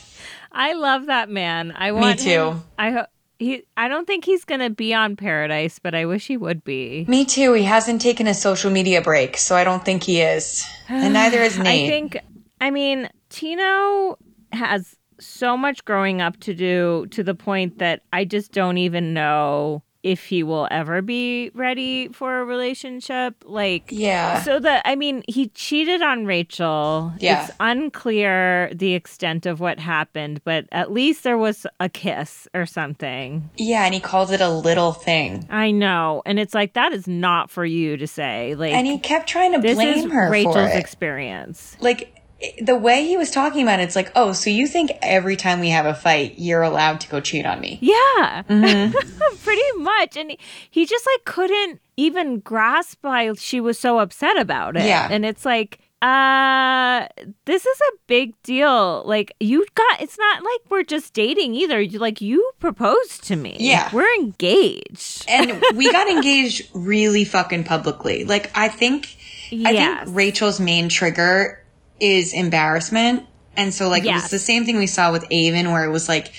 I 0.52 0.74
love 0.74 1.06
that 1.06 1.30
man. 1.30 1.74
I 1.78 1.94
want 1.94 2.20
Me 2.20 2.24
too. 2.26 2.30
him- 2.52 2.64
I 2.78 2.92
hope 2.92 3.08
he 3.42 3.64
I 3.76 3.88
don't 3.88 4.06
think 4.06 4.24
he's 4.24 4.46
going 4.46 4.62
to 4.62 4.70
be 4.70 4.94
on 4.94 5.16
Paradise, 5.16 5.80
but 5.80 5.96
I 5.96 6.06
wish 6.06 6.28
he 6.28 6.38
would 6.38 6.64
be. 6.64 7.06
Me 7.08 7.26
too. 7.26 7.54
He 7.54 7.64
hasn't 7.64 8.02
taken 8.02 8.28
a 8.28 8.34
social 8.34 8.72
media 8.72 9.02
break, 9.02 9.36
so 9.38 9.56
I 9.56 9.64
don't 9.64 9.84
think 9.84 10.04
he 10.04 10.22
is, 10.22 10.66
and 10.88 11.14
neither 11.22 11.40
is 11.40 11.58
Nate. 11.58 11.88
I 11.88 11.90
think, 11.90 12.18
I 12.62 12.70
mean, 12.70 13.10
Tino 13.30 14.18
has 14.54 14.96
so 15.20 15.58
much 15.58 15.84
growing 15.86 16.22
up 16.22 16.40
to 16.42 16.54
do 16.54 17.08
to 17.12 17.24
the 17.24 17.34
point 17.36 17.80
that 17.80 18.04
I 18.14 18.26
just 18.26 18.52
don't 18.52 18.78
even 18.78 19.14
know 19.14 19.84
if 20.04 20.26
he 20.26 20.44
will 20.44 20.68
ever 20.72 21.02
be 21.02 21.52
ready 21.54 22.08
for 22.10 22.40
a 22.40 22.46
relationship. 22.46 23.36
Like, 23.46 23.90
yeah, 23.92 24.42
so 24.42 24.60
that, 24.60 24.82
I 24.86 24.96
mean, 24.96 25.24
he 25.28 25.48
cheated 25.50 26.02
on 26.02 26.26
Rachel. 26.26 27.14
Yeah. 27.20 27.46
It's 27.46 27.56
unclear 27.60 28.72
the 28.74 28.94
extent 28.94 29.46
of 29.46 29.60
what 29.60 29.80
happened, 29.80 30.42
but 30.44 30.66
at 30.72 30.92
least 30.92 31.24
there 31.24 31.38
was 31.38 31.68
a 31.80 31.90
kiss 31.90 32.48
or 32.54 32.66
something. 32.66 33.50
yeah, 33.58 33.86
and 33.86 33.94
he 33.94 34.00
calls 34.00 34.32
it 34.32 34.42
a 34.42 34.50
little 34.50 34.92
thing, 34.94 35.46
I 35.50 35.72
know. 35.72 36.22
And 36.26 36.40
it's 36.40 36.54
like, 36.54 36.74
that 36.74 36.94
is 36.94 37.08
not 37.08 37.50
for 37.52 37.66
you 37.66 37.98
to 37.98 38.08
say. 38.08 38.56
Like, 38.56 38.74
and 38.74 38.88
he 38.88 38.98
kept 39.00 39.28
trying 39.30 39.52
to 39.54 39.60
blame 39.60 40.10
her 40.10 40.30
Rachel's 40.32 40.56
for 40.56 40.62
it. 40.64 40.76
experience. 40.80 41.78
like 41.80 42.21
the 42.62 42.76
way 42.76 43.06
he 43.06 43.18
was 43.18 43.30
talking 43.32 43.62
about 43.64 43.80
it, 43.80 43.84
it's 43.84 43.96
like, 43.96 44.12
oh, 44.16 44.34
so 44.34 44.50
you 44.50 44.68
think 44.68 44.92
every 45.02 45.36
time 45.36 45.60
we 45.60 45.70
have 45.70 45.86
a 45.86 45.94
fight, 45.94 46.36
you're 46.38 46.62
allowed 46.64 47.00
to 47.02 47.10
go 47.10 47.20
cheat 47.22 47.46
on 47.46 47.60
me? 47.60 47.78
Yeah, 47.82 48.44
Mm-hmm. 48.50 49.36
pretty 49.44 49.78
much. 49.78 50.18
And 50.18 50.32
he, 50.32 50.40
he 50.70 50.86
just 50.86 51.06
like 51.16 51.26
couldn't 51.26 51.80
even 51.98 52.40
grasp 52.40 53.00
why 53.02 53.34
she 53.34 53.60
was 53.62 53.78
so 53.80 54.00
upset 54.00 54.38
about 54.40 54.76
it. 54.78 54.86
Yeah. 54.86 55.08
And 55.12 55.26
it's 55.26 55.46
like, 55.46 55.80
Uh, 56.02 57.08
this 57.46 57.64
is 57.66 57.80
a 57.80 57.98
big 58.08 58.34
deal. 58.44 59.04
Like 59.06 59.36
you 59.40 59.66
got, 59.76 60.02
it's 60.02 60.18
not 60.18 60.44
like 60.44 60.62
we're 60.70 60.84
just 60.84 61.14
dating 61.14 61.54
either. 61.54 61.80
You 61.80 62.00
like 62.00 62.22
you 62.22 62.52
proposed 62.60 63.24
to 63.26 63.36
me. 63.36 63.58
Yeah. 63.60 63.90
we're 63.94 64.12
engaged. 64.16 65.26
and 65.28 65.62
we 65.76 65.92
got 65.92 66.08
engaged 66.10 66.68
really 66.74 67.24
fucking 67.24 67.66
publicly. 67.66 68.26
Like 68.26 68.50
I 68.56 68.68
think 68.68 69.16
I 69.54 69.74
think 70.04 70.16
Rachel's 70.16 70.60
main 70.60 70.90
trigger 70.90 71.61
is 72.02 72.34
embarrassment. 72.34 73.26
And 73.56 73.74
so 73.74 73.90
like 73.90 74.04
it 74.06 74.14
was 74.14 74.30
the 74.30 74.40
same 74.40 74.66
thing 74.66 74.78
we 74.78 74.88
saw 74.88 75.12
with 75.12 75.26
Aven 75.32 75.72
where 75.72 75.84
it 75.84 75.92
was 75.92 76.08
like, 76.08 76.32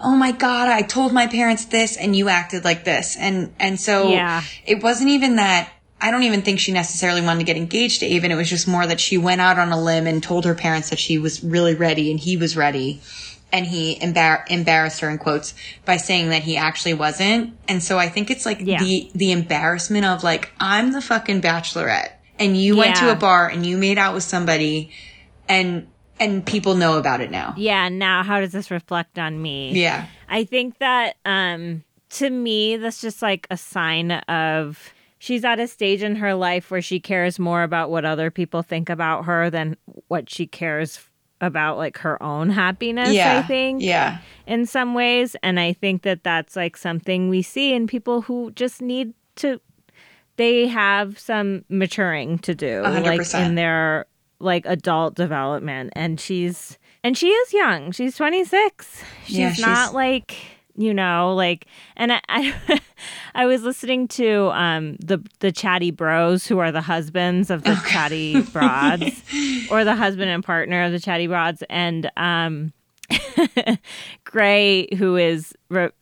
"Oh 0.00 0.14
my 0.14 0.30
god, 0.32 0.68
I 0.68 0.82
told 0.82 1.12
my 1.12 1.26
parents 1.26 1.64
this 1.64 1.96
and 1.96 2.14
you 2.14 2.28
acted 2.28 2.64
like 2.64 2.84
this." 2.84 3.16
And 3.16 3.52
and 3.58 3.78
so 3.80 4.08
Yeah. 4.10 4.42
it 4.64 4.82
wasn't 4.82 5.10
even 5.10 5.36
that 5.36 5.68
I 6.00 6.10
don't 6.10 6.22
even 6.22 6.42
think 6.42 6.60
she 6.60 6.72
necessarily 6.72 7.20
wanted 7.20 7.40
to 7.40 7.44
get 7.44 7.56
engaged 7.56 8.00
to 8.00 8.06
Aven. 8.06 8.30
It 8.30 8.36
was 8.36 8.48
just 8.48 8.66
more 8.68 8.86
that 8.86 9.00
she 9.00 9.18
went 9.18 9.40
out 9.42 9.58
on 9.58 9.70
a 9.72 9.78
limb 9.82 10.06
and 10.06 10.22
told 10.22 10.44
her 10.46 10.54
parents 10.54 10.90
that 10.90 10.98
she 10.98 11.18
was 11.18 11.42
really 11.44 11.74
ready 11.74 12.10
and 12.10 12.18
he 12.18 12.36
was 12.38 12.56
ready. 12.56 13.00
And 13.52 13.66
he 13.66 13.98
embar- 14.00 14.44
embarrassed 14.48 15.00
her 15.00 15.10
in 15.10 15.18
quotes 15.18 15.52
by 15.84 15.96
saying 15.96 16.30
that 16.30 16.44
he 16.44 16.56
actually 16.56 16.94
wasn't. 16.94 17.52
And 17.68 17.82
so 17.82 17.98
I 17.98 18.08
think 18.08 18.30
it's 18.30 18.46
like 18.46 18.60
Yeah. 18.62 18.78
the, 18.78 19.10
the 19.12 19.32
embarrassment 19.32 20.04
of 20.06 20.22
like, 20.22 20.52
I'm 20.60 20.92
the 20.92 21.02
fucking 21.02 21.42
bachelorette 21.42 22.12
and 22.38 22.56
you 22.56 22.76
went 22.76 22.94
to 22.96 23.10
a 23.10 23.16
bar 23.16 23.48
and 23.48 23.66
you 23.66 23.76
made 23.76 23.98
out 23.98 24.14
with 24.14 24.22
somebody 24.22 24.92
and, 25.50 25.86
and 26.18 26.44
people 26.46 26.74
know 26.74 26.98
about 26.98 27.20
it 27.20 27.30
now. 27.30 27.54
Yeah. 27.56 27.88
Now, 27.88 28.22
how 28.22 28.40
does 28.40 28.52
this 28.52 28.70
reflect 28.70 29.18
on 29.18 29.40
me? 29.40 29.72
Yeah. 29.72 30.06
I 30.28 30.44
think 30.44 30.78
that 30.78 31.16
um 31.24 31.82
to 32.10 32.28
me 32.30 32.76
that's 32.76 33.00
just 33.00 33.22
like 33.22 33.46
a 33.50 33.56
sign 33.56 34.10
of 34.12 34.92
she's 35.18 35.44
at 35.44 35.60
a 35.60 35.66
stage 35.68 36.02
in 36.02 36.16
her 36.16 36.34
life 36.34 36.70
where 36.70 36.82
she 36.82 36.98
cares 37.00 37.38
more 37.38 37.62
about 37.62 37.90
what 37.90 38.04
other 38.04 38.30
people 38.30 38.62
think 38.62 38.88
about 38.90 39.24
her 39.26 39.48
than 39.50 39.76
what 40.08 40.28
she 40.30 40.46
cares 40.46 41.00
about 41.40 41.78
like 41.78 41.98
her 41.98 42.22
own 42.22 42.50
happiness 42.50 43.12
Yeah. 43.12 43.38
I 43.38 43.42
think 43.42 43.80
Yeah. 43.82 44.18
in 44.46 44.66
some 44.66 44.92
ways 44.94 45.36
and 45.42 45.58
I 45.60 45.72
think 45.72 46.02
that 46.02 46.22
that's 46.24 46.54
like 46.56 46.76
something 46.76 47.28
we 47.28 47.42
see 47.42 47.72
in 47.72 47.86
people 47.86 48.22
who 48.22 48.50
just 48.52 48.82
need 48.82 49.14
to 49.36 49.60
they 50.36 50.66
have 50.66 51.18
some 51.18 51.64
maturing 51.68 52.38
to 52.40 52.54
do 52.54 52.82
A 52.84 52.90
hundred 52.90 53.18
like 53.18 53.34
in 53.34 53.54
their 53.54 54.06
like 54.40 54.64
adult 54.66 55.14
development 55.14 55.92
and 55.94 56.18
she's 56.20 56.78
and 57.04 57.16
she 57.16 57.28
is 57.28 57.52
young. 57.52 57.92
She's 57.92 58.16
26 58.16 59.02
she's 59.26 59.36
Yeah, 59.38 59.48
not 59.48 59.54
she's- 59.56 59.92
like 59.94 60.34
you 60.76 60.94
know 60.94 61.34
like 61.34 61.66
and 61.96 62.12
I, 62.12 62.20
I 62.28 62.80
I 63.34 63.46
was 63.46 63.62
listening 63.62 64.08
to 64.08 64.50
um 64.52 64.96
the 64.96 65.18
the 65.40 65.52
chatty 65.52 65.90
bros 65.90 66.46
who 66.46 66.58
are 66.58 66.72
the 66.72 66.80
husbands 66.80 67.50
of 67.50 67.64
the 67.64 67.74
chatty 67.90 68.40
broads 68.52 69.22
or 69.70 69.84
the 69.84 69.94
husband 69.96 70.30
and 70.30 70.42
partner 70.44 70.84
of 70.84 70.92
the 70.92 71.00
chatty 71.00 71.26
broads 71.26 71.62
and 71.68 72.10
um 72.16 72.72
Gray, 74.24 74.86
who 74.96 75.16
is 75.16 75.52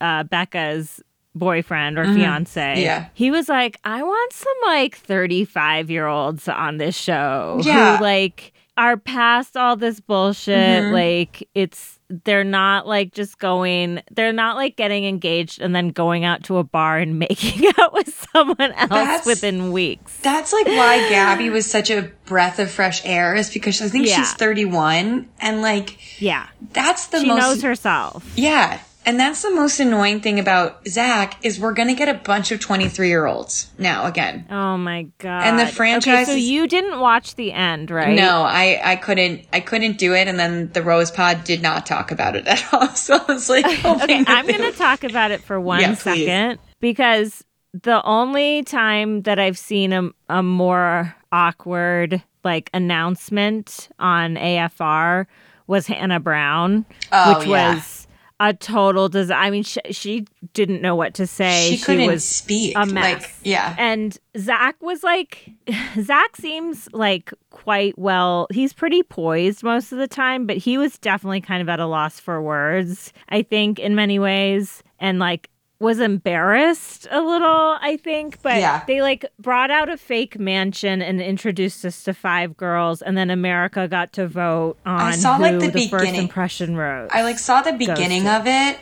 uh, 0.00 0.24
Becca's 0.24 1.02
boyfriend 1.38 1.98
or 1.98 2.04
fiance, 2.04 2.60
Mm-hmm. 2.60 2.80
Yeah. 2.80 3.06
he 3.14 3.30
was 3.30 3.48
like, 3.48 3.78
I 3.84 4.02
want 4.02 4.32
some 4.32 4.52
like 4.66 4.96
35 4.96 5.90
year 5.90 6.06
olds 6.06 6.48
on 6.48 6.76
this 6.78 6.96
show 6.96 7.60
Yeah. 7.62 7.96
who 7.98 8.02
like 8.04 8.52
are 8.76 8.96
past 8.96 9.56
all 9.56 9.74
this 9.76 9.98
bullshit. 10.00 10.56
Mm-hmm. 10.84 10.92
Like, 10.94 11.48
it's, 11.54 11.98
they're 12.24 12.44
not 12.44 12.86
like 12.86 13.12
just 13.12 13.38
going, 13.40 14.00
they're 14.12 14.32
not 14.32 14.54
like 14.56 14.76
getting 14.76 15.04
engaged 15.04 15.60
and 15.60 15.74
then 15.74 15.88
going 15.88 16.24
out 16.24 16.44
to 16.44 16.58
a 16.58 16.64
bar 16.64 16.96
and 16.98 17.18
making 17.28 17.68
out 17.78 17.92
with 17.92 18.08
someone 18.32 18.70
else 18.72 18.88
That's- 18.88 19.26
within 19.26 19.72
weeks. 19.72 20.16
That's 20.18 20.52
like 20.52 20.66
why 20.66 21.08
Gabby 21.08 21.50
was 21.58 21.68
such 21.68 21.90
a 21.90 22.02
breath 22.26 22.60
of 22.60 22.70
fresh 22.70 23.04
air 23.04 23.34
is 23.34 23.52
because 23.52 23.82
I 23.82 23.88
think 23.88 24.06
Yeah. 24.06 24.16
she's 24.18 24.32
31 24.34 25.28
and 25.40 25.60
like 25.60 25.98
Yeah. 26.22 26.46
that's 26.72 27.08
the 27.08 27.20
She 27.20 27.26
most 27.26 27.38
knows 27.40 27.62
herself. 27.62 28.32
Yeah. 28.36 28.78
And 29.08 29.18
that's 29.18 29.40
the 29.40 29.50
most 29.50 29.80
annoying 29.80 30.20
thing 30.20 30.38
about 30.38 30.86
Zach 30.86 31.42
is 31.42 31.58
we're 31.58 31.72
going 31.72 31.88
to 31.88 31.94
get 31.94 32.10
a 32.10 32.14
bunch 32.18 32.52
of 32.52 32.60
23 32.60 33.08
year 33.08 33.24
olds 33.24 33.70
now 33.78 34.04
again. 34.04 34.44
Oh 34.50 34.76
my 34.76 35.04
God. 35.16 35.44
And 35.44 35.58
the 35.58 35.66
franchise. 35.66 36.28
Okay, 36.28 36.32
so 36.32 36.34
you 36.34 36.66
didn't 36.68 37.00
watch 37.00 37.34
the 37.36 37.52
end, 37.52 37.90
right? 37.90 38.14
No, 38.14 38.42
I, 38.42 38.78
I 38.84 38.96
couldn't, 38.96 39.46
I 39.50 39.60
couldn't 39.60 39.96
do 39.96 40.12
it. 40.14 40.28
And 40.28 40.38
then 40.38 40.70
the 40.74 40.82
Rose 40.82 41.10
Pod 41.10 41.44
did 41.44 41.62
not 41.62 41.86
talk 41.86 42.10
about 42.10 42.36
it 42.36 42.46
at 42.46 42.62
all. 42.70 42.86
So 42.90 43.16
I 43.16 43.32
was 43.32 43.48
like, 43.48 43.64
oh 43.86 43.98
Okay, 44.02 44.22
I'm 44.26 44.46
going 44.46 44.60
to 44.70 44.76
talk 44.76 45.04
about 45.04 45.30
it 45.30 45.40
for 45.40 45.58
one 45.58 45.80
Yeah, 45.80 45.94
second 45.94 46.58
because 46.80 47.42
the 47.72 48.02
only 48.04 48.62
time 48.62 49.22
that 49.22 49.38
I've 49.38 49.56
seen 49.56 49.94
a, 49.94 50.10
a 50.28 50.42
more 50.42 51.16
awkward 51.32 52.22
like 52.44 52.68
announcement 52.74 53.88
on 53.98 54.34
AFR 54.34 55.24
was 55.66 55.86
Hannah 55.86 56.20
Brown, 56.20 56.84
Oh, 57.10 57.38
which 57.38 57.48
yeah. 57.48 57.74
was 57.74 57.97
a 58.40 58.54
total 58.54 59.08
dis 59.08 59.30
I 59.30 59.50
mean, 59.50 59.62
she, 59.62 59.80
she 59.90 60.26
didn't 60.52 60.80
know 60.80 60.94
what 60.94 61.14
to 61.14 61.26
say. 61.26 61.70
She 61.70 61.82
couldn't 61.82 62.06
was 62.06 62.24
speak. 62.24 62.74
a 62.76 62.86
mess. 62.86 63.22
Like, 63.22 63.34
yeah. 63.42 63.74
And 63.78 64.16
Zach 64.36 64.76
was 64.80 65.02
like, 65.02 65.50
Zach 66.00 66.36
seems 66.36 66.88
like 66.92 67.32
quite 67.50 67.98
well. 67.98 68.46
He's 68.50 68.72
pretty 68.72 69.02
poised 69.02 69.62
most 69.62 69.92
of 69.92 69.98
the 69.98 70.08
time, 70.08 70.46
but 70.46 70.56
he 70.56 70.78
was 70.78 70.98
definitely 70.98 71.40
kind 71.40 71.62
of 71.62 71.68
at 71.68 71.80
a 71.80 71.86
loss 71.86 72.20
for 72.20 72.40
words, 72.40 73.12
I 73.28 73.42
think, 73.42 73.78
in 73.78 73.94
many 73.94 74.18
ways. 74.18 74.82
And 75.00 75.18
like, 75.18 75.50
was 75.80 76.00
embarrassed 76.00 77.06
a 77.10 77.20
little, 77.20 77.76
I 77.80 77.98
think, 78.02 78.42
but 78.42 78.56
Yeah. 78.56 78.82
they 78.86 79.00
like 79.00 79.24
brought 79.38 79.70
out 79.70 79.88
a 79.88 79.96
fake 79.96 80.38
mansion 80.38 81.00
and 81.00 81.20
introduced 81.20 81.84
us 81.84 82.02
to 82.04 82.14
five 82.14 82.56
girls, 82.56 83.00
and 83.00 83.16
then 83.16 83.30
America 83.30 83.86
got 83.86 84.12
to 84.14 84.26
vote 84.26 84.76
on 84.84 85.00
I 85.00 85.10
saw, 85.12 85.34
who 85.34 85.42
like, 85.42 85.60
the 85.60 85.70
the 85.70 85.88
first 85.88 86.14
impression 86.14 86.76
wrote. 86.76 87.10
I 87.12 87.22
like 87.22 87.38
saw 87.38 87.62
the 87.62 87.72
beginning 87.72 88.26
of 88.26 88.46
it 88.46 88.78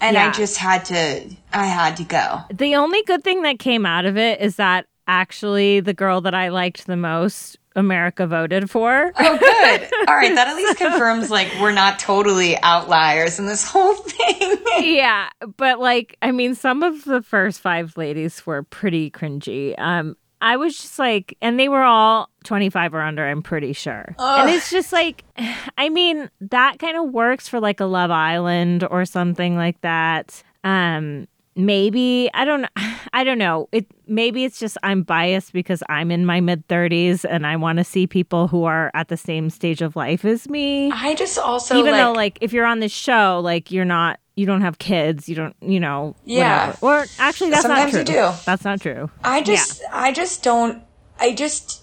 and 0.00 0.16
I 0.18 0.30
just 0.32 0.58
had 0.58 0.84
to, 0.86 1.30
I 1.52 1.66
had 1.66 1.96
to 1.96 2.04
go. 2.04 2.40
The 2.52 2.74
only 2.76 3.02
good 3.04 3.24
thing 3.24 3.42
that 3.42 3.58
came 3.58 3.86
out 3.86 4.04
of 4.04 4.18
it 4.18 4.40
is 4.40 4.56
that 4.56 4.86
actually 5.06 5.80
the 5.80 5.94
girl 5.94 6.20
that 6.22 6.34
I 6.34 6.48
liked 6.48 6.86
the 6.86 6.96
most, 6.96 7.58
America 7.76 8.26
voted 8.26 8.70
for. 8.70 9.12
Oh, 9.18 9.38
good. 9.38 9.90
All 10.08 10.14
right. 10.14 10.34
That 10.34 10.48
at 10.48 10.56
least 10.56 10.78
confirms 10.78 11.30
like 11.30 11.48
we're 11.60 11.72
not 11.72 11.98
totally 11.98 12.56
outliers 12.62 13.38
in 13.38 13.46
this 13.46 13.66
whole 13.66 13.94
thing. 13.94 14.56
yeah, 14.80 15.28
but 15.56 15.80
like 15.80 16.16
I 16.22 16.30
mean 16.30 16.54
some 16.54 16.82
of 16.82 17.04
the 17.04 17.22
first 17.22 17.60
5 17.60 17.96
ladies 17.96 18.46
were 18.46 18.62
pretty 18.62 19.10
cringy. 19.10 19.74
Um 19.78 20.16
I 20.40 20.56
was 20.56 20.76
just 20.76 20.98
like 20.98 21.36
and 21.40 21.58
they 21.58 21.68
were 21.68 21.82
all 21.82 22.28
25 22.44 22.94
or 22.94 23.00
under, 23.00 23.26
I'm 23.26 23.42
pretty 23.42 23.72
sure. 23.72 24.14
And 24.18 24.50
it's 24.50 24.70
just 24.70 24.92
like 24.92 25.24
I 25.78 25.88
mean 25.88 26.30
that 26.42 26.78
kind 26.78 26.96
of 26.96 27.12
works 27.12 27.48
for 27.48 27.60
like 27.60 27.80
a 27.80 27.86
Love 27.86 28.10
Island 28.10 28.86
or 28.88 29.04
something 29.04 29.56
like 29.56 29.80
that. 29.80 30.42
Um 30.62 31.26
maybe 31.56 32.30
I 32.34 32.44
don't 32.44 32.66
I 33.12 33.24
don't 33.24 33.38
know. 33.38 33.68
It 33.72 33.86
maybe 34.06 34.44
it's 34.44 34.58
just 34.58 34.76
I'm 34.82 35.02
biased 35.02 35.52
because 35.52 35.82
I'm 35.88 36.10
in 36.10 36.26
my 36.26 36.40
mid 36.40 36.66
30s 36.68 37.24
and 37.28 37.46
I 37.46 37.56
want 37.56 37.78
to 37.78 37.84
see 37.84 38.06
people 38.06 38.48
who 38.48 38.64
are 38.64 38.90
at 38.94 39.08
the 39.08 39.16
same 39.16 39.50
stage 39.50 39.82
of 39.82 39.94
life 39.96 40.24
as 40.24 40.48
me. 40.48 40.90
I 40.90 41.14
just 41.14 41.38
also 41.38 41.76
Even 41.78 41.92
like, 41.92 42.00
though 42.02 42.12
like 42.12 42.38
if 42.40 42.52
you're 42.52 42.66
on 42.66 42.80
this 42.80 42.92
show, 42.92 43.40
like 43.42 43.70
you're 43.70 43.84
not 43.84 44.18
you 44.36 44.46
don't 44.46 44.62
have 44.62 44.78
kids, 44.78 45.28
you 45.28 45.36
don't, 45.36 45.54
you 45.60 45.78
know, 45.78 46.16
Yeah. 46.24 46.66
whatever. 46.70 46.78
Or 47.02 47.06
actually 47.18 47.50
that's 47.50 47.62
Sometimes 47.62 47.92
not 47.92 47.98
you 48.00 48.04
true. 48.04 48.14
do. 48.14 48.32
That's 48.44 48.64
not 48.64 48.80
true. 48.80 49.10
I 49.22 49.42
just, 49.42 49.80
I 49.92 50.10
just 50.12 50.42
don't, 50.42 50.82
I 51.20 51.32
just, 51.34 51.82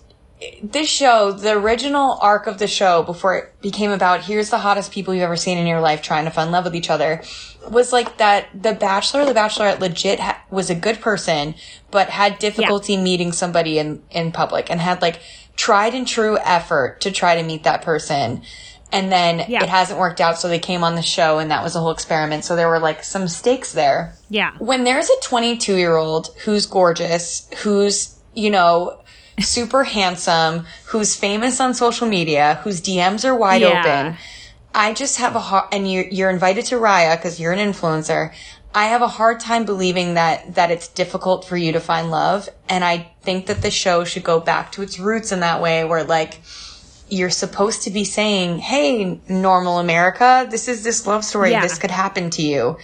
this 0.62 0.90
show, 0.90 1.32
the 1.32 1.52
original 1.54 2.18
arc 2.22 2.48
of 2.48 2.58
the 2.58 2.68
show 2.68 3.04
before 3.04 3.38
it 3.38 3.62
became 3.62 3.92
about 3.92 4.26
here's 4.26 4.50
the 4.50 4.58
hottest 4.58 4.92
people 4.92 5.14
you've 5.14 5.24
ever 5.24 5.38
seen 5.38 5.58
in 5.58 5.66
your 5.68 5.80
life 5.80 6.02
trying 6.02 6.30
to 6.30 6.42
in 6.42 6.52
love 6.52 6.66
with 6.66 6.76
each 6.76 6.90
other 6.90 7.22
was 7.70 7.92
like 7.94 8.18
that 8.18 8.48
the 8.60 8.74
bachelor, 8.74 9.26
the 9.26 9.34
bachelorette 9.34 9.80
legit 9.80 10.20
ha- 10.20 10.42
was 10.50 10.70
a 10.70 10.76
good 10.76 11.00
person, 11.02 11.56
but 11.92 12.10
had 12.10 12.40
difficulty 12.40 12.98
meeting 12.98 13.32
somebody 13.32 13.78
in, 13.78 14.02
in 14.12 14.32
public 14.32 14.70
and 14.72 14.80
had 14.82 15.02
like 15.02 15.20
tried 15.56 15.94
and 15.94 16.08
true 16.08 16.38
effort 16.40 17.02
to 17.02 17.12
try 17.12 17.36
to 17.36 17.44
meet 17.44 17.64
that 17.64 17.82
person. 17.82 18.42
And 18.94 19.12
then 19.12 19.46
Yeah. 19.48 19.64
it 19.64 19.70
hasn't 19.70 20.00
worked 20.00 20.20
out. 20.20 20.38
So 20.40 20.48
they 20.50 20.60
came 20.60 20.84
on 20.84 20.96
the 20.96 21.02
show 21.02 21.40
and 21.40 21.52
that 21.52 21.64
was 21.64 21.76
a 21.76 21.80
whole 21.80 21.92
experiment. 21.92 22.44
So 22.44 22.56
there 22.56 22.68
were 22.68 22.80
like 22.80 23.04
some 23.04 23.28
stakes 23.28 23.72
there 23.74 24.16
Yeah. 24.30 24.52
when 24.58 24.84
there's 24.84 25.10
a 25.10 25.20
22 25.22 25.76
year 25.78 25.96
old 25.96 26.30
who's 26.44 26.66
gorgeous, 26.66 27.48
who's, 27.60 28.16
you 28.34 28.50
know, 28.50 28.98
super 29.40 29.84
handsome, 29.98 30.66
who's 30.88 31.16
famous 31.16 31.62
on 31.62 31.74
social 31.74 32.08
media, 32.08 32.60
whose 32.64 32.82
DMs 32.82 33.24
are 33.24 33.36
wide 33.36 33.62
Yeah. 33.62 33.80
open, 33.80 34.18
I 34.74 34.94
just 34.94 35.18
have 35.18 35.36
a 35.36 35.40
hard, 35.40 35.74
and 35.74 35.92
you're, 35.92 36.06
you're 36.06 36.30
invited 36.30 36.66
to 36.66 36.76
Raya 36.76 37.18
because 37.18 37.40
you're 37.40 37.52
an 37.52 37.60
influencer. 37.60 38.34
I 38.74 38.86
have 38.86 39.02
a 39.02 39.08
hard 39.08 39.40
time 39.40 39.66
believing 39.66 40.14
that, 40.14 40.56
that 40.56 40.72
it's 40.72 40.88
difficult 40.88 41.46
for 41.46 41.58
you 41.58 41.74
to 41.74 41.80
find 41.80 42.10
love. 42.10 42.48
And 42.70 42.84
I 42.84 43.12
think 43.22 43.48
that 43.48 43.62
the 43.62 43.72
show 43.72 44.06
should 44.06 44.24
go 44.24 44.40
back 44.40 44.72
to 44.74 44.82
its 44.82 44.98
roots 44.98 45.32
in 45.32 45.42
that 45.42 45.62
way 45.62 45.84
where 45.84 46.06
like, 46.06 46.40
you're 47.12 47.30
supposed 47.30 47.84
to 47.84 47.92
be 47.92 48.06
saying, 48.06 48.60
Hey, 48.60 49.20
normal 49.28 49.80
America, 49.80 50.48
this 50.50 50.68
is 50.68 50.84
this 50.84 51.06
love 51.06 51.26
story. 51.26 51.52
Yeah. 51.52 51.62
This 51.62 51.78
could 51.78 51.92
happen 51.92 52.30
to 52.32 52.42
you. 52.42 52.78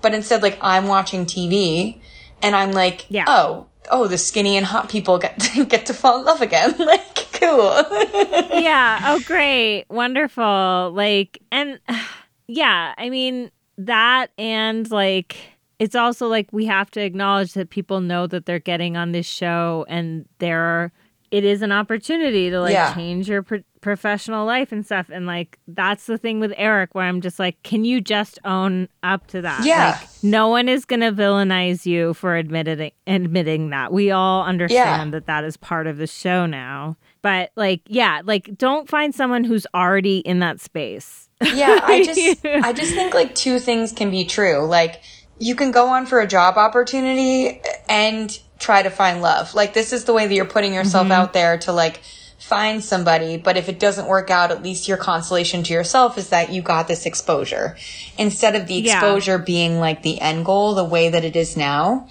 But 0.00 0.14
instead, 0.14 0.42
like, 0.42 0.58
I'm 0.62 0.86
watching 0.86 1.26
TV 1.26 2.00
and 2.42 2.56
I'm 2.56 2.72
like, 2.72 3.04
Yeah. 3.10 3.26
oh, 3.28 3.66
oh, 3.90 4.08
the 4.08 4.18
skinny 4.18 4.56
and 4.56 4.64
hot 4.64 4.88
people 4.88 5.18
get 5.18 5.38
to, 5.40 5.64
get 5.66 5.86
to 5.86 5.94
fall 5.94 6.20
in 6.20 6.24
love 6.24 6.40
again. 6.40 6.74
like, 6.78 7.25
yeah. 8.62 9.00
Oh, 9.04 9.20
great. 9.26 9.84
Wonderful. 9.88 10.92
Like, 10.94 11.40
and 11.50 11.78
yeah, 12.48 12.94
I 12.98 13.10
mean, 13.10 13.50
that 13.78 14.28
and 14.38 14.90
like, 14.90 15.36
it's 15.78 15.94
also 15.94 16.28
like 16.28 16.48
we 16.52 16.64
have 16.66 16.90
to 16.92 17.00
acknowledge 17.02 17.52
that 17.54 17.70
people 17.70 18.00
know 18.00 18.26
that 18.26 18.46
they're 18.46 18.58
getting 18.58 18.96
on 18.96 19.12
this 19.12 19.26
show 19.26 19.84
and 19.88 20.26
they're, 20.38 20.90
it 21.30 21.44
is 21.44 21.60
an 21.60 21.72
opportunity 21.72 22.48
to 22.50 22.60
like 22.60 22.72
Yeah. 22.72 22.94
change 22.94 23.28
your 23.28 23.42
pro- 23.42 23.62
professional 23.82 24.46
life 24.46 24.72
and 24.72 24.86
stuff. 24.86 25.10
And 25.10 25.26
like, 25.26 25.58
that's 25.68 26.06
the 26.06 26.16
thing 26.16 26.40
with 26.40 26.52
Eric 26.56 26.94
where 26.94 27.04
I'm 27.04 27.20
just 27.20 27.38
like, 27.38 27.62
can 27.62 27.84
you 27.84 28.00
just 28.00 28.38
own 28.44 28.88
up 29.02 29.26
to 29.28 29.42
that? 29.42 29.64
Yeah. 29.66 29.98
Like, 30.00 30.08
no 30.22 30.48
one 30.48 30.68
is 30.68 30.84
going 30.86 31.00
to 31.00 31.12
villainize 31.12 31.84
you 31.84 32.14
for 32.14 32.36
admitting 32.36 32.92
admitting 33.06 33.70
that. 33.70 33.92
We 33.92 34.10
all 34.10 34.44
understand 34.44 35.12
that 35.12 35.26
that 35.26 35.44
is 35.44 35.56
part 35.56 35.86
of 35.86 35.98
the 35.98 36.06
show 36.06 36.46
now. 36.46 36.96
But 37.22 37.50
like, 37.56 37.80
yeah, 37.86 38.22
like 38.24 38.56
don't 38.56 38.88
find 38.88 39.14
someone 39.14 39.44
who's 39.44 39.66
already 39.74 40.18
in 40.18 40.38
that 40.40 40.60
space. 40.60 41.28
Yeah, 41.52 41.80
I 41.82 42.02
just 42.04 42.44
I 42.44 42.72
just 42.72 42.94
think 42.94 43.14
like 43.14 43.34
two 43.34 43.58
things 43.58 43.92
can 43.92 44.10
be 44.10 44.24
true. 44.24 44.64
Like 44.66 45.02
you 45.38 45.54
can 45.54 45.70
go 45.70 45.88
on 45.88 46.06
for 46.06 46.20
a 46.20 46.26
job 46.26 46.56
opportunity 46.56 47.60
and 47.88 48.38
try 48.58 48.82
to 48.82 48.90
find 48.90 49.20
love. 49.22 49.54
Like 49.54 49.74
this 49.74 49.92
is 49.92 50.04
the 50.04 50.12
way 50.14 50.26
that 50.26 50.34
you're 50.34 50.44
putting 50.46 50.72
yourself 50.72 51.04
Mm-hmm. 51.04 51.12
out 51.12 51.32
there 51.32 51.58
to 51.58 51.72
like 51.72 52.00
find 52.38 52.82
somebody, 52.84 53.36
but 53.36 53.56
if 53.56 53.68
it 53.68 53.80
doesn't 53.80 54.06
work 54.06 54.30
out, 54.30 54.50
at 54.52 54.62
least 54.62 54.86
your 54.88 54.96
consolation 54.96 55.62
to 55.64 55.72
yourself 55.74 56.16
is 56.16 56.28
that 56.30 56.50
you 56.50 56.62
got 56.62 56.86
this 56.86 57.04
exposure. 57.06 57.76
Instead 58.18 58.54
of 58.54 58.66
the 58.66 58.74
Yeah. 58.74 58.92
exposure 58.98 59.36
being 59.38 59.78
like 59.80 60.02
the 60.02 60.20
end 60.20 60.44
goal 60.44 60.74
the 60.74 60.84
way 60.84 61.08
that 61.08 61.24
it 61.24 61.34
is 61.36 61.56
now. 61.56 62.08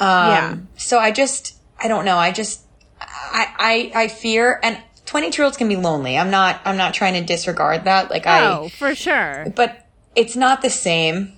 Um 0.00 0.28
Yeah. 0.28 0.56
so 0.76 0.98
I 0.98 1.12
just 1.12 1.54
I 1.78 1.88
don't 1.88 2.04
know. 2.04 2.18
I 2.18 2.30
just 2.32 2.60
I 3.00 3.90
I 3.94 4.02
I 4.04 4.08
fear 4.08 4.60
and 4.62 4.78
22 5.06 5.40
year 5.42 5.44
olds 5.44 5.56
can 5.56 5.68
be 5.68 5.76
lonely. 5.76 6.16
I'm 6.18 6.30
not 6.30 6.60
I'm 6.64 6.76
not 6.76 6.94
trying 6.94 7.14
to 7.14 7.22
disregard 7.22 7.84
that. 7.84 8.10
Like 8.10 8.26
I 8.26 8.46
oh, 8.52 8.68
for 8.68 8.94
sure. 8.94 9.52
but 9.56 9.86
it's 10.14 10.36
not 10.36 10.62
the 10.62 10.70
same 10.70 11.32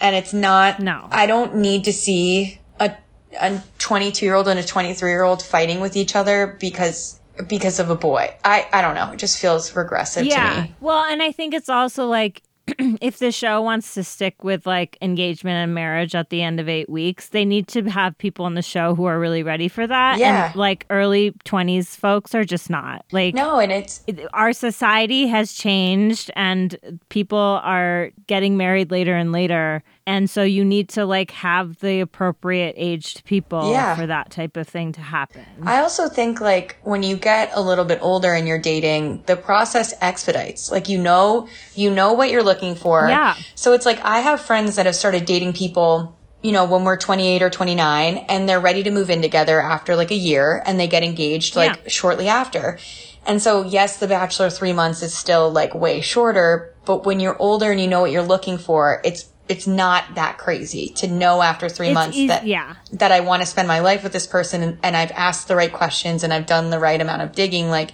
and 0.00 0.14
it's 0.14 0.32
not 0.32 0.78
No. 0.80 1.08
i 1.10 1.26
don't 1.26 1.56
need 1.56 1.84
to 1.84 1.92
see 1.92 2.60
a 2.78 2.94
a 3.40 3.60
22 3.78 4.24
year 4.24 4.34
old 4.34 4.46
and 4.46 4.58
a 4.60 4.62
23 4.62 5.10
year 5.10 5.22
old 5.24 5.42
fighting 5.42 5.80
with 5.80 5.96
each 5.96 6.14
other 6.14 6.56
because 6.60 7.18
because 7.48 7.80
of 7.80 7.88
a 7.90 7.96
boy 7.96 8.32
i 8.44 8.68
i 8.72 8.80
don't 8.82 8.94
know 8.94 9.10
it 9.12 9.18
just 9.18 9.38
feels 9.40 9.74
regressive 9.74 10.22
to 10.24 10.28
Yeah. 10.28 10.62
me 10.62 10.74
Well, 10.80 11.04
and 11.04 11.22
I 11.22 11.32
think 11.32 11.52
it's 11.54 11.68
also 11.68 12.06
like 12.06 12.42
if 13.00 13.18
the 13.18 13.32
show 13.32 13.60
wants 13.60 13.94
to 13.94 14.04
stick 14.04 14.44
with 14.44 14.66
like 14.66 14.96
engagement 15.00 15.56
and 15.56 15.74
marriage 15.74 16.14
at 16.14 16.30
the 16.30 16.42
end 16.42 16.60
of 16.60 16.68
eight 16.68 16.88
weeks, 16.88 17.28
they 17.30 17.44
need 17.44 17.68
to 17.68 17.82
have 17.84 18.16
people 18.18 18.44
on 18.44 18.54
the 18.54 18.62
show 18.62 18.94
who 18.94 19.04
are 19.06 19.18
really 19.18 19.42
ready 19.42 19.68
for 19.68 19.86
that. 19.86 20.18
Yeah. 20.18 20.46
And 20.46 20.56
like 20.56 20.86
early 20.90 21.32
20s 21.44 21.96
folks 21.96 22.34
are 22.34 22.44
just 22.44 22.70
not. 22.70 23.04
Like, 23.12 23.34
no 23.34 23.58
and 23.58 23.72
it's 23.72 24.02
it- 24.06 24.26
our 24.32 24.52
society 24.52 25.26
has 25.26 25.52
changed 25.52 26.30
and 26.36 26.76
people 27.08 27.38
are 27.62 28.10
getting 28.26 28.56
married 28.56 28.90
later 28.90 29.14
and 29.16 29.32
later 29.32 29.82
and 30.12 30.28
so 30.30 30.42
you 30.42 30.64
need 30.64 30.88
to 30.88 31.04
like 31.04 31.30
have 31.32 31.78
the 31.80 32.00
appropriate 32.00 32.74
aged 32.78 33.24
people 33.24 33.70
Yeah. 33.72 33.94
for 33.94 34.06
that 34.06 34.30
type 34.30 34.56
of 34.56 34.66
thing 34.66 34.88
to 34.92 35.00
happen 35.02 35.44
I 35.62 35.76
also 35.84 36.08
think 36.08 36.40
like 36.40 36.76
when 36.82 37.02
you 37.02 37.16
get 37.16 37.50
a 37.54 37.60
little 37.60 37.84
bit 37.84 37.98
older 38.00 38.32
and 38.32 38.48
you're 38.48 38.58
dating, 38.72 39.22
the 39.26 39.36
process 39.36 39.92
expedites. 40.00 40.70
Like 40.70 40.88
you 40.88 40.98
know, 41.08 41.48
you 41.74 41.90
know 41.90 42.10
what 42.18 42.30
you're 42.30 42.42
looking 42.52 42.74
for. 42.74 43.06
Yeah. 43.08 43.34
So 43.54 43.72
it's 43.74 43.84
like 43.90 44.00
I 44.16 44.18
have 44.20 44.40
friends 44.40 44.76
that 44.76 44.86
have 44.86 44.94
started 44.96 45.24
dating 45.26 45.52
people, 45.52 46.16
you 46.42 46.52
know, 46.52 46.64
when 46.64 46.84
we're 46.84 46.96
28 46.96 47.42
or 47.42 47.50
29 47.50 48.16
and 48.28 48.48
they're 48.48 48.60
ready 48.60 48.82
to 48.84 48.90
move 48.90 49.10
in 49.10 49.20
together 49.20 49.60
after 49.60 49.94
like 49.96 50.10
a 50.10 50.20
year 50.30 50.62
and 50.66 50.78
they 50.80 50.88
get 50.88 51.02
engaged 51.02 51.54
like 51.56 51.76
Yeah. 51.76 51.88
shortly 51.88 52.28
after. 52.28 52.78
And 53.26 53.42
so 53.42 53.64
yes, 53.64 53.98
the 53.98 54.06
bachelor 54.08 54.48
3 54.48 54.72
months 54.72 55.02
is 55.02 55.12
still 55.14 55.50
like 55.50 55.74
way 55.74 56.00
shorter, 56.00 56.72
but 56.86 57.04
when 57.04 57.20
you're 57.20 57.36
older 57.38 57.70
and 57.72 57.80
you 57.80 57.88
know 57.88 58.00
what 58.00 58.10
you're 58.12 58.22
looking 58.34 58.56
for, 58.58 59.00
it's 59.04 59.26
it's 59.48 59.66
not 59.66 60.04
that 60.14 60.36
crazy 60.38 60.88
to 60.96 61.06
know 61.08 61.40
after 61.42 61.68
3 61.68 61.88
It's 61.88 61.94
months 61.94 62.16
eas- 62.16 62.28
that 62.28 62.46
yeah 62.46 62.74
that 62.92 63.12
I 63.12 63.20
want 63.20 63.40
to 63.42 63.46
spend 63.46 63.66
my 63.68 63.80
life 63.80 64.02
with 64.02 64.12
this 64.12 64.26
person 64.26 64.62
and, 64.62 64.78
and 64.82 64.96
I've 64.96 65.10
asked 65.12 65.48
the 65.48 65.56
right 65.56 65.72
questions 65.72 66.22
and 66.22 66.32
I've 66.32 66.46
done 66.46 66.70
the 66.70 66.78
right 66.78 67.00
amount 67.00 67.22
of 67.22 67.32
digging. 67.32 67.68
Like 67.70 67.90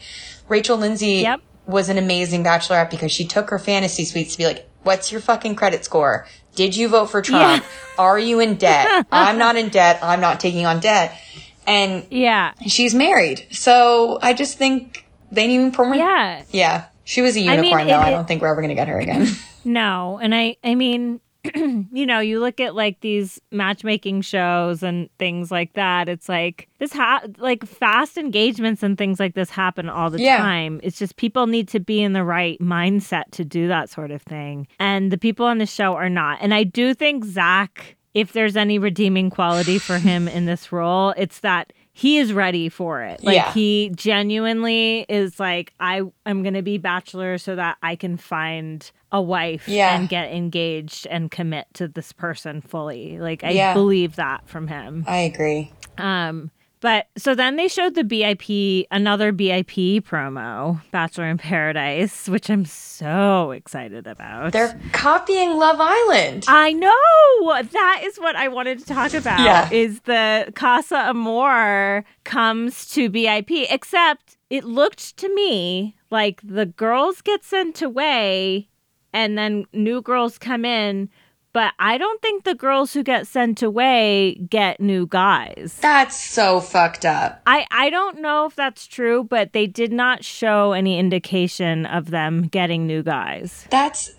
Rachel 0.49 0.77
Lindsay 0.77 1.23
Yep. 1.23 1.41
was 1.67 1.89
an 1.89 1.99
amazing 1.99 2.43
bachelorette 2.45 2.91
because 2.91 3.13
she 3.13 3.25
took 3.27 3.51
her 3.51 3.59
fantasy 3.59 4.05
suites 4.05 4.33
to 4.33 4.39
be 4.39 4.47
like, 4.47 4.69
what's 4.83 5.13
your 5.13 5.21
fucking 5.21 5.55
credit 5.55 5.85
score? 5.85 6.27
Did 6.57 6.77
you 6.77 6.89
vote 6.89 7.07
for 7.07 7.23
Trump? 7.23 7.65
Are 7.99 8.19
you 8.19 8.41
in 8.41 8.57
debt? 8.57 9.07
I'm 9.13 9.39
not 9.39 9.57
in 9.57 9.69
debt. 9.69 10.01
I'm 10.03 10.21
not 10.21 10.41
taking 10.41 10.67
on 10.67 10.81
debt. 10.81 11.19
And 11.67 12.07
yeah 12.11 12.53
she's 12.67 12.95
married. 12.95 13.47
So 13.53 14.19
I 14.21 14.35
just 14.35 14.59
think 14.59 15.07
they 15.33 15.47
need 15.47 15.77
more. 15.79 15.95
yeah 15.95 16.43
Yeah. 16.51 16.85
She 17.05 17.23
was 17.23 17.37
a 17.37 17.41
mean, 17.41 17.51
unicorn 17.51 17.87
though. 17.87 17.95
it- 18.01 18.07
I 18.07 18.11
don't 18.11 18.27
think 18.27 18.43
we're 18.43 18.49
ever 18.49 18.61
going 18.61 18.69
to 18.71 18.75
get 18.75 18.89
her 18.89 18.99
again. 18.99 19.29
No, 19.67 20.21
and 20.23 20.35
I 20.35 20.59
I 20.63 20.75
mean, 20.75 21.23
you 21.55 22.07
know, 22.07 22.21
you 22.21 22.41
look 22.41 22.61
at 22.61 22.75
like 22.75 23.01
these 23.01 23.41
matchmaking 23.53 24.23
shows 24.23 24.83
and 24.83 25.09
things 25.19 25.51
like 25.51 25.75
that. 25.75 26.09
It's 26.09 26.29
like 26.29 26.69
this 26.79 26.93
ha- 26.93 27.23
like 27.39 27.65
fast 27.67 28.17
engagements 28.17 28.83
and 28.83 28.97
things 28.97 29.21
like 29.21 29.35
this 29.35 29.51
happen 29.51 29.89
all 29.89 30.11
the 30.11 30.21
Yeah. 30.21 30.39
time. 30.39 30.81
It's 30.83 30.99
just 30.99 31.17
people 31.17 31.47
need 31.47 31.69
to 31.69 31.81
be 31.81 32.03
in 32.03 32.13
the 32.13 32.25
right 32.25 32.59
mindset 32.61 33.25
to 33.33 33.45
do 33.45 33.69
that 33.69 33.91
sort 33.91 34.11
of 34.11 34.23
thing. 34.23 34.67
And 34.79 35.11
the 35.11 35.19
people 35.19 35.47
on 35.47 35.59
the 35.59 35.67
show 35.67 35.95
are 35.95 36.11
not. 36.11 36.39
And 36.41 36.55
I 36.55 36.65
do 36.65 36.95
think 36.95 37.25
Zach 37.25 37.97
if 38.15 38.33
there's 38.33 38.57
any 38.57 38.79
redeeming 38.79 39.29
quality 39.29 39.77
for 39.77 39.99
him 39.99 40.29
in 40.29 40.47
this 40.47 40.71
role, 40.71 41.13
it's 41.17 41.41
that 41.41 41.73
he 41.97 42.19
is 42.19 42.33
ready 42.33 42.69
for 42.69 43.03
it. 43.03 43.23
Like 43.23 43.37
Yeah. 43.37 43.53
he 43.53 43.93
genuinely 43.95 45.07
is 45.09 45.39
like, 45.39 45.73
I 45.79 46.03
am 46.27 46.43
gonna 46.43 46.61
be 46.63 46.77
bachelor 46.77 47.39
so 47.39 47.55
that 47.55 47.79
I 47.83 47.95
can 47.97 48.17
find 48.17 48.91
a 49.13 49.23
wife 49.23 49.69
Yeah. 49.69 49.95
and 49.97 50.09
get 50.09 50.33
engaged 50.33 51.07
and 51.07 51.31
commit 51.31 51.67
to 51.75 51.87
this 51.87 52.13
person 52.13 52.61
fully. 52.61 53.19
Like 53.21 53.45
I 53.45 53.51
Yeah. 53.51 53.75
believe 53.75 54.17
that 54.17 54.47
from 54.49 54.67
him. 54.67 55.05
I 55.07 55.19
agree. 55.19 55.71
Um 55.97 56.51
but 56.85 57.07
so 57.17 57.35
then 57.35 57.57
they 57.57 57.67
showed 57.67 57.95
the 57.95 58.05
BIP, 58.05 58.87
another 58.91 59.33
BIP 59.33 60.03
promo, 60.03 60.83
Bachelor 60.91 61.29
in 61.29 61.39
Paradise, 61.39 62.29
which 62.29 62.51
I'm 62.51 62.67
so 62.67 63.53
excited 63.53 64.07
about. 64.07 64.53
They're 64.53 64.79
copying 64.93 65.57
Love 65.57 65.79
Island. 65.81 66.45
I 66.47 66.75
know. 66.75 67.63
That 67.73 68.03
is 68.05 68.19
what 68.19 68.37
I 68.37 68.49
wanted 68.49 68.81
to 68.81 68.85
talk 68.85 69.15
about. 69.15 69.41
Yeah. 69.41 69.71
Is 69.73 70.01
the 70.01 70.53
Casa 70.57 71.09
Amor 71.09 72.05
comes 72.25 72.87
to 72.89 73.09
BIP, 73.09 73.67
except 73.71 74.37
it 74.51 74.65
looked 74.65 75.17
to 75.17 75.35
me 75.35 75.97
like 76.11 76.43
the 76.45 76.67
girls 76.67 77.23
get 77.23 77.45
sent 77.45 77.81
away 77.81 78.69
and 79.15 79.39
then 79.39 79.65
new 79.73 80.03
girls 80.03 80.37
come 80.37 80.67
in, 80.67 81.09
but 81.55 81.73
I 81.79 81.97
don't 81.99 82.21
think 82.21 82.43
the 82.43 82.57
girls 82.57 82.93
who 82.93 83.03
get 83.05 83.29
sent 83.29 83.63
away 83.63 84.35
get 84.51 84.81
new 84.81 85.07
guys. 85.07 85.79
That's 85.81 86.21
so 86.21 86.61
fucked 86.61 87.07
up. 87.07 87.41
I, 87.47 87.65
I 87.71 87.91
don't 87.91 88.21
know 88.21 88.47
if 88.47 88.57
that's 88.57 88.87
true, 88.87 89.23
but 89.23 89.53
they 89.53 89.69
did 89.69 89.93
not 89.93 90.25
show 90.25 90.73
any 90.73 90.99
indication 90.99 91.87
of 91.87 92.11
them 92.11 92.49
getting 92.49 92.89
new 92.89 93.05
guys. 93.05 93.67
That's 93.71 94.13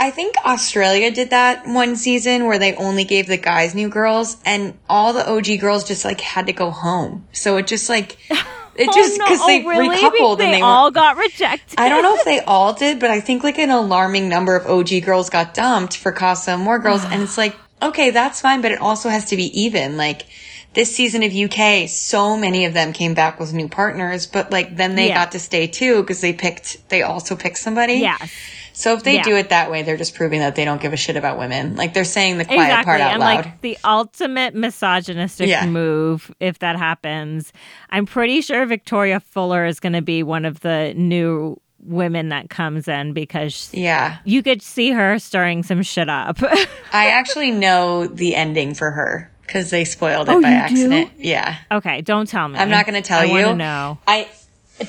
I 0.00 0.10
think 0.10 0.36
Australia 0.46 1.10
did 1.10 1.30
that 1.30 1.66
one 1.66 1.96
season 1.96 2.46
where 2.46 2.58
they 2.58 2.74
only 2.76 3.04
gave 3.04 3.26
the 3.26 3.36
guys 3.36 3.74
new 3.74 3.88
girls 3.88 4.38
and 4.46 4.78
all 4.88 5.12
the 5.12 5.28
OG 5.28 5.60
girls 5.60 5.84
just 5.84 6.04
like 6.04 6.20
had 6.20 6.46
to 6.46 6.52
go 6.52 6.70
home. 6.70 7.26
So 7.32 7.56
it 7.58 7.66
just 7.66 7.88
like 7.88 8.16
it 8.78 8.88
oh, 8.88 8.92
just 8.94 9.14
oh, 9.14 9.16
no. 9.16 9.24
because 9.24 9.46
they 9.46 9.64
oh, 9.64 9.68
really? 9.68 9.96
recoupled 9.96 10.38
they 10.38 10.44
and 10.46 10.54
they 10.54 10.60
all 10.60 10.86
were 10.86 10.90
got 10.92 11.16
rejected. 11.16 11.78
I 11.78 11.88
don't 11.88 12.02
know 12.02 12.14
if 12.16 12.24
they 12.24 12.40
all 12.40 12.72
did, 12.72 13.00
but 13.00 13.10
I 13.10 13.20
think 13.20 13.42
like 13.42 13.58
an 13.58 13.70
alarming 13.70 14.28
number 14.28 14.56
of 14.56 14.66
OG 14.66 15.04
girls 15.04 15.30
got 15.30 15.54
dumped 15.54 15.96
for 15.96 16.12
Casa 16.12 16.52
Amor 16.52 16.78
girls 16.78 17.04
and 17.04 17.22
it's 17.22 17.36
like 17.36 17.56
okay, 17.80 18.10
that's 18.10 18.40
fine, 18.40 18.60
but 18.60 18.72
it 18.72 18.80
also 18.80 19.08
has 19.08 19.26
to 19.26 19.36
be 19.36 19.60
even. 19.60 19.96
Like 19.96 20.26
this 20.74 20.94
season 20.94 21.22
of 21.22 21.32
UK, 21.32 21.88
so 21.88 22.36
many 22.36 22.64
of 22.64 22.74
them 22.74 22.92
came 22.92 23.14
back 23.14 23.40
with 23.40 23.52
new 23.52 23.68
partners, 23.68 24.26
but 24.26 24.52
like 24.52 24.76
then 24.76 24.94
they 24.94 25.08
Yeah. 25.08 25.14
got 25.24 25.32
to 25.32 25.38
stay 25.38 25.66
too 25.66 26.02
because 26.02 26.20
they 26.20 26.32
picked 26.32 26.88
they 26.88 27.02
also 27.02 27.36
picked 27.36 27.58
somebody. 27.58 27.94
Yes. 27.94 28.30
So 28.78 28.94
if 28.94 29.02
they 29.02 29.14
Yeah. 29.16 29.22
do 29.24 29.34
it 29.34 29.48
that 29.48 29.72
way, 29.72 29.82
they're 29.82 29.96
just 29.96 30.14
proving 30.14 30.38
that 30.38 30.54
they 30.54 30.64
don't 30.64 30.80
give 30.80 30.92
a 30.92 30.96
shit 30.96 31.16
about 31.16 31.36
women. 31.36 31.74
Like 31.74 31.94
they're 31.94 32.04
saying 32.04 32.38
the 32.38 32.44
quiet 32.44 32.60
exactly. 32.66 32.84
part 32.84 33.00
out 33.00 33.10
and 33.10 33.18
loud. 33.20 33.34
like 33.44 33.60
the 33.60 33.76
ultimate 33.82 34.54
misogynistic 34.54 35.48
Yeah. 35.48 35.66
move 35.66 36.30
if 36.38 36.60
that 36.60 36.76
happens. 36.76 37.52
I'm 37.90 38.06
pretty 38.06 38.40
sure 38.40 38.64
Victoria 38.66 39.18
Fuller 39.18 39.66
is 39.66 39.80
going 39.80 39.94
to 39.94 40.00
be 40.02 40.22
one 40.22 40.44
of 40.44 40.60
the 40.60 40.94
new 40.94 41.60
women 41.80 42.28
that 42.28 42.50
comes 42.50 42.86
in 42.86 43.14
because 43.14 43.68
yeah. 43.72 44.18
you 44.24 44.44
could 44.44 44.62
see 44.62 44.92
her 44.92 45.18
stirring 45.18 45.64
some 45.64 45.82
shit 45.82 46.08
up. 46.08 46.38
I 46.92 47.08
actually 47.10 47.50
know 47.50 48.06
the 48.06 48.36
ending 48.36 48.74
for 48.74 48.92
her 48.92 49.28
because 49.44 49.70
they 49.70 49.84
spoiled 49.84 50.28
it 50.28 50.32
Oh, 50.36 50.40
by 50.40 50.50
accident. 50.50 51.10
Yeah. 51.18 51.56
okay, 51.72 52.00
don't 52.02 52.28
tell 52.28 52.46
me. 52.46 52.58
I'm 52.60 52.70
not 52.70 52.86
going 52.86 53.00
to 53.02 53.06
tell 53.06 53.20
I 53.22 53.24
you. 53.24 53.56
to. 53.56 53.98
I 54.06 54.28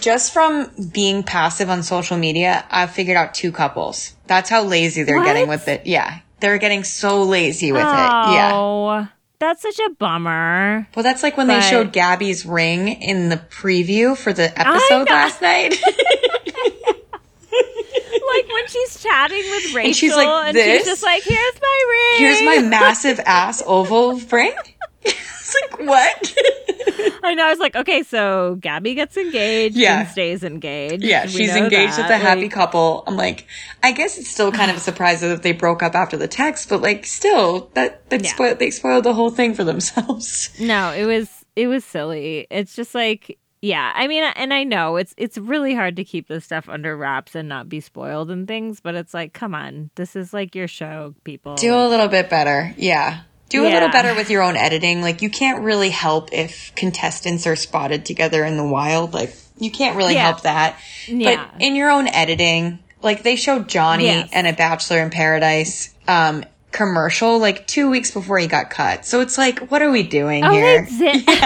just 0.02 0.34
from 0.34 0.70
being 0.92 1.24
passive 1.24 1.70
on 1.70 1.84
social 1.84 2.18
media, 2.18 2.66
I've 2.70 2.92
figured 2.92 3.18
out 3.18 3.34
two 3.34 3.52
couples. 3.52 4.14
That's 4.28 4.50
how 4.50 4.64
lazy 4.64 5.04
they're 5.04 5.18
What? 5.18 5.26
getting 5.26 5.48
with 5.48 5.68
it. 5.68 5.86
Yeah. 5.86 6.20
They're 6.40 6.58
getting 6.58 6.84
so 6.84 7.24
lazy 7.24 7.72
with 7.72 7.82
it. 7.82 7.86
Yeah. 7.86 8.52
Oh, 8.54 9.08
that's 9.40 9.62
such 9.62 9.80
a 9.80 9.90
bummer. 9.92 10.88
Well, 10.96 11.04
that's 11.04 11.24
like 11.24 11.36
when 11.38 11.48
they 11.48 11.60
showed 11.62 11.92
Gabby's 11.92 12.46
ring 12.46 12.88
in 12.88 13.30
the 13.30 13.38
preview 13.38 14.16
for 14.18 14.32
the 14.34 14.58
episode 14.60 15.10
last 15.10 15.42
night. 15.42 15.76
Like 18.36 18.48
when 18.54 18.68
she's 18.68 19.02
chatting 19.02 19.38
with 19.50 19.74
Rachel, 19.74 19.80
and 19.80 19.88
she's 19.96 19.98
she's, 19.98 20.16
like, 20.16 20.54
"This? 20.54 20.86
just 20.86 21.02
like, 21.04 21.24
"Here's 21.24 21.62
my 21.62 21.86
ring. 21.90 22.20
Here's 22.20 22.44
my 22.44 22.68
massive 22.68 23.20
ass 23.26 23.64
oval 23.66 24.14
ring. 24.32 24.54
It's 25.52 25.72
like 25.80 25.88
what? 25.88 26.36
I 27.24 27.34
know. 27.34 27.46
I 27.46 27.50
was 27.50 27.60
like, 27.60 27.76
okay, 27.76 28.04
so 28.04 28.58
Gabby 28.60 28.94
gets 28.94 29.16
engaged 29.18 29.76
Yeah. 29.76 30.02
and 30.02 30.10
stays 30.10 30.44
engaged. 30.44 31.04
Yeah, 31.04 31.24
We 31.26 31.30
she's 31.30 31.56
engaged 31.56 31.94
that. 31.98 32.04
with 32.04 32.12
a 32.12 32.18
happy 32.18 32.44
Like, 32.44 32.52
couple. 32.52 33.04
I'm 33.08 33.16
like, 33.18 33.46
I 33.84 33.92
guess 33.92 34.18
it's 34.18 34.30
still 34.30 34.52
kind 34.52 34.70
of 34.72 34.78
a 34.78 34.80
surprise 34.82 35.22
that 35.22 35.44
they 35.44 35.52
broke 35.54 35.82
up 35.84 35.96
after 35.96 36.18
the 36.18 36.28
text, 36.28 36.70
but 36.70 36.82
like, 36.82 37.06
still, 37.06 37.70
that 37.74 38.10
that 38.10 38.24
Yeah. 38.24 38.30
spoiled 38.30 38.60
they 38.60 38.72
spoiled 38.72 39.04
the 39.06 39.14
whole 39.14 39.30
thing 39.32 39.54
for 39.54 39.64
themselves. 39.64 40.50
No, 40.60 40.92
it 40.92 41.06
was 41.06 41.30
it 41.56 41.68
was 41.68 41.84
silly. 41.86 42.48
It's 42.50 42.76
just 42.76 42.94
like 42.96 43.38
yeah, 43.62 43.92
I 43.94 44.08
mean 44.08 44.24
and 44.24 44.54
I 44.54 44.64
know 44.64 44.96
it's 44.96 45.14
it's 45.18 45.38
really 45.38 45.76
hard 45.76 45.98
to 45.98 46.04
keep 46.06 46.28
this 46.28 46.46
stuff 46.46 46.70
under 46.70 46.96
wraps 46.96 47.36
and 47.36 47.50
not 47.50 47.68
be 47.68 47.82
spoiled 47.82 48.32
and 48.32 48.48
things, 48.48 48.80
but 48.80 48.96
it's 48.96 49.14
like 49.14 49.34
come 49.34 49.54
on. 49.56 49.90
This 49.96 50.16
is 50.16 50.34
like 50.34 50.56
your 50.56 50.68
show, 50.68 51.14
people. 51.24 51.56
Do 51.56 51.76
a 51.76 51.88
little 51.88 52.08
bit 52.08 52.30
better, 52.30 52.74
yeah. 52.78 53.22
Do 53.50 53.68
a 53.68 53.70
little 53.70 53.90
better 53.90 54.14
with 54.16 54.30
your 54.30 54.44
own 54.44 54.56
editing. 54.56 55.02
Like, 55.02 55.22
you 55.22 55.30
can't 55.30 55.62
really 55.64 55.90
help 55.90 56.30
if 56.32 56.74
contestants 56.76 57.48
are 57.48 57.56
spotted 57.56 58.06
together 58.06 58.44
in 58.46 58.58
the 58.58 58.64
wild. 58.66 59.14
Like, 59.14 59.36
you 59.58 59.72
can't 59.72 59.98
really 59.98 60.14
Yeah. 60.14 60.26
help 60.26 60.42
that. 60.44 60.78
Yeah. 61.08 61.48
But 61.54 61.62
in 61.62 61.76
your 61.76 61.90
own 61.90 62.08
editing, 62.08 62.80
like 63.02 63.24
they 63.24 63.36
showed 63.36 63.68
Johnny 63.68 64.06
Yes. 64.06 64.30
and 64.32 64.46
a 64.48 64.54
Bachelor 64.54 65.00
in 65.00 65.10
Paradise 65.10 65.90
um, 66.08 66.44
commercial 66.72 67.40
like 67.40 67.66
two 67.68 67.90
weeks 67.90 68.12
before 68.12 68.40
he 68.40 68.48
got 68.48 68.70
cut. 68.70 69.06
So 69.06 69.22
it's 69.22 69.38
like, 69.38 69.72
what 69.72 69.82
are 69.82 69.92
we 69.92 70.04
doing 70.04 70.44
Oh, 70.44 70.52
here? 70.52 70.86
did. 70.86 71.24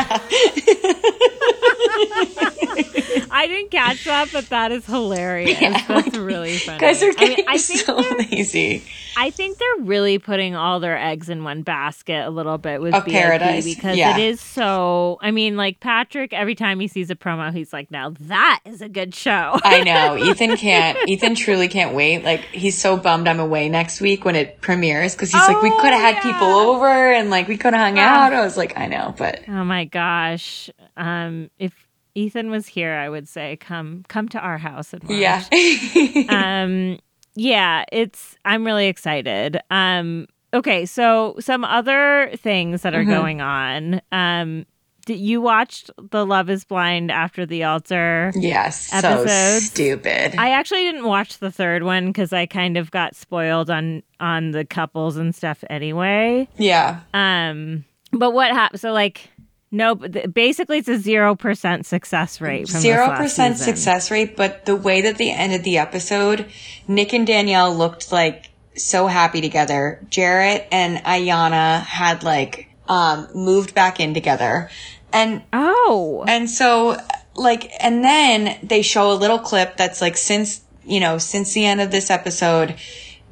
I 3.31 3.47
didn't 3.47 3.71
catch 3.71 4.05
that, 4.05 4.29
but 4.31 4.49
that 4.49 4.71
is 4.71 4.85
hilarious. 4.85 5.59
That's 5.87 6.17
really 6.17 6.57
funny. 6.57 6.79
Guys 6.79 7.03
are 7.03 7.09
I 7.09 7.13
getting 7.13 7.37
mean, 7.37 7.45
I 7.47 7.57
think 7.57 7.79
so 7.79 7.95
lazy. 7.95 8.83
I 9.15 9.29
think 9.29 9.57
they're 9.57 9.85
really 9.85 10.17
putting 10.17 10.55
all 10.55 10.79
their 10.79 10.97
eggs 10.97 11.29
in 11.29 11.43
one 11.43 11.61
basket 11.61 12.25
a 12.25 12.29
little 12.29 12.57
bit 12.57 12.81
with 12.81 12.95
oh, 12.95 13.01
BIP 13.01 13.11
Paradise, 13.11 13.65
because 13.65 13.97
yeah. 13.97 14.17
it 14.17 14.23
is 14.23 14.41
so. 14.41 15.17
I 15.21 15.31
mean, 15.31 15.57
like 15.57 15.79
Patrick, 15.79 16.33
every 16.33 16.55
time 16.55 16.79
he 16.79 16.87
sees 16.87 17.09
a 17.09 17.15
promo, 17.15 17.53
he's 17.53 17.73
like, 17.73 17.91
"Now 17.91 18.13
that 18.21 18.61
is 18.65 18.81
a 18.81 18.89
good 18.89 19.13
show." 19.13 19.59
I 19.63 19.83
know. 19.83 20.17
Ethan 20.17 20.57
can't, 20.57 20.97
Ethan 21.07 21.35
truly 21.35 21.67
can't 21.67 21.95
wait. 21.95 22.23
Like, 22.23 22.41
he's 22.45 22.79
so 22.79 22.97
bummed 22.97 23.27
I'm 23.27 23.39
away 23.39 23.69
next 23.69 24.01
week 24.01 24.25
when 24.25 24.35
it 24.35 24.61
premieres 24.61 25.12
because 25.15 25.31
he's 25.31 25.47
like, 25.47 25.61
we 25.61 25.69
Oh, 25.71 25.77
could 25.81 25.91
have 25.93 26.01
had 26.01 26.15
yeah. 26.15 26.21
people 26.33 26.47
over 26.47 26.87
and 26.87 27.29
like 27.29 27.47
we 27.47 27.57
could 27.57 27.73
have 27.73 27.81
hung 27.95 27.99
out. 27.99 28.33
I 28.33 28.41
was 28.41 28.57
like, 28.57 28.77
I 28.77 28.87
know, 28.87 29.13
but 29.17 29.41
oh 29.47 29.63
my 29.63 29.85
gosh! 29.85 30.69
Um, 30.97 31.49
if 31.59 31.73
Ethan 32.15 32.49
was 32.51 32.67
here, 32.67 32.93
I 32.93 33.09
would 33.09 33.27
say, 33.27 33.55
"Come, 33.57 34.03
come 34.07 34.29
to 34.29 34.39
our 34.39 34.57
house 34.57 34.93
and 34.93 35.03
watch." 35.03 35.17
yeah. 35.17 35.43
um 36.29 36.99
yeah 37.35 37.83
it's 37.91 38.35
i'm 38.45 38.63
really 38.63 38.85
excited 38.87 39.59
um 39.71 40.27
okay 40.53 40.85
so 40.85 41.35
some 41.39 41.63
other 41.65 42.29
things 42.37 42.83
that 42.83 42.93
are 42.93 43.03
Mhm. 43.03 43.09
going 43.09 43.41
on 43.41 44.01
um 44.11 44.65
did 45.05 45.19
you 45.19 45.41
watched 45.41 45.91
the 46.11 46.25
love 46.25 46.49
is 46.49 46.63
blind 46.63 47.11
after 47.11 47.45
the 47.45 47.63
altar 47.63 48.31
yes. 48.35 48.87
So 48.87 48.97
Episodes. 48.97 49.65
stupid. 49.67 50.35
i 50.37 50.51
actually 50.51 50.83
didn't 50.83 51.05
watch 51.05 51.39
the 51.39 51.51
third 51.51 51.83
one 51.83 52.07
because 52.07 52.33
i 52.33 52.45
kind 52.45 52.77
of 52.77 52.91
got 52.91 53.15
spoiled 53.15 53.69
on 53.69 54.03
on 54.19 54.51
the 54.51 54.65
couples 54.65 55.17
and 55.17 55.33
stuff 55.35 55.63
anyway 55.69 56.47
yeah. 56.57 57.01
um 57.13 57.85
but 58.11 58.31
what 58.31 58.51
happened 58.51 58.79
so 58.79 58.91
like 58.91 59.29
no 59.71 59.95
basically 59.95 60.77
it's 60.77 60.87
a 60.87 60.97
zero 60.97 61.35
percent 61.35 61.85
success 61.85 62.39
rate 62.39 62.67
Zero 62.67 63.09
percent 63.17 63.57
success 63.57 64.11
rate, 64.11 64.37
but 64.37 64.65
the 64.65 64.75
way 64.75 65.01
that 65.01 65.17
they 65.17 65.31
ended 65.31 65.63
the 65.63 65.79
episode, 65.79 66.45
Nick 66.87 67.11
and 67.11 67.25
Danielle 67.25 67.75
looked 67.75 68.11
like 68.11 68.51
so 68.75 69.07
happy 69.07 69.41
together. 69.41 69.99
Jarrette 70.09 70.67
and 70.71 70.97
Iyanna 71.03 71.81
had 71.81 72.23
like 72.23 72.69
um 72.87 73.27
moved 73.33 73.73
back 73.73 73.99
in 73.99 74.13
together. 74.13 74.69
And 75.11 75.43
oh 75.53 76.25
and 76.27 76.49
so 76.49 76.97
like 77.35 77.71
and 77.79 78.03
then 78.03 78.57
they 78.63 78.81
show 78.81 79.11
a 79.11 79.15
little 79.15 79.39
clip 79.39 79.77
that's 79.77 80.01
like 80.01 80.17
since 80.17 80.63
you 80.85 80.99
know, 80.99 81.17
since 81.17 81.53
the 81.53 81.65
end 81.65 81.81
of 81.81 81.91
this 81.91 82.09
episode, 82.09 82.75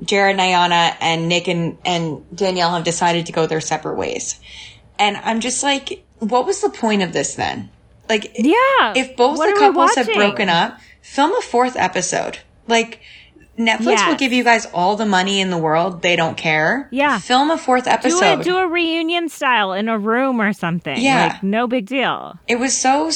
Jarrette 0.04 0.32
and 0.32 0.40
Iyanna 0.40 0.96
and 1.00 1.28
Nick 1.28 1.48
and, 1.48 1.78
and 1.86 2.24
Danielle 2.36 2.74
have 2.74 2.84
decided 2.84 3.28
to 3.28 3.32
go 3.32 3.46
their 3.46 3.62
separate 3.62 3.96
ways. 3.96 4.40
And 4.98 5.18
I'm 5.18 5.40
just 5.40 5.64
like, 5.64 6.04
what 6.20 6.46
was 6.46 6.62
the 6.62 6.70
point 6.70 7.02
of 7.02 7.14
this 7.14 7.36
then? 7.36 7.70
Like, 8.10 8.32
yeah 8.36 8.94
if 8.96 9.16
both 9.16 9.38
the 9.38 9.56
couples 9.58 9.96
have 9.96 10.08
broken 10.08 10.50
up, 10.50 10.80
film 11.02 11.36
a 11.36 11.42
fourth 11.42 11.76
episode. 11.76 12.40
Like, 12.68 13.02
Netflix 13.58 14.08
will 14.08 14.16
give 14.16 14.32
you 14.32 14.44
guys 14.44 14.66
all 14.68 14.96
the 14.96 15.06
money 15.06 15.40
in 15.40 15.50
the 15.50 15.58
world. 15.58 16.02
They 16.02 16.16
don't 16.16 16.38
care. 16.38 16.88
Yeah. 16.92 17.20
Film 17.20 17.52
a 17.52 17.58
fourth 17.58 17.86
do 17.86 17.92
episode. 17.92 18.40
a 18.40 18.44
do 18.44 18.58
a 18.58 18.68
reunion 18.68 19.30
style 19.30 19.74
in 19.74 19.90
a 19.90 20.00
room 20.00 20.42
or 20.42 20.54
something. 20.54 21.00
Yeah. 21.00 21.28
like 21.28 21.44
no 21.44 21.68
big 21.68 21.86
deal. 21.86 22.40
it 22.48 22.58
was 22.58 22.76
so, 22.76 23.12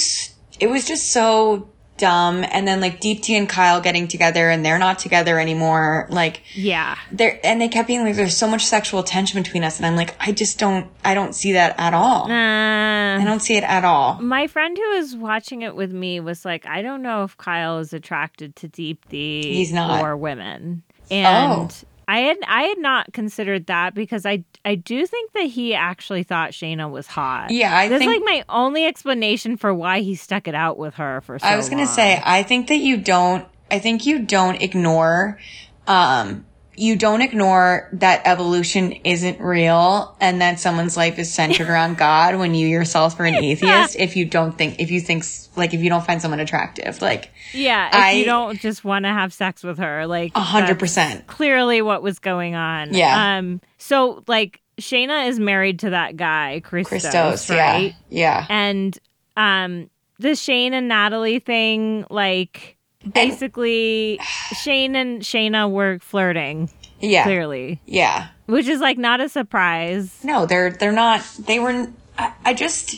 it 0.60 0.68
was 0.68 0.86
just 0.86 1.12
so 1.12 1.70
dumb. 1.98 2.46
And 2.50 2.68
then 2.68 2.82
like 2.82 3.00
Deepti 3.02 3.32
and 3.38 3.48
Kyle 3.48 3.82
getting 3.82 4.08
together 4.08 4.50
and 4.50 4.66
they're 4.66 4.80
not 4.80 5.00
together 5.00 5.40
anymore. 5.40 6.08
Like, 6.10 6.42
Yeah, 6.54 6.98
there, 7.12 7.40
and 7.44 7.60
they 7.62 7.68
kept 7.68 7.88
being 7.88 8.04
like, 8.04 8.16
there's 8.16 8.36
so 8.38 8.48
much 8.48 8.66
sexual 8.66 9.04
tension 9.04 9.42
between 9.42 9.64
us. 9.64 9.78
And 9.78 9.86
I'm 9.86 9.96
like, 9.96 10.16
I 10.20 10.32
just 10.32 10.60
don't, 10.60 10.88
I 11.04 11.14
don't 11.14 11.34
see 11.34 11.54
that 11.54 11.76
at 11.80 11.94
all. 11.94 12.30
I 12.32 13.24
don't 13.24 13.40
see 13.40 13.56
it 13.58 13.64
at 13.64 13.86
all. 13.86 14.16
my 14.22 14.48
friend 14.48 14.78
who 14.78 14.98
was 14.98 15.16
watching 15.16 15.62
it 15.62 15.76
with 15.76 15.92
me 15.92 16.20
was 16.20 16.44
like, 16.46 16.66
I 16.66 16.82
don't 16.82 17.02
know 17.02 17.24
if 17.24 17.38
Kyle 17.38 17.80
is 17.80 17.94
attracted 17.94 18.56
to 18.58 18.68
Deepti 18.70 19.44
He's 19.44 19.72
not. 19.74 20.02
or 20.04 20.16
women, 20.18 20.84
and. 21.10 21.72
Oh. 21.72 21.88
I 22.08 22.20
had 22.20 22.38
I 22.48 22.64
had 22.64 22.78
not 22.80 23.12
considered 23.14 23.68
that 23.68 23.94
because 23.94 24.26
I 24.26 24.44
I 24.64 24.76
do 24.76 25.06
think 25.06 25.32
that 25.34 25.46
he 25.46 25.74
actually 25.74 26.24
thought 26.24 26.52
Shaina 26.52 26.90
was 26.90 27.08
hot. 27.08 27.52
Yeah, 27.52 27.76
I 27.76 27.88
That's 27.88 28.00
think- 28.00 28.12
like 28.12 28.22
my 28.24 28.44
only 28.50 28.86
explanation 28.86 29.58
for 29.58 29.74
why 29.74 30.02
he 30.02 30.16
stuck 30.16 30.48
it 30.48 30.56
out 30.56 30.78
with 30.78 30.96
her 30.96 31.22
for 31.22 31.40
so 31.40 31.46
I 31.48 31.56
was 31.56 31.70
gonna 31.70 31.84
long. 31.84 31.94
say, 31.94 32.22
I 32.24 32.44
think 32.44 32.68
that 32.68 32.78
you 32.78 32.98
don't, 32.98 33.46
I 33.72 33.80
think 33.80 34.06
you 34.06 34.20
don't 34.20 34.62
ignore, 34.62 35.40
um, 35.88 36.46
you 36.78 36.96
don't 36.96 37.22
ignore 37.22 37.90
that 37.94 38.22
evolution 38.26 38.92
isn't 39.04 39.40
real 39.40 40.16
and 40.20 40.42
that 40.42 40.60
someone's 40.60 40.96
life 40.98 41.18
is 41.20 41.34
centered 41.34 41.70
around 41.70 41.98
God 41.98 42.38
when 42.38 42.54
you 42.56 42.68
yourself 42.68 43.20
are 43.20 43.26
an 43.26 43.36
atheist 43.36 43.96
if 43.98 44.16
you 44.16 44.26
don't 44.26 44.58
think, 44.58 44.80
if 44.80 44.92
you 44.92 45.00
think, 45.02 45.24
like, 45.56 45.74
if 45.74 45.82
you 45.82 45.90
don't 45.90 46.06
find 46.06 46.22
someone 46.22 46.40
attractive. 46.40 47.02
Like, 47.02 47.32
Yeah, 47.54 47.88
if 47.90 47.94
I- 47.96 48.12
you 48.12 48.26
don't 48.26 48.60
just 48.60 48.84
want 48.84 49.06
to 49.06 49.10
have 49.10 49.34
sex 49.34 49.64
with 49.64 49.78
her, 49.78 50.06
like 50.08 50.32
a 50.36 50.42
hundred 50.42 50.80
percent, 50.80 51.28
Clearly, 51.28 51.82
what 51.82 52.02
was 52.02 52.20
going 52.20 52.56
on. 52.56 52.94
Yeah. 52.94 53.38
Um. 53.38 53.62
So, 53.78 54.24
like, 54.28 54.62
Shaina 54.80 55.28
is 55.30 55.40
married 55.40 55.80
to 55.80 55.92
that 55.92 56.18
guy, 56.18 56.60
Christos, 56.64 57.02
Christos, 57.04 57.50
right? 57.50 57.96
yeah. 58.10 58.46
Yeah. 58.46 58.46
And 58.50 59.00
um, 59.38 59.90
the 60.20 60.36
Shayne 60.36 60.74
and 60.74 60.88
Natalie 60.88 61.40
thing, 61.40 62.06
like, 62.10 62.75
basically, 63.12 64.20
Shayne 64.62 64.96
and 64.96 65.22
Shaina 65.22 65.70
were 65.70 66.00
flirting 66.00 66.70
Yeah. 67.00 67.24
clearly, 67.24 67.82
Yeah. 67.86 68.28
which 68.46 68.68
is 68.68 68.80
like 68.80 68.98
not 68.98 69.22
a 69.22 69.30
surprise. 69.30 70.20
No, 70.24 70.46
they're 70.46 70.72
they're 70.72 70.92
not. 70.92 71.22
They 71.40 71.60
were. 71.60 71.88
I, 72.18 72.34
I 72.46 72.54
just. 72.54 72.96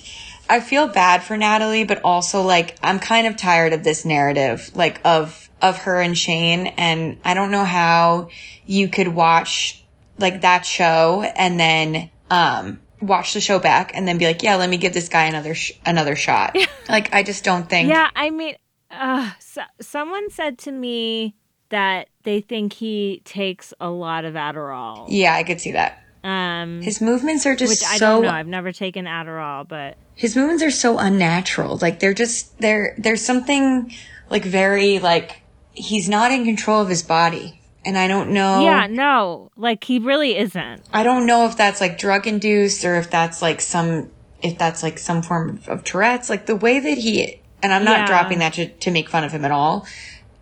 I 0.50 0.62
feel 0.62 0.88
bad 0.88 1.24
for 1.24 1.36
Natalie, 1.36 1.84
but 1.84 2.02
also 2.06 2.42
like 2.42 2.78
I'm 2.82 3.00
kind 3.00 3.28
of 3.28 3.36
tired 3.36 3.74
of 3.74 3.84
this 3.84 4.06
narrative, 4.06 4.72
like 4.76 5.02
of 5.04 5.50
of 5.62 5.78
her 5.80 6.00
and 6.00 6.18
Shayne, 6.18 6.68
and 6.68 7.18
I 7.26 7.34
don't 7.34 7.52
know 7.52 7.66
how 7.66 8.30
you 8.66 8.88
could 8.88 9.10
watch 9.10 9.84
like 10.20 10.42
that 10.42 10.66
show 10.66 11.22
and 11.36 11.60
then 11.60 12.10
um 12.32 12.80
watch 13.02 13.34
the 13.34 13.42
show 13.42 13.60
back 13.60 13.92
and 13.94 14.08
then 14.08 14.18
be 14.18 14.26
like, 14.26 14.42
yeah, 14.42 14.56
let 14.56 14.70
me 14.70 14.78
give 14.78 14.94
this 14.94 15.10
guy 15.10 15.26
another 15.26 15.54
sh- 15.54 15.74
another 15.86 16.16
shot. 16.16 16.56
like 16.90 17.14
I 17.14 17.24
just 17.24 17.44
don't 17.44 17.70
think. 17.70 17.90
Yeah, 17.90 18.10
I 18.16 18.30
mean, 18.30 18.56
uh, 18.92 19.32
so, 19.40 19.62
someone 19.82 20.30
said 20.30 20.58
to 20.60 20.72
me 20.72 21.36
that 21.70 22.10
they 22.24 22.42
think 22.42 22.74
he 22.74 23.22
takes 23.26 23.74
a 23.80 23.90
lot 23.90 24.26
of 24.26 24.36
Adderall. 24.36 25.06
Yeah, 25.10 25.34
I 25.34 25.44
could 25.44 25.60
see 25.60 25.72
that. 25.74 26.04
Um, 26.24 26.82
His 26.82 27.00
movements 27.02 27.46
are 27.46 27.56
just 27.56 27.70
which 27.70 27.84
I 27.90 27.98
so 27.98 28.16
don't 28.16 28.24
know. 28.24 28.30
I've 28.30 28.48
never 28.48 28.72
taken 28.72 29.06
Adderall, 29.06 29.68
but 29.68 29.98
his 30.16 30.36
movements 30.36 30.64
are 30.64 30.72
so 30.72 30.98
unnatural. 30.98 31.78
Like 31.82 32.00
they're 32.00 32.14
just 32.14 32.58
there. 32.60 32.96
There's 32.98 33.24
something 33.24 33.94
like 34.30 34.44
very 34.44 35.00
like 35.00 35.42
he's 35.74 36.10
not 36.10 36.32
in 36.32 36.44
control 36.44 36.82
of 36.82 36.90
his 36.90 37.04
body, 37.04 37.62
and 37.86 37.98
I 37.98 38.08
don't 38.08 38.32
know. 38.32 38.64
yeah, 38.64 38.88
no, 38.88 39.52
like 39.56 39.84
he 39.84 40.00
really 40.00 40.38
isn't. 40.38 40.84
I 40.92 41.04
don't 41.04 41.28
know 41.28 41.46
if 41.46 41.56
that's 41.56 41.80
like 41.80 41.98
drug 41.98 42.28
induced 42.28 42.84
or 42.84 42.96
if 42.96 43.10
that's 43.10 43.42
like 43.42 43.62
some 43.62 44.10
if 44.42 44.58
that's 44.58 44.84
like 44.84 44.98
some 44.98 45.22
form 45.22 45.62
of 45.68 45.84
Tourette's. 45.84 46.30
Like 46.30 46.46
the 46.46 46.56
way 46.56 46.80
that 46.80 46.98
he 46.98 47.42
and 47.64 47.74
I'm 47.74 47.84
not 47.84 48.00
Yeah. 48.00 48.06
dropping 48.08 48.40
that 48.40 48.54
to, 48.54 48.68
to 48.68 48.92
make 48.92 49.10
fun 49.10 49.24
of 49.24 49.32
him 49.32 49.46
at 49.46 49.52
all. 49.52 49.86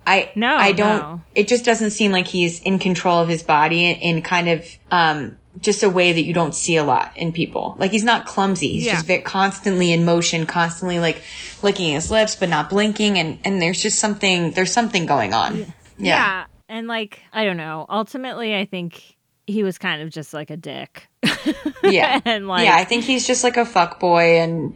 I 0.07 0.31
No, 0.35 0.55
I 0.55 0.71
don't. 0.71 0.99
no. 1.01 1.21
It 1.33 1.47
just 1.47 1.65
doesn't 1.65 1.91
seem 1.91 2.11
like 2.11 2.27
he's 2.27 2.61
in 2.61 2.77
control 2.79 3.19
of 3.21 3.27
his 3.27 3.41
body 3.43 3.89
in 3.91 4.21
kind 4.21 4.49
of 4.49 4.65
um 4.91 5.37
just 5.61 5.83
a 5.83 5.89
way 5.89 6.11
that 6.11 6.21
you 6.23 6.33
don't 6.33 6.53
see 6.53 6.75
a 6.75 6.83
lot 6.83 7.13
in 7.15 7.31
people. 7.31 7.75
Like 7.79 7.91
he's 7.91 8.03
not 8.03 8.25
clumsy. 8.25 8.73
He's 8.73 8.85
Yeah. 8.85 8.93
just 8.95 9.05
very, 9.05 9.21
constantly 9.21 9.93
in 9.93 10.03
motion, 10.05 10.45
constantly 10.45 10.99
like 10.99 11.21
licking 11.63 11.93
his 11.93 12.11
lips, 12.11 12.35
but 12.35 12.49
not 12.49 12.69
blinking. 12.69 13.17
And, 13.17 13.39
and 13.45 13.61
there's 13.61 13.81
just 13.81 13.97
something, 13.99 14.51
there's 14.51 14.73
something 14.73 15.05
going 15.05 15.33
on. 15.33 15.73
Yeah. 15.97 16.45
And 16.67 16.87
like, 16.89 17.21
I 17.31 17.45
don't 17.45 17.55
know. 17.55 17.85
Ultimately, 17.89 18.53
I 18.53 18.65
think 18.65 19.15
he 19.47 19.63
was 19.63 19.77
kind 19.77 20.01
of 20.01 20.09
just 20.09 20.33
like 20.33 20.49
a 20.49 20.57
dick. 20.57 21.07
Yeah. 21.83 22.19
and 22.25 22.47
like, 22.47 22.65
yeah. 22.65 22.75
I 22.75 22.83
think 22.83 23.03
he's 23.05 23.25
just 23.25 23.43
like 23.43 23.55
a 23.57 23.65
fuck 23.65 23.99
boy 23.99 24.39
and, 24.39 24.75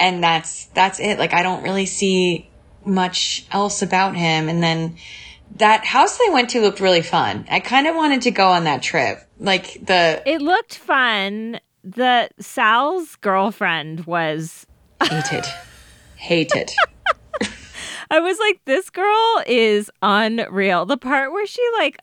and 0.00 0.22
that's, 0.22 0.66
that's 0.66 0.98
it. 0.98 1.18
Like 1.18 1.32
I 1.34 1.42
don't 1.42 1.62
really 1.62 1.86
see 1.86 2.48
much 2.84 3.46
else 3.52 3.82
about 3.82 4.16
him. 4.16 4.48
And 4.48 4.62
then 4.62 4.96
that 5.56 5.84
house 5.84 6.16
they 6.18 6.30
went 6.30 6.50
to 6.50 6.60
looked 6.60 6.80
really 6.80 7.02
fun. 7.02 7.44
I 7.50 7.60
kind 7.60 7.86
of 7.86 7.94
wanted 7.94 8.22
to 8.22 8.30
go 8.30 8.48
on 8.48 8.64
that 8.64 8.82
trip. 8.82 9.18
Like 9.38 9.74
the, 9.86 10.22
it 10.26 10.40
looked 10.42 10.76
fun. 10.76 11.60
The 11.84 12.28
Sal's 12.38 13.16
girlfriend 13.16 14.06
was 14.06 14.66
hated, 15.02 15.44
hated. 16.16 16.70
I 18.10 18.18
was 18.20 18.38
like, 18.38 18.60
this 18.64 18.90
girl 18.90 19.42
is 19.46 19.90
unreal. 20.02 20.84
The 20.84 20.98
part 20.98 21.32
where 21.32 21.46
she 21.46 21.66
like 21.78 21.96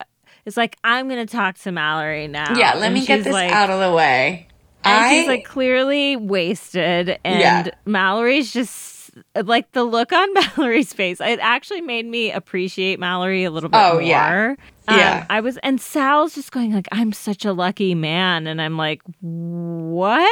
is 0.46 0.56
like, 0.56 0.76
I'm 0.82 1.08
gonna 1.08 1.26
talk 1.26 1.58
to 1.58 1.72
Mallory 1.72 2.26
now. 2.28 2.56
Yeah, 2.56 2.74
let 2.74 2.86
And 2.86 2.94
me 2.94 3.06
get 3.06 3.24
this 3.24 3.32
like- 3.32 3.52
out 3.52 3.70
of 3.70 3.78
the 3.80 3.94
way. 3.94 4.47
And 4.84 5.04
I 5.04 5.10
she's 5.10 5.26
like 5.28 5.44
clearly 5.44 6.16
wasted, 6.16 7.18
and 7.24 7.40
Yeah. 7.40 7.68
Mallory's 7.86 8.52
just 8.52 9.10
like 9.34 9.72
the 9.72 9.82
look 9.84 10.12
on 10.12 10.32
Mallory's 10.56 10.92
face. 10.92 11.20
It 11.20 11.40
actually 11.42 11.80
made 11.80 12.06
me 12.06 12.30
appreciate 12.30 13.00
Mallory 13.00 13.44
a 13.44 13.50
little 13.50 13.68
bit 13.68 13.80
Oh, 13.80 13.94
more. 13.94 14.02
yeah. 14.02 14.54
Um, 14.86 14.96
Yeah. 14.96 15.26
I 15.28 15.40
was, 15.40 15.56
and 15.58 15.80
Sal's 15.80 16.34
just 16.34 16.52
going 16.52 16.72
like, 16.72 16.86
"I'm 16.92 17.12
such 17.12 17.44
a 17.44 17.52
lucky 17.52 17.94
man," 17.94 18.46
and 18.46 18.62
I'm 18.62 18.76
like, 18.78 19.02
"What?" 19.20 20.30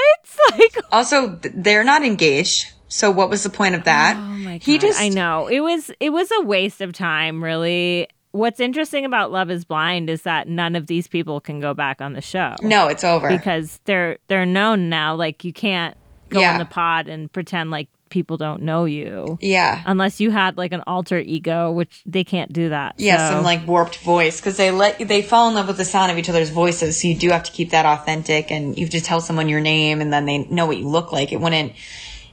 Like, 0.53 0.76
also 0.92 1.38
they're 1.55 1.84
not 1.84 2.03
engaged. 2.05 2.72
So 2.88 3.11
what 3.11 3.28
was 3.30 3.42
the 3.42 3.51
point 3.51 3.74
of 3.74 3.84
that? 3.84 4.16
Oh 4.16 4.20
my 4.20 4.59
god! 4.59 4.62
He 4.62 4.78
just 4.78 5.01
I 5.01 5.09
know 5.09 5.49
it 5.49 5.61
was 5.61 5.90
it 6.01 6.11
was 6.11 6.30
a 6.30 6.42
waste 6.42 6.80
of 6.80 6.92
time, 6.92 7.42
really. 7.42 8.09
What's 8.37 8.61
interesting 8.61 9.05
about 9.05 9.32
Love 9.32 9.51
Is 9.51 9.64
Blind 9.64 10.11
is 10.11 10.22
that 10.22 10.47
none 10.49 10.76
of 10.76 10.87
these 10.87 11.09
people 11.09 11.41
can 11.41 11.59
go 11.61 11.72
back 11.74 12.01
on 12.01 12.12
the 12.12 12.20
show 12.20 12.55
No, 12.62 12.89
it's 12.89 13.03
over. 13.05 13.28
because 13.28 13.80
they're 13.84 14.18
they're 14.28 14.47
known 14.47 14.89
now. 14.89 15.14
Like 15.14 15.43
you 15.45 15.53
can't 15.53 15.97
go 16.28 16.41
Yeah. 16.41 16.53
on 16.53 16.59
the 16.59 16.64
pod 16.66 17.09
and 17.09 17.32
pretend 17.32 17.70
like 17.70 17.89
people 18.09 18.37
don't 18.37 18.62
know 18.62 18.84
you 18.84 19.37
yeah. 19.41 19.82
unless 19.84 20.20
you 20.20 20.30
had 20.30 20.57
like 20.57 20.72
an 20.72 20.82
alter 20.87 21.18
ego, 21.18 21.72
which 21.72 22.03
they 22.07 22.22
can't 22.24 22.53
do 22.53 22.68
that. 22.68 22.95
Yeah, 22.99 23.28
So- 23.30 23.34
some 23.37 23.45
like 23.45 23.66
warped 23.66 23.97
voice 23.99 24.39
because 24.41 24.57
they 24.57 24.70
let 24.70 24.99
they 25.09 25.22
fall 25.22 25.49
in 25.49 25.55
love 25.55 25.66
with 25.68 25.76
the 25.78 25.84
sound 25.84 26.12
of 26.12 26.18
each 26.18 26.28
other's 26.28 26.51
voices. 26.51 27.01
So 27.01 27.09
you 27.09 27.16
do 27.16 27.30
have 27.30 27.43
to 27.45 27.53
keep 27.53 27.70
that 27.70 27.84
authentic, 27.87 28.51
and 28.53 28.76
you 28.76 28.84
have 28.84 28.91
to 28.93 29.01
tell 29.01 29.20
someone 29.20 29.49
your 29.49 29.61
name, 29.61 30.01
and 30.01 30.12
then 30.12 30.24
they 30.26 30.39
know 30.45 30.66
what 30.66 30.76
you 30.76 30.87
look 30.89 31.11
like. 31.11 31.32
It 31.32 31.41
wouldn't, 31.41 31.72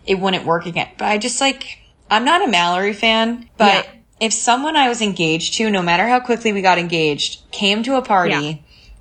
it 0.06 0.20
wouldn't 0.20 0.46
work 0.46 0.66
again. 0.68 0.90
But 0.98 1.06
I 1.06 1.18
just 1.18 1.40
like 1.42 1.80
I'm 2.12 2.26
not 2.26 2.44
a 2.48 2.52
Mallory 2.52 2.94
fan, 2.94 3.50
but 3.58 3.86
Yeah. 3.86 3.92
If 4.24 4.32
someone 4.32 4.78
I 4.78 4.88
was 4.88 5.02
engaged 5.02 5.56
to, 5.56 5.70
no 5.70 5.82
matter 5.82 6.08
how 6.08 6.22
quickly 6.22 6.54
we 6.54 6.62
got 6.62 6.78
engaged, 6.78 7.42
came 7.52 7.84
to 7.84 7.96
a 7.96 8.02
party 8.02 8.32
Yeah. 8.32 8.54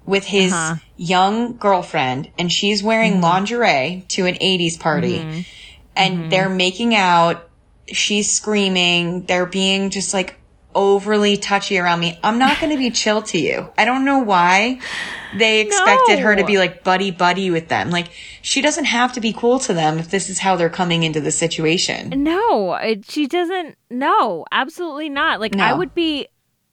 with 0.05 0.25
his 0.25 0.53
Uh-huh. 0.53 0.75
young 0.97 1.57
girlfriend, 1.59 2.29
and 2.39 2.51
she's 2.51 2.83
wearing 2.83 3.15
mm-hmm. 3.15 3.23
lingerie 3.23 4.05
to 4.09 4.27
an 4.27 4.35
'80s 4.41 4.77
party, 4.81 5.19
mm-hmm. 5.21 5.41
and 5.95 6.19
mm-hmm. 6.19 6.29
they're 6.29 6.49
making 6.49 6.95
out 6.97 7.49
she's 7.87 8.33
screaming. 8.33 9.23
They're 9.27 9.47
being 9.47 9.91
just 9.91 10.13
like 10.13 10.41
overly 10.75 11.37
touchy 11.37 11.79
around 11.79 12.01
me. 12.01 12.19
I'm 12.23 12.39
not 12.39 12.61
going 12.61 12.73
to 12.73 12.79
be 12.79 12.91
chill 12.91 13.23
to 13.23 13.39
you. 13.39 13.71
I 13.77 13.85
don't 13.85 14.05
know 14.05 14.21
why 14.21 14.81
they 15.37 15.61
expected 15.61 16.19
her 16.19 16.37
to 16.37 16.45
be 16.45 16.59
like 16.59 16.85
buddy 16.85 17.11
buddy 17.11 17.51
with 17.51 17.69
them. 17.69 17.91
Like 17.91 18.11
she 18.43 18.61
doesn't 18.61 18.85
have 18.87 19.15
to 19.15 19.21
be 19.21 19.33
cool 19.33 19.59
to 19.61 19.75
them 19.75 19.99
if 19.99 20.11
this 20.11 20.29
is 20.29 20.39
how 20.39 20.57
they're 20.57 20.71
coming 20.71 21.03
into 21.03 21.21
the 21.21 21.31
situation. 21.31 22.23
No, 22.23 22.79
she 23.09 23.27
doesn't. 23.27 23.77
No, 23.91 24.45
absolutely 24.51 25.09
not. 25.09 25.41
Like 25.41 25.57
I 25.57 25.75
would 25.75 25.95
be 25.95 26.29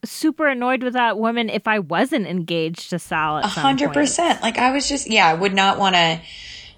super 0.05 0.47
annoyed 0.47 0.81
with 0.83 0.93
that 0.93 1.17
woman 1.17 1.49
if 1.49 1.67
I 1.67 1.79
wasn't 1.79 2.25
engaged 2.25 2.89
to 2.91 2.99
Sal. 2.99 3.37
A 3.37 3.47
hundred 3.47 3.93
percent. 3.93 4.41
Like 4.41 4.57
I 4.57 4.71
was 4.71 4.87
just, 4.87 5.09
yeah, 5.09 5.27
I 5.27 5.33
would 5.33 5.53
not 5.53 5.77
want 5.77 5.95
to, 5.95 6.21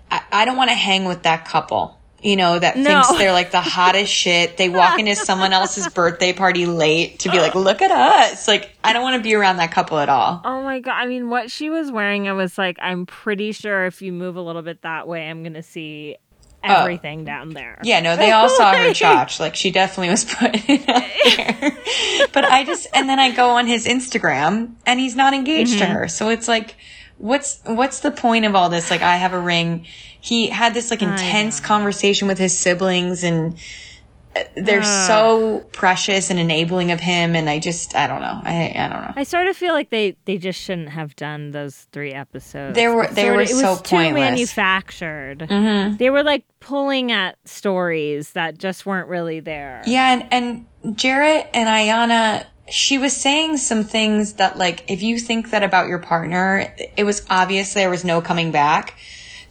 I, 0.09 0.22
I 0.32 0.45
don't 0.45 0.57
want 0.57 0.69
to 0.72 0.76
hang 0.76 1.05
with 1.05 1.24
that 1.24 1.45
couple. 1.45 1.97
You 2.22 2.36
know, 2.36 2.59
that 2.59 2.78
No. 2.78 3.01
thinks 3.01 3.17
they're 3.17 3.32
like 3.32 3.51
the 3.51 3.61
hottest 3.61 4.13
shit. 4.13 4.57
They 4.57 4.69
walk 4.69 4.99
into 4.99 5.15
someone 5.15 5.53
else's 5.53 5.88
birthday 5.88 6.34
party 6.34 6.67
late 6.67 7.19
to 7.19 7.32
be 7.32 7.39
like, 7.39 7.55
look 7.55 7.82
at 7.82 7.89
us. 7.89 8.47
Like, 8.47 8.76
I 8.84 8.93
don't 8.93 9.01
want 9.01 9.17
to 9.17 9.24
be 9.24 9.34
around 9.34 9.57
that 9.57 9.72
couple 9.72 9.97
at 9.97 10.09
all. 10.09 10.41
Oh 10.45 10.61
my 10.61 10.80
god! 10.80 10.93
I 10.93 11.07
mean, 11.07 11.30
what 11.30 11.49
she 11.49 11.69
was 11.69 11.91
wearing, 11.91 12.28
I 12.28 12.34
was 12.34 12.57
like, 12.57 12.78
I'm 12.80 13.05
pretty 13.05 13.53
sure 13.53 13.86
if 13.86 14.01
you 14.01 14.13
move 14.13 14.36
a 14.36 14.41
little 14.41 14.61
bit 14.61 14.84
that 14.84 15.07
way, 15.07 15.28
I'm 15.28 15.41
gonna 15.41 15.63
see 15.63 16.17
oh. 16.63 16.74
everything 16.74 17.26
down 17.26 17.49
there. 17.49 17.78
Oh. 17.80 17.82
Yeah, 17.84 17.99
no, 18.01 18.15
they 18.15 18.32
all 18.32 18.49
saw 18.49 18.74
her 18.74 18.78
chotch. 18.91 19.39
Like 19.39 19.55
she 19.55 19.72
definitely 19.72 20.09
was 20.09 20.26
putting 20.26 20.63
it 20.67 20.89
out 20.89 21.57
there. 21.59 22.28
but 22.34 22.45
I 22.45 22.63
just 22.63 22.88
and 22.93 23.09
then 23.09 23.19
I 23.19 23.32
go 23.32 23.51
on 23.51 23.67
his 23.67 23.86
Instagram 23.86 24.74
and 24.86 24.99
he's 24.99 25.15
not 25.15 25.34
engaged 25.34 25.80
to 25.80 25.86
mm-hmm. 25.86 25.93
her. 25.93 26.07
So 26.07 26.30
it's 26.30 26.47
like 26.47 26.76
what's 27.17 27.61
what's 27.65 27.99
the 27.99 28.11
point 28.11 28.45
of 28.45 28.55
all 28.55 28.69
this? 28.69 28.91
Like 28.91 29.01
I 29.01 29.17
have 29.17 29.34
a 29.34 29.39
ring. 29.39 29.86
He 30.22 30.47
had 30.47 30.74
this 30.74 30.89
like 30.91 31.01
intense 31.01 31.59
conversation 31.59 32.28
with 32.28 32.38
his 32.38 32.57
siblings 32.57 33.24
and 33.24 33.57
uh, 34.36 34.43
they're 34.55 34.84
so 34.84 35.59
precious 35.74 36.30
and 36.30 36.39
enabling 36.39 36.91
of 36.91 37.01
him 37.01 37.36
and 37.36 37.49
I 37.49 37.59
just 37.59 37.95
I 37.95 38.07
don't 38.07 38.22
know. 38.22 38.39
I 38.43 38.72
I 38.76 38.88
don't 38.88 39.01
know. 39.01 39.13
I 39.15 39.24
sort 39.24 39.47
of 39.47 39.57
feel 39.57 39.74
like 39.74 39.89
they 39.89 40.15
they 40.26 40.38
just 40.38 40.61
shouldn't 40.61 40.89
have 40.89 41.15
done 41.17 41.51
those 41.51 41.88
three 41.91 42.13
episodes. 42.13 42.76
They 42.76 42.88
were- 42.88 43.07
they 43.07 43.24
sorta- 43.24 43.36
were 43.36 43.41
it 43.41 43.49
was 43.49 43.59
so 43.59 43.76
too 43.78 43.95
pointless. 43.97 44.22
manufactured. 44.22 45.39
Mm-hmm. 45.39 45.97
They 45.97 46.09
were 46.09 46.24
like 46.24 46.45
pulling 46.59 47.11
at 47.11 47.36
stories 47.45 48.32
that 48.34 48.57
just 48.57 48.86
weren't 48.86 49.09
really 49.09 49.39
there. 49.41 49.82
Yeah, 49.86 50.13
and, 50.32 50.65
and 50.86 50.95
Jarrette 50.97 51.49
and 51.53 51.67
Iyanna, 51.67 52.45
she 52.69 52.97
was 52.97 53.15
saying 53.17 53.57
some 53.57 53.84
things 53.84 54.34
that 54.34 54.57
like, 54.57 54.89
if 54.89 55.01
you 55.01 55.19
think 55.19 55.49
that 55.49 55.63
about 55.63 55.88
your 55.88 55.99
partner, 55.99 56.74
it 56.95 57.03
was 57.03 57.26
obvious 57.30 57.74
there 57.74 57.89
was 57.89 58.05
no 58.05 58.22
coming 58.22 58.51
back. 58.51 58.93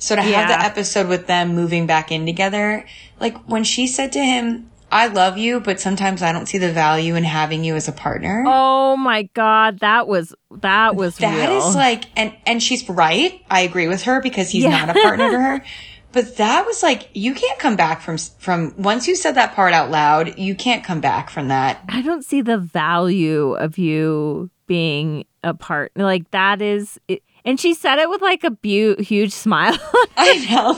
So 0.00 0.16
to 0.16 0.22
have 0.22 0.48
the 0.48 0.58
episode 0.60 1.06
with 1.08 1.26
them 1.28 1.54
moving 1.54 1.86
back 1.86 2.10
in 2.10 2.26
together, 2.26 2.84
like 3.20 3.36
when 3.48 3.62
she 3.62 3.86
said 3.86 4.10
to 4.12 4.18
him, 4.18 4.68
I 4.92 5.06
love 5.06 5.38
you, 5.38 5.60
but 5.60 5.78
sometimes 5.78 6.20
I 6.20 6.32
don't 6.32 6.46
see 6.46 6.58
the 6.58 6.72
value 6.72 7.14
in 7.14 7.22
having 7.22 7.62
you 7.62 7.76
as 7.76 7.86
a 7.86 7.92
partner. 7.92 8.42
Oh 8.48 8.96
my 8.96 9.24
god, 9.34 9.78
that 9.80 10.08
was 10.08 10.34
that 10.50 10.96
was 10.96 11.16
That 11.18 11.48
real. 11.48 11.58
is 11.68 11.76
like, 11.76 12.06
and, 12.16 12.34
and 12.44 12.60
she's 12.60 12.88
right. 12.88 13.40
I 13.48 13.60
agree 13.60 13.86
with 13.86 14.02
her 14.02 14.20
because 14.20 14.50
he's 14.50 14.64
Yeah. 14.64 14.70
not 14.84 14.96
a 14.96 15.00
partner 15.00 15.30
to 15.30 15.38
her. 15.38 15.64
But 16.12 16.38
that 16.38 16.66
was 16.66 16.82
like, 16.82 17.08
you 17.14 17.34
can't 17.34 17.56
come 17.60 17.76
back 17.76 18.00
from, 18.00 18.18
from, 18.18 18.74
once 18.76 19.06
you 19.06 19.14
said 19.14 19.36
that 19.36 19.54
part 19.54 19.72
out 19.72 19.92
loud, 19.92 20.36
you 20.40 20.56
can't 20.56 20.82
come 20.82 21.00
back 21.00 21.30
from 21.30 21.46
that. 21.46 21.84
I 21.88 22.02
don't 22.02 22.24
see 22.24 22.40
the 22.42 22.58
value 22.58 23.52
of 23.54 23.78
you 23.78 24.50
being 24.66 25.24
a 25.44 25.54
partner. 25.54 26.02
Like 26.02 26.28
that 26.32 26.60
is, 26.62 26.98
it, 27.06 27.22
and 27.44 27.58
she 27.60 27.74
said 27.74 27.98
it 27.98 28.08
with 28.10 28.20
like 28.22 28.44
a 28.44 28.50
bu- 28.50 28.96
huge 29.02 29.32
smile. 29.32 29.76
I 30.16 30.36
know. 30.50 30.72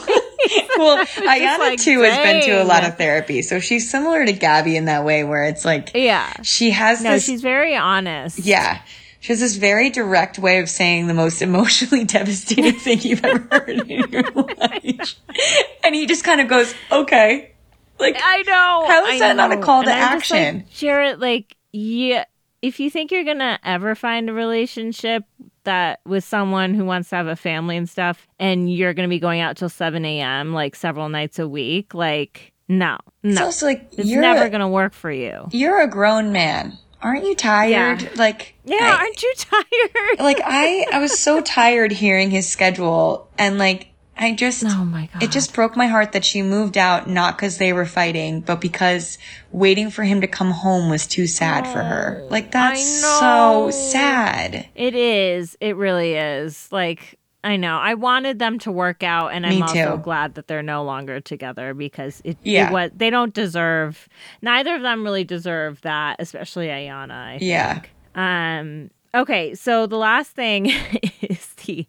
well, 0.79 1.05
Iyanna 1.17 1.59
like, 1.59 1.81
too 1.81 2.01
has 2.03 2.17
been 2.19 2.43
to 2.45 2.63
a 2.63 2.65
lot 2.65 2.85
of 2.85 2.97
therapy, 2.99 3.43
so 3.43 3.61
she's 3.61 3.91
similar 3.91 4.25
to 4.27 4.33
Gabby 4.33 4.77
in 4.77 4.87
that 4.87 5.05
way, 5.05 5.25
where 5.25 5.45
it's 5.45 5.65
like 5.65 5.91
yeah. 5.95 6.33
she 6.43 6.71
has 6.71 7.03
No, 7.03 7.13
this. 7.13 7.25
she's 7.25 7.43
very 7.43 7.77
honest. 7.77 8.39
yeah, 8.39 8.83
she 9.21 9.33
has 9.33 9.41
this 9.41 9.57
very 9.57 9.91
direct 9.91 10.39
way 10.39 10.59
of 10.61 10.69
saying 10.69 11.07
the 11.07 11.15
most 11.15 11.43
emotionally 11.43 12.05
devastating 12.05 12.73
thing 12.75 13.01
you've 13.03 13.25
ever 13.25 13.47
heard 13.51 13.69
in 13.71 14.11
your 14.11 14.23
life, 14.33 15.15
and 15.85 15.95
he 15.95 16.07
just 16.07 16.25
kind 16.25 16.41
of 16.41 16.49
goes, 16.49 16.75
"Okay." 16.91 17.49
Like 17.99 18.17
I 18.21 18.39
know. 18.43 18.85
How 18.89 19.07
is 19.07 19.15
I 19.23 19.29
that 19.29 19.37
not 19.37 19.53
a 19.53 19.57
know. 19.57 19.63
call 19.63 19.85
to 19.85 19.91
I'm 19.91 19.97
action? 20.17 20.57
Like, 20.57 20.71
Jarrette, 20.71 21.21
like, 21.21 21.57
yeah, 21.73 22.25
if 22.63 22.79
you 22.81 22.89
think 22.91 23.11
you're 23.11 23.25
gonna 23.25 23.59
ever 23.65 23.95
find 23.95 24.31
a 24.31 24.33
relationship 24.33 25.25
that 25.65 26.01
with 26.07 26.25
someone 26.25 26.75
who 26.75 26.85
wants 26.85 27.11
to 27.11 27.17
have 27.17 27.27
a 27.27 27.37
family 27.37 27.77
and 27.77 27.89
stuff, 27.89 28.27
and 28.39 28.73
you're 28.73 28.95
gonna 28.95 29.09
be 29.09 29.19
going 29.19 29.41
out 29.41 29.57
till 29.57 29.69
seven 29.69 30.05
a.m. 30.05 30.53
like 30.53 30.75
several 30.77 31.09
nights 31.09 31.39
a 31.39 31.47
week, 31.49 31.93
like, 31.95 32.53
no, 32.69 32.97
no, 33.23 33.45
also 33.45 33.67
like 33.67 33.89
it's 33.99 34.09
never 34.09 34.45
a, 34.45 34.51
gonna 34.51 34.69
work 34.69 34.95
for 34.95 35.11
you. 35.11 35.49
you're 35.51 35.81
a 35.83 35.89
grown 35.89 36.33
man. 36.33 36.79
Aren't 37.03 37.25
you 37.25 37.35
tired? 37.35 38.03
Yeah. 38.03 38.09
Like 38.15 38.55
Yeah, 38.65 38.77
I- 38.81 38.97
aren't 39.05 39.21
you 39.23 39.35
tired? 39.37 40.21
like 40.21 40.41
I 40.45 40.87
I 40.93 40.99
was 41.01 41.19
so 41.19 41.41
tired 41.41 41.91
hearing 41.91 42.31
his 42.31 42.49
schedule 42.49 43.29
and 43.37 43.59
like 43.59 43.89
I 44.17 44.35
just 44.35 44.65
oh 44.65 44.85
my 44.85 45.09
god, 45.13 45.23
it 45.23 45.31
just 45.31 45.55
broke 45.55 45.77
my 45.77 45.87
heart 45.87 46.13
that 46.13 46.25
she 46.25 46.43
moved 46.43 46.77
out 46.77 47.09
not 47.09 47.37
because 47.37 47.59
they 47.59 47.73
were 47.73 47.87
fighting, 47.87 48.41
but 48.41 48.61
because 48.61 49.19
waiting 49.51 49.91
for 49.91 50.05
him 50.05 50.21
to 50.21 50.27
come 50.27 50.51
home 50.51 50.91
was 50.91 51.07
too 51.07 51.27
sad 51.27 51.67
for 51.67 51.83
her. 51.83 52.27
Like 52.31 52.51
that's 52.53 53.01
so 53.01 53.71
sad. 53.73 54.69
It 54.75 54.95
is. 54.95 55.57
It 55.61 55.77
really 55.77 56.15
is. 56.15 56.71
Like 56.71 57.19
I 57.45 57.57
know. 57.57 57.77
I 57.77 57.95
wanted 57.95 58.39
them 58.39 58.59
to 58.61 58.71
work 58.71 59.03
out, 59.03 59.33
and 59.33 59.45
I'm 59.45 59.63
also 59.63 59.97
glad 59.97 60.37
that 60.37 60.47
they're 60.47 60.63
no 60.63 60.85
longer 60.85 61.19
together 61.21 61.75
because 61.75 62.21
it, 62.25 62.37
Yeah. 62.45 62.69
it 62.69 62.73
was 62.73 62.91
they 62.95 63.11
don't 63.11 63.35
deserve. 63.35 64.09
Neither 64.43 64.77
of 64.77 64.83
them 64.83 65.03
really 65.03 65.25
deserve 65.25 65.81
that, 65.81 66.17
especially 66.21 66.69
Iyanna. 66.69 67.11
I 67.11 67.39
Yeah. 67.41 67.81
Um. 68.15 68.91
Okay. 69.15 69.55
So 69.57 69.87
the 69.87 69.97
last 69.97 70.33
thing 70.33 70.71
the 71.65 71.87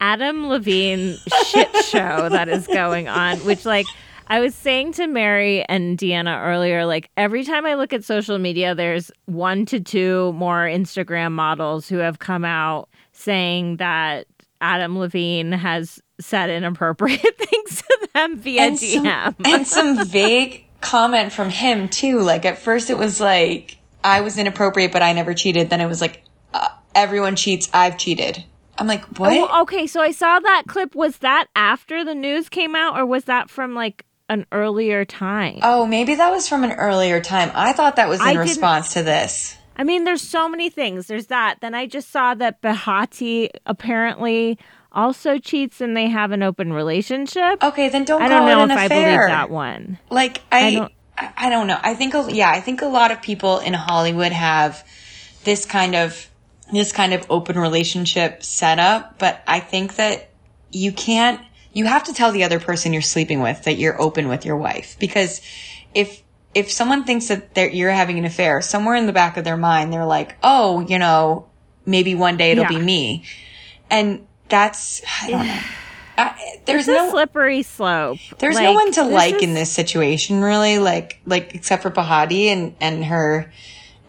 Adam 0.00 0.48
Levine 0.48 1.16
shit 1.46 1.74
show 1.84 2.28
that 2.28 2.48
is 2.48 2.66
going 2.66 3.08
on, 3.08 3.38
which 3.38 3.64
like 3.64 3.86
I 4.26 4.40
was 4.40 4.54
saying 4.54 4.92
to 4.92 5.06
Mary 5.06 5.64
and 5.68 5.98
Deanna 5.98 6.44
earlier, 6.44 6.86
like 6.86 7.10
every 7.16 7.44
time 7.44 7.66
I 7.66 7.74
look 7.74 7.92
at 7.92 8.04
social 8.04 8.38
media, 8.38 8.74
there's 8.74 9.10
one 9.26 9.66
to 9.66 9.80
two 9.80 10.32
more 10.32 10.64
Instagram 10.64 11.32
models 11.32 11.88
who 11.88 11.98
have 11.98 12.18
come 12.18 12.44
out 12.44 12.88
saying 13.12 13.76
that 13.76 14.26
Adam 14.60 14.98
Levine 14.98 15.52
has 15.52 16.00
said 16.20 16.50
inappropriate 16.50 17.20
things 17.38 17.82
to 17.82 18.08
them 18.14 18.38
via 18.38 18.62
and 18.62 18.78
DM. 18.78 19.02
Some, 19.02 19.34
and 19.44 19.66
some 19.66 20.06
vague 20.06 20.64
comment 20.80 21.32
from 21.32 21.50
him 21.50 21.88
too. 21.88 22.20
Like 22.20 22.44
at 22.44 22.58
first 22.58 22.90
it 22.90 22.96
was 22.96 23.20
like, 23.20 23.76
I 24.04 24.20
was 24.20 24.38
inappropriate, 24.38 24.92
but 24.92 25.02
I 25.02 25.12
never 25.12 25.34
cheated. 25.34 25.70
Then 25.70 25.80
it 25.80 25.86
was 25.86 26.00
like, 26.00 26.24
uh, 26.54 26.68
everyone 26.94 27.36
cheats. 27.36 27.68
I've 27.72 27.98
cheated. 27.98 28.44
I'm 28.82 28.88
like, 28.88 29.04
oh, 29.04 29.14
what? 29.18 29.50
Oh, 29.50 29.62
okay, 29.62 29.86
so 29.86 30.00
I 30.00 30.10
saw 30.10 30.40
that 30.40 30.64
clip. 30.66 30.94
Was 30.94 31.18
that 31.18 31.46
after 31.54 32.04
the 32.04 32.14
news 32.14 32.48
came 32.48 32.74
out, 32.74 32.98
or 32.98 33.06
was 33.06 33.24
that 33.24 33.48
from 33.48 33.74
like 33.74 34.04
an 34.28 34.44
earlier 34.50 35.04
time? 35.04 35.60
Oh, 35.62 35.86
maybe 35.86 36.16
that 36.16 36.30
was 36.30 36.48
from 36.48 36.64
an 36.64 36.72
earlier 36.72 37.20
time. 37.20 37.52
I 37.54 37.72
thought 37.72 37.96
that 37.96 38.08
was 38.08 38.20
in 38.20 38.26
I 38.26 38.32
response 38.34 38.94
to 38.94 39.02
this. 39.02 39.56
I 39.76 39.84
mean, 39.84 40.04
there's 40.04 40.22
so 40.22 40.48
many 40.48 40.68
things. 40.68 41.06
There's 41.06 41.28
that. 41.28 41.58
Then 41.60 41.74
I 41.74 41.86
just 41.86 42.10
saw 42.10 42.34
that 42.34 42.60
Behati 42.60 43.50
apparently 43.66 44.58
also 44.90 45.38
cheats 45.38 45.80
and 45.80 45.96
they 45.96 46.08
have 46.08 46.32
an 46.32 46.42
open 46.42 46.72
relationship. 46.72 47.62
Okay, 47.62 47.88
then 47.88 48.04
don't 48.04 48.20
I 48.20 48.28
call 48.28 48.46
don't 48.46 48.68
know 48.68 48.74
if 48.74 48.80
I 48.80 48.88
believe 48.88 49.04
that 49.04 49.48
one. 49.48 49.98
Like 50.10 50.42
I, 50.50 50.66
I 50.66 50.74
don't, 50.74 50.92
I, 51.16 51.50
don't 51.50 51.66
know. 51.66 51.78
I 51.80 51.94
think, 51.94 52.14
yeah, 52.30 52.50
I 52.50 52.60
think 52.60 52.82
a 52.82 52.86
lot 52.86 53.10
of 53.10 53.22
people 53.22 53.58
in 53.60 53.74
Hollywood 53.74 54.32
have 54.32 54.86
this 55.44 55.64
kind 55.64 55.94
of, 55.94 56.28
this 56.76 56.92
kind 56.92 57.12
of 57.14 57.26
open 57.30 57.58
relationship 57.58 58.42
setup, 58.42 59.18
but 59.18 59.42
I 59.46 59.60
think 59.60 59.96
that 59.96 60.30
you 60.70 60.92
can't, 60.92 61.40
you 61.72 61.84
have 61.86 62.04
to 62.04 62.12
tell 62.14 62.32
the 62.32 62.44
other 62.44 62.60
person 62.60 62.92
you're 62.92 63.02
sleeping 63.02 63.40
with 63.40 63.64
that 63.64 63.74
you're 63.74 64.00
open 64.00 64.28
with 64.28 64.44
your 64.44 64.56
wife 64.56 64.96
because 64.98 65.40
if, 65.94 66.22
if 66.54 66.70
someone 66.70 67.04
thinks 67.04 67.28
that 67.28 67.54
they're, 67.54 67.70
you're 67.70 67.90
having 67.90 68.18
an 68.18 68.24
affair, 68.24 68.60
somewhere 68.60 68.94
in 68.96 69.06
the 69.06 69.12
back 69.12 69.36
of 69.36 69.44
their 69.44 69.56
mind, 69.56 69.92
they're 69.92 70.04
like, 70.06 70.36
oh, 70.42 70.80
you 70.80 70.98
know, 70.98 71.46
maybe 71.86 72.14
one 72.14 72.36
day 72.36 72.52
it'll 72.52 72.62
Yeah. 72.64 72.68
be 72.68 72.78
me. 72.80 73.24
And 73.90 74.26
that's, 74.48 75.02
I 75.22 75.30
don't 75.30 75.46
know. 75.46 75.60
I, 76.18 76.60
there's 76.66 76.86
no 76.86 77.08
a 77.08 77.10
slippery 77.10 77.62
slope. 77.62 78.18
there's 78.38 78.54
Like, 78.56 78.64
no 78.64 78.74
one 78.74 78.92
to 78.92 79.02
like 79.04 79.36
is- 79.36 79.42
in 79.42 79.54
this 79.54 79.72
situation, 79.72 80.42
really. 80.42 80.78
Like, 80.78 81.20
like 81.24 81.54
except 81.54 81.82
for 81.82 81.90
Behati 81.90 82.46
and 82.48 82.76
and 82.82 83.02
her, 83.06 83.50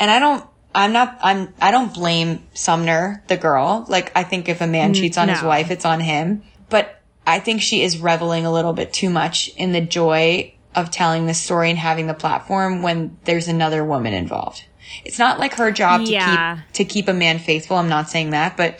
and 0.02 0.12
I 0.12 0.20
don't. 0.20 0.46
I'm 0.76 0.94
not. 0.94 1.18
I'm. 1.22 1.54
I 1.62 1.72
don't 1.72 1.94
blame 1.94 2.44
Sumner, 2.54 3.24
the 3.28 3.38
girl. 3.38 3.86
Like, 3.88 4.12
I 4.16 4.24
think 4.24 4.50
if 4.50 4.62
a 4.62 4.68
man 4.68 4.94
mm, 4.94 4.96
cheats 4.96 5.18
on 5.18 5.30
his 5.30 5.42
wife, 5.44 5.72
it's 5.72 5.86
on 5.86 6.00
him. 6.00 6.44
But 6.70 7.00
I 7.28 7.40
think 7.40 7.62
she 7.62 7.84
is 7.84 8.00
reveling 8.00 8.46
a 8.46 8.52
little 8.52 8.74
bit 8.74 8.92
too 8.92 9.10
much 9.10 9.50
in 9.56 9.72
the 9.72 9.82
joy 9.82 10.54
of 10.76 10.90
telling 10.90 11.28
this 11.28 11.40
story 11.40 11.70
and 11.70 11.78
having 11.78 12.08
the 12.08 12.14
platform 12.14 12.82
when 12.82 13.18
there's 13.26 13.48
another 13.48 13.86
woman 13.86 14.14
involved. 14.14 14.66
It's 15.06 15.20
not 15.20 15.40
like 15.40 15.54
her 15.56 15.72
job 15.72 16.06
to 16.06 16.12
Yeah. 16.12 16.58
keep 16.58 16.74
to 16.74 16.86
keep 16.86 17.08
a 17.08 17.14
man 17.14 17.40
faithful. 17.40 17.78
I'm 17.78 17.90
not 17.90 18.10
saying 18.10 18.32
that, 18.32 18.58
but 18.58 18.80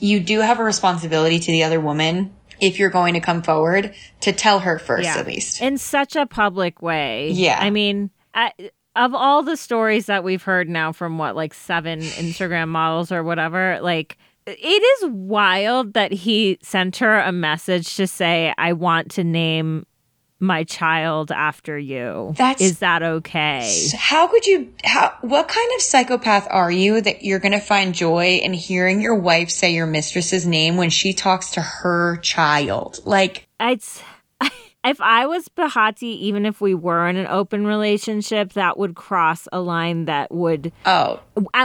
you 0.00 0.20
do 0.20 0.40
have 0.40 0.58
a 0.58 0.64
responsibility 0.64 1.38
to 1.38 1.52
the 1.52 1.64
other 1.64 1.80
woman 1.80 2.34
if 2.60 2.78
you're 2.78 2.90
going 2.90 3.14
to 3.14 3.20
come 3.20 3.42
forward 3.42 3.94
to 4.22 4.32
tell 4.32 4.60
her 4.60 4.78
first 4.78 5.08
at 5.08 5.26
least. 5.26 5.60
in 5.60 5.76
such 5.78 6.16
a 6.16 6.26
public 6.26 6.80
way. 6.80 7.30
Yeah. 7.30 7.58
I 7.60 7.70
mean, 7.70 8.10
I, 8.34 8.52
of 8.96 9.14
all 9.14 9.42
the 9.42 9.56
stories 9.56 10.06
that 10.06 10.24
we've 10.24 10.42
heard 10.42 10.68
now 10.68 10.90
from 10.92 11.18
what 11.18 11.36
like 11.36 11.54
seven 11.54 12.00
Instagram 12.00 12.68
models 12.68 13.12
or 13.12 13.22
whatever, 13.22 13.78
like 13.80 14.16
it 14.46 15.02
is 15.04 15.10
wild 15.10 15.94
that 15.94 16.12
he 16.12 16.58
sent 16.62 16.96
her 16.96 17.20
a 17.20 17.32
message 17.32 17.96
to 17.96 18.06
say, 18.06 18.52
"I 18.56 18.72
want 18.72 19.12
to 19.12 19.24
name." 19.24 19.86
My 20.38 20.64
child 20.64 21.32
after 21.32 21.78
you. 21.78 22.34
That's- 22.36 22.60
is 22.60 22.80
that 22.80 23.02
okay? 23.02 23.88
How 23.96 24.26
could 24.26 24.46
you, 24.46 24.70
how, 24.84 25.14
what 25.22 25.48
kind 25.48 25.70
of 25.76 25.80
psychopath 25.80 26.46
are 26.50 26.70
you 26.70 27.00
that 27.00 27.24
you're 27.24 27.38
going 27.38 27.52
to 27.52 27.58
find 27.58 27.94
joy 27.94 28.40
in 28.42 28.52
hearing 28.52 29.00
your 29.00 29.14
wife 29.14 29.48
say 29.48 29.72
your 29.72 29.86
mistress's 29.86 30.46
name 30.46 30.76
when 30.76 30.90
she 30.90 31.14
talks 31.14 31.52
to 31.52 31.62
her 31.62 32.18
child? 32.18 33.00
Like, 33.06 33.48
It's 33.58 34.02
if 34.86 35.00
I 35.00 35.26
was 35.26 35.48
Behati, 35.48 36.02
even 36.04 36.46
if 36.46 36.60
we 36.60 36.74
were 36.74 37.08
in 37.08 37.16
an 37.16 37.26
open 37.26 37.66
relationship, 37.66 38.52
that 38.54 38.78
would 38.78 38.94
cross 38.94 39.46
a 39.52 39.60
line 39.60 40.06
that 40.06 40.32
would 40.32 40.72
oh, 40.84 41.20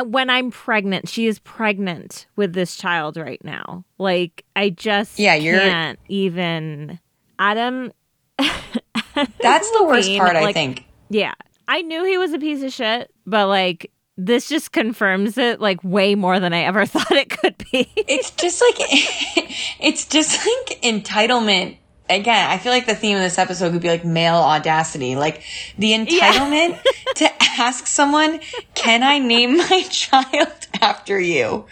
when 0.05 0.29
I'm 0.29 0.51
pregnant, 0.51 1.07
she 1.09 1.27
is 1.27 1.39
pregnant 1.39 2.27
with 2.35 2.53
this 2.53 2.75
child 2.75 3.17
right 3.17 3.43
now. 3.43 3.85
Like 3.97 4.43
I 4.55 4.69
just 4.69 5.19
Yeah, 5.19 5.35
you're- 5.35 5.59
can't 5.59 5.99
even. 6.09 6.99
Adam, 7.39 7.91
that's 8.37 9.71
the 9.71 9.83
worst 9.85 10.09
part, 10.17 10.35
I 10.35 10.53
think. 10.53 10.85
yeah, 11.09 11.33
I 11.67 11.81
knew 11.81 12.03
he 12.05 12.17
was 12.17 12.33
a 12.33 12.39
piece 12.39 12.63
of 12.63 12.71
shit, 12.71 13.11
but 13.25 13.47
like 13.47 13.91
this 14.17 14.47
just 14.49 14.71
confirms 14.71 15.37
it 15.37 15.59
like 15.59 15.83
way 15.83 16.13
more 16.15 16.39
than 16.39 16.53
I 16.53 16.61
ever 16.63 16.85
thought 16.87 17.11
it 17.11 17.29
could 17.29 17.57
be. 17.71 17.89
It's 17.95 18.31
just 18.31 18.61
like, 18.61 18.75
it's 19.79 20.05
just 20.05 20.37
like 20.45 20.81
entitlement. 20.81 21.77
Again, 22.11 22.49
I 22.49 22.57
feel 22.57 22.71
like 22.71 22.85
the 22.85 22.95
theme 22.95 23.15
of 23.17 23.23
this 23.23 23.37
episode 23.37 23.71
could 23.71 23.81
be 23.81 23.87
like 23.87 24.03
male 24.05 24.35
audacity. 24.35 25.15
Like 25.15 25.43
the 25.77 25.91
entitlement 25.93 26.79
to 27.15 27.29
ask 27.57 27.87
someone, 27.87 28.39
can 28.75 29.03
I 29.03 29.17
name 29.19 29.57
my 29.57 29.83
child 29.89 30.67
after 30.81 31.19
you? 31.19 31.65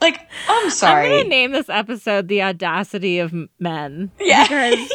Like, 0.00 0.20
I'm 0.48 0.70
sorry. 0.70 1.06
I'm 1.06 1.16
gonna 1.18 1.28
name 1.28 1.52
this 1.52 1.68
episode 1.70 2.28
"The 2.28 2.42
Audacity 2.42 3.18
of 3.18 3.32
Men." 3.58 4.10
Yeah. 4.20 4.42
because 4.42 4.74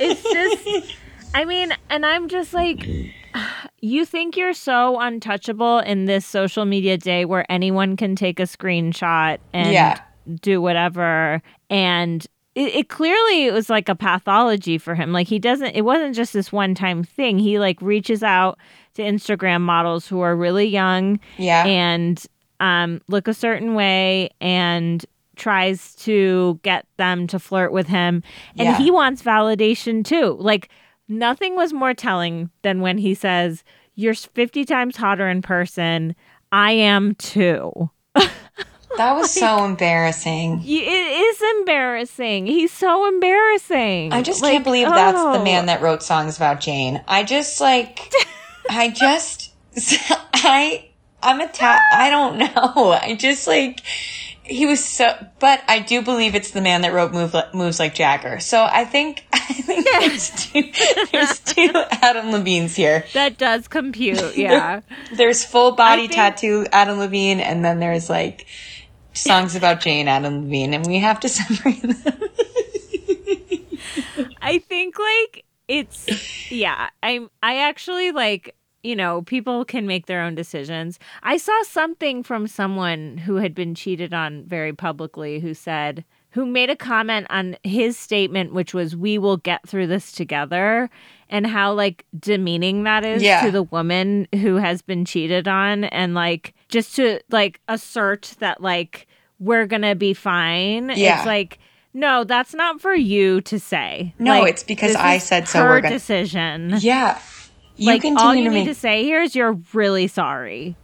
it's 0.00 0.22
just. 0.22 0.96
I 1.34 1.44
mean, 1.46 1.72
and 1.88 2.04
I'm 2.04 2.28
just 2.28 2.52
like, 2.52 2.86
you 3.80 4.04
think 4.04 4.36
you're 4.36 4.52
so 4.52 5.00
untouchable 5.00 5.78
in 5.78 6.04
this 6.04 6.26
social 6.26 6.64
media 6.64 6.98
day 6.98 7.24
where 7.24 7.44
anyone 7.50 7.96
can 7.96 8.16
take 8.16 8.38
a 8.38 8.44
screenshot 8.44 9.38
and 9.52 9.72
Yeah. 9.72 10.00
do 10.42 10.60
whatever, 10.60 11.42
and 11.70 12.26
it, 12.54 12.74
it 12.74 12.88
clearly 12.88 13.46
it 13.46 13.52
was 13.52 13.68
like 13.68 13.88
a 13.88 13.94
pathology 13.94 14.78
for 14.78 14.94
him. 14.94 15.12
Like 15.12 15.26
he 15.26 15.38
doesn't. 15.38 15.74
It 15.74 15.82
wasn't 15.82 16.14
just 16.14 16.32
this 16.32 16.52
one 16.52 16.74
time 16.74 17.02
thing. 17.02 17.38
He 17.38 17.58
like 17.58 17.80
reaches 17.82 18.22
out 18.22 18.58
to 18.94 19.02
Instagram 19.02 19.60
models 19.60 20.06
who 20.06 20.20
are 20.20 20.36
really 20.36 20.66
young 20.66 21.18
yeah. 21.36 21.64
and 21.66 22.24
um, 22.60 23.00
look 23.08 23.26
a 23.26 23.34
certain 23.34 23.74
way 23.74 24.30
and 24.40 25.04
tries 25.36 25.96
to 25.96 26.60
get 26.62 26.86
them 26.96 27.26
to 27.26 27.40
flirt 27.40 27.72
with 27.72 27.88
him. 27.88 28.22
And 28.56 28.68
Yeah. 28.68 28.78
he 28.78 28.90
wants 28.92 29.20
validation 29.20 30.04
too. 30.04 30.36
Like, 30.38 30.68
nothing 31.08 31.56
was 31.56 31.72
more 31.72 31.92
telling 31.92 32.50
than 32.62 32.80
when 32.80 32.98
he 32.98 33.14
says, 33.14 33.64
You're 33.96 34.14
50 34.14 34.64
times 34.64 34.96
hotter 34.96 35.28
in 35.28 35.42
person. 35.42 36.14
I 36.52 36.70
am 36.70 37.16
too. 37.16 37.90
That 38.98 39.16
was 39.16 39.32
so 39.32 39.64
embarrassing. 39.64 40.62
It 40.64 40.70
is 40.70 41.42
embarrassing. 41.58 42.46
He's 42.46 42.72
so 42.72 43.08
embarrassing. 43.08 44.12
I 44.12 44.22
just 44.22 44.40
Like, 44.42 44.52
can't 44.52 44.64
believe 44.64 44.88
that's 44.88 45.18
the 45.18 45.40
oh. 45.40 45.44
man 45.44 45.66
that 45.66 45.82
wrote 45.82 46.02
songs 46.02 46.36
about 46.36 46.60
Jane. 46.60 47.02
I 47.08 47.24
just 47.24 47.60
like, 47.60 48.12
I 48.70 48.90
just, 48.90 49.52
I, 50.34 50.88
I'm 51.22 51.40
a 51.40 51.48
ta- 51.48 51.82
I 51.92 52.10
don't 52.10 52.38
know. 52.38 52.92
I 52.92 53.16
just 53.16 53.46
like, 53.48 53.80
he 54.44 54.66
was 54.66 54.84
so, 54.84 55.12
but 55.40 55.62
I 55.66 55.78
do 55.80 56.02
believe 56.02 56.34
it's 56.34 56.50
the 56.50 56.60
man 56.60 56.82
that 56.82 56.92
wrote 56.92 57.12
Move, 57.12 57.34
Moves 57.54 57.80
Like 57.80 57.94
Jagger. 57.94 58.40
So 58.40 58.62
I 58.62 58.84
think, 58.84 59.24
I 59.32 59.38
think 59.38 59.86
there's 59.86 60.30
two, 60.30 60.70
there's 61.12 61.40
two 61.40 61.70
Adam 61.74 62.30
Levines 62.30 62.76
here. 62.76 63.04
That 63.14 63.38
does 63.38 63.66
compute. 63.68 64.36
Yeah. 64.36 64.82
There's 65.14 65.44
full 65.44 65.72
body 65.72 66.02
think- 66.02 66.12
tattoo 66.12 66.66
Adam 66.72 66.98
Levine, 66.98 67.40
and 67.40 67.64
then 67.64 67.80
there's 67.80 68.08
like 68.10 68.46
songs 69.14 69.54
about 69.54 69.80
Jane 69.80 70.08
Adam 70.08 70.42
Levine, 70.42 70.74
and 70.74 70.86
we 70.86 70.98
have 70.98 71.20
to 71.20 71.28
separate 71.30 71.82
them. 71.82 72.20
I 74.42 74.58
think 74.58 74.96
like 74.98 75.44
it's 75.68 76.50
yeah. 76.50 76.90
I'm 77.02 77.30
I 77.42 77.58
actually 77.58 78.12
like 78.12 78.54
you 78.82 78.94
know 78.94 79.22
people 79.22 79.64
can 79.64 79.86
make 79.86 80.06
their 80.06 80.20
own 80.20 80.34
decisions. 80.34 80.98
I 81.22 81.36
saw 81.36 81.62
something 81.62 82.22
from 82.22 82.46
someone 82.46 83.18
who 83.18 83.36
had 83.36 83.54
been 83.54 83.74
cheated 83.74 84.12
on 84.12 84.44
very 84.44 84.72
publicly 84.72 85.40
who 85.40 85.54
said 85.54 86.04
who 86.30 86.44
made 86.44 86.68
a 86.68 86.76
comment 86.76 87.28
on 87.30 87.56
his 87.62 87.96
statement 87.96 88.52
which 88.52 88.74
was 88.74 88.96
we 88.96 89.18
will 89.18 89.36
get 89.36 89.66
through 89.66 89.86
this 89.86 90.12
together 90.12 90.90
and 91.34 91.46
how 91.46 91.72
like 91.74 92.04
demeaning 92.18 92.84
that 92.84 93.04
is 93.04 93.20
Yeah. 93.22 93.42
to 93.44 93.50
the 93.50 93.64
woman 93.64 94.28
who 94.32 94.54
has 94.56 94.82
been 94.82 95.04
cheated 95.04 95.48
on 95.48 95.82
and 95.84 96.14
like 96.14 96.54
just 96.68 96.94
to 96.96 97.18
like 97.30 97.60
assert 97.66 98.34
that 98.38 98.60
like 98.60 99.08
we're 99.40 99.66
going 99.66 99.82
to 99.82 99.96
be 99.96 100.14
fine. 100.14 100.90
Yeah. 100.94 101.18
It's 101.18 101.26
like 101.26 101.58
no, 101.92 102.24
that's 102.24 102.54
not 102.54 102.80
for 102.80 102.94
you 102.94 103.40
to 103.42 103.58
say. 103.60 104.14
No, 104.18 104.32
Like, 104.40 104.50
it's 104.52 104.62
because 104.64 104.96
I 104.96 105.18
said 105.18 105.46
so, 105.48 105.60
Her 105.62 105.80
gonna- 105.80 105.94
decision. 105.94 106.74
Yeah. 106.78 107.20
You 107.76 107.86
like 107.88 108.02
continue 108.02 108.22
all 108.24 108.34
you 108.34 108.44
to 108.44 108.50
need 108.50 108.54
make 108.60 108.68
to 108.68 108.74
say 108.74 109.02
here 109.02 109.20
is 109.22 109.34
you're 109.34 109.58
really 109.72 110.06
sorry. 110.06 110.76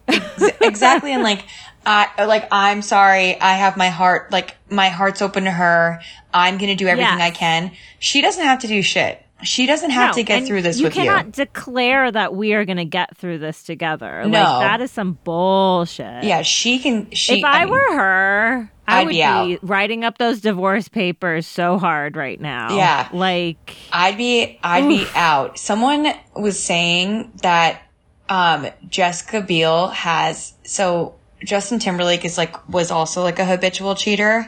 exactly 0.60 1.12
and 1.12 1.22
like 1.22 1.44
I 1.86 2.24
like 2.24 2.48
I'm 2.50 2.82
sorry. 2.82 3.40
I 3.40 3.52
have 3.54 3.76
my 3.76 3.88
heart 3.88 4.30
like 4.32 4.56
my 4.68 4.88
heart's 4.88 5.22
open 5.22 5.44
to 5.44 5.50
her. 5.50 6.00
I'm 6.34 6.58
going 6.58 6.70
to 6.70 6.74
do 6.76 6.88
everything 6.88 7.18
Yes. 7.18 7.26
I 7.28 7.30
can. 7.30 7.72
She 8.00 8.20
doesn't 8.20 8.44
have 8.44 8.58
to 8.60 8.66
do 8.68 8.82
shit. 8.82 9.24
She 9.42 9.66
doesn't 9.66 9.90
have 9.90 10.10
No, 10.10 10.14
to 10.14 10.22
get 10.22 10.46
through 10.46 10.62
this 10.62 10.78
you 10.78 10.84
with 10.84 10.94
cannot 10.94 11.26
you. 11.26 11.32
declare 11.32 12.10
that 12.10 12.34
we 12.34 12.52
are 12.54 12.64
going 12.64 12.76
to 12.78 12.84
get 12.84 13.16
through 13.16 13.38
this 13.38 13.62
together. 13.62 14.22
No. 14.24 14.28
Like 14.42 14.60
that 14.60 14.80
is 14.80 14.90
some 14.90 15.18
bullshit. 15.24 16.24
Yeah, 16.24 16.42
she 16.42 16.78
can 16.78 17.10
she 17.12 17.38
if 17.38 17.44
I, 17.44 17.60
mean, 17.64 17.70
were 17.70 17.96
her, 17.96 18.72
I 18.86 19.00
I'd 19.00 19.06
would 19.06 19.12
be 19.12 19.56
be, 19.56 19.66
writing 19.66 20.04
up 20.04 20.18
those 20.18 20.40
divorce 20.40 20.88
papers 20.88 21.46
so 21.46 21.78
hard 21.78 22.16
right 22.16 22.40
now. 22.40 22.76
Yeah. 22.76 23.08
Like 23.12 23.76
I'd 23.92 24.16
be 24.16 24.58
I'd 24.62 24.88
be 24.88 25.06
out. 25.14 25.58
Someone 25.58 26.12
was 26.34 26.58
saying 26.62 27.32
that 27.42 27.82
um 28.28 28.66
Jessica 28.88 29.40
Biel 29.40 29.88
has 29.88 30.54
so 30.64 31.14
Justin 31.44 31.78
Timberlake 31.78 32.24
is 32.24 32.36
like 32.36 32.68
was 32.68 32.90
also 32.90 33.22
like 33.22 33.38
a 33.38 33.44
habitual 33.44 33.94
cheater. 33.94 34.46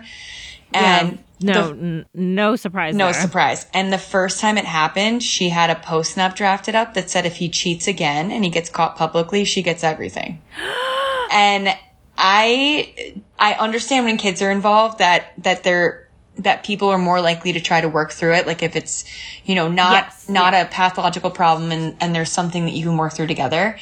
And 0.75 1.19
no, 1.41 1.69
the- 1.69 1.81
n- 1.83 2.07
no 2.15 2.57
surprise. 2.57 2.95
no 2.95 3.07
there. 3.13 3.15
surprise. 3.21 3.67
And 3.75 3.93
the 3.93 3.99
first 3.99 4.41
time 4.41 4.57
it 4.59 4.65
happened, 4.65 5.23
she 5.23 5.49
had 5.49 5.71
a 5.71 5.75
post 5.75 6.17
nup 6.17 6.35
drafted 6.37 6.75
up 6.75 6.95
that 6.95 7.11
said 7.11 7.27
if 7.27 7.37
he 7.37 7.49
cheats 7.49 7.87
again 7.89 8.31
and 8.31 8.45
he 8.45 8.51
gets 8.51 8.71
caught 8.71 8.97
publicly, 8.97 9.45
she 9.45 9.63
gets 9.63 9.83
everything. 9.85 10.41
and 11.33 11.75
I 12.17 13.15
I 13.39 13.55
understand 13.55 14.05
when 14.05 14.17
kids 14.19 14.41
are 14.43 14.51
involved 14.51 14.99
that 14.99 15.33
that 15.39 15.65
they're 15.65 16.09
that 16.39 16.65
people 16.65 16.89
are 16.89 16.99
more 16.99 17.21
likely 17.21 17.53
to 17.53 17.61
try 17.61 17.81
to 17.81 17.89
work 17.89 18.11
through 18.13 18.35
it. 18.35 18.47
Like 18.47 18.63
if 18.63 18.75
it's, 18.75 19.05
you 19.45 19.55
know, 19.55 19.69
not 19.69 19.93
Yes, 20.07 20.29
not 20.29 20.55
yeah. 20.55 20.63
a 20.63 20.67
pathological 20.67 21.31
problem 21.31 21.71
and, 21.73 21.95
and 22.01 22.15
there's 22.15 22.31
something 22.33 22.65
that 22.65 22.73
you 22.73 22.85
can 22.87 22.97
work 22.97 23.13
through 23.13 23.27
together. 23.27 23.79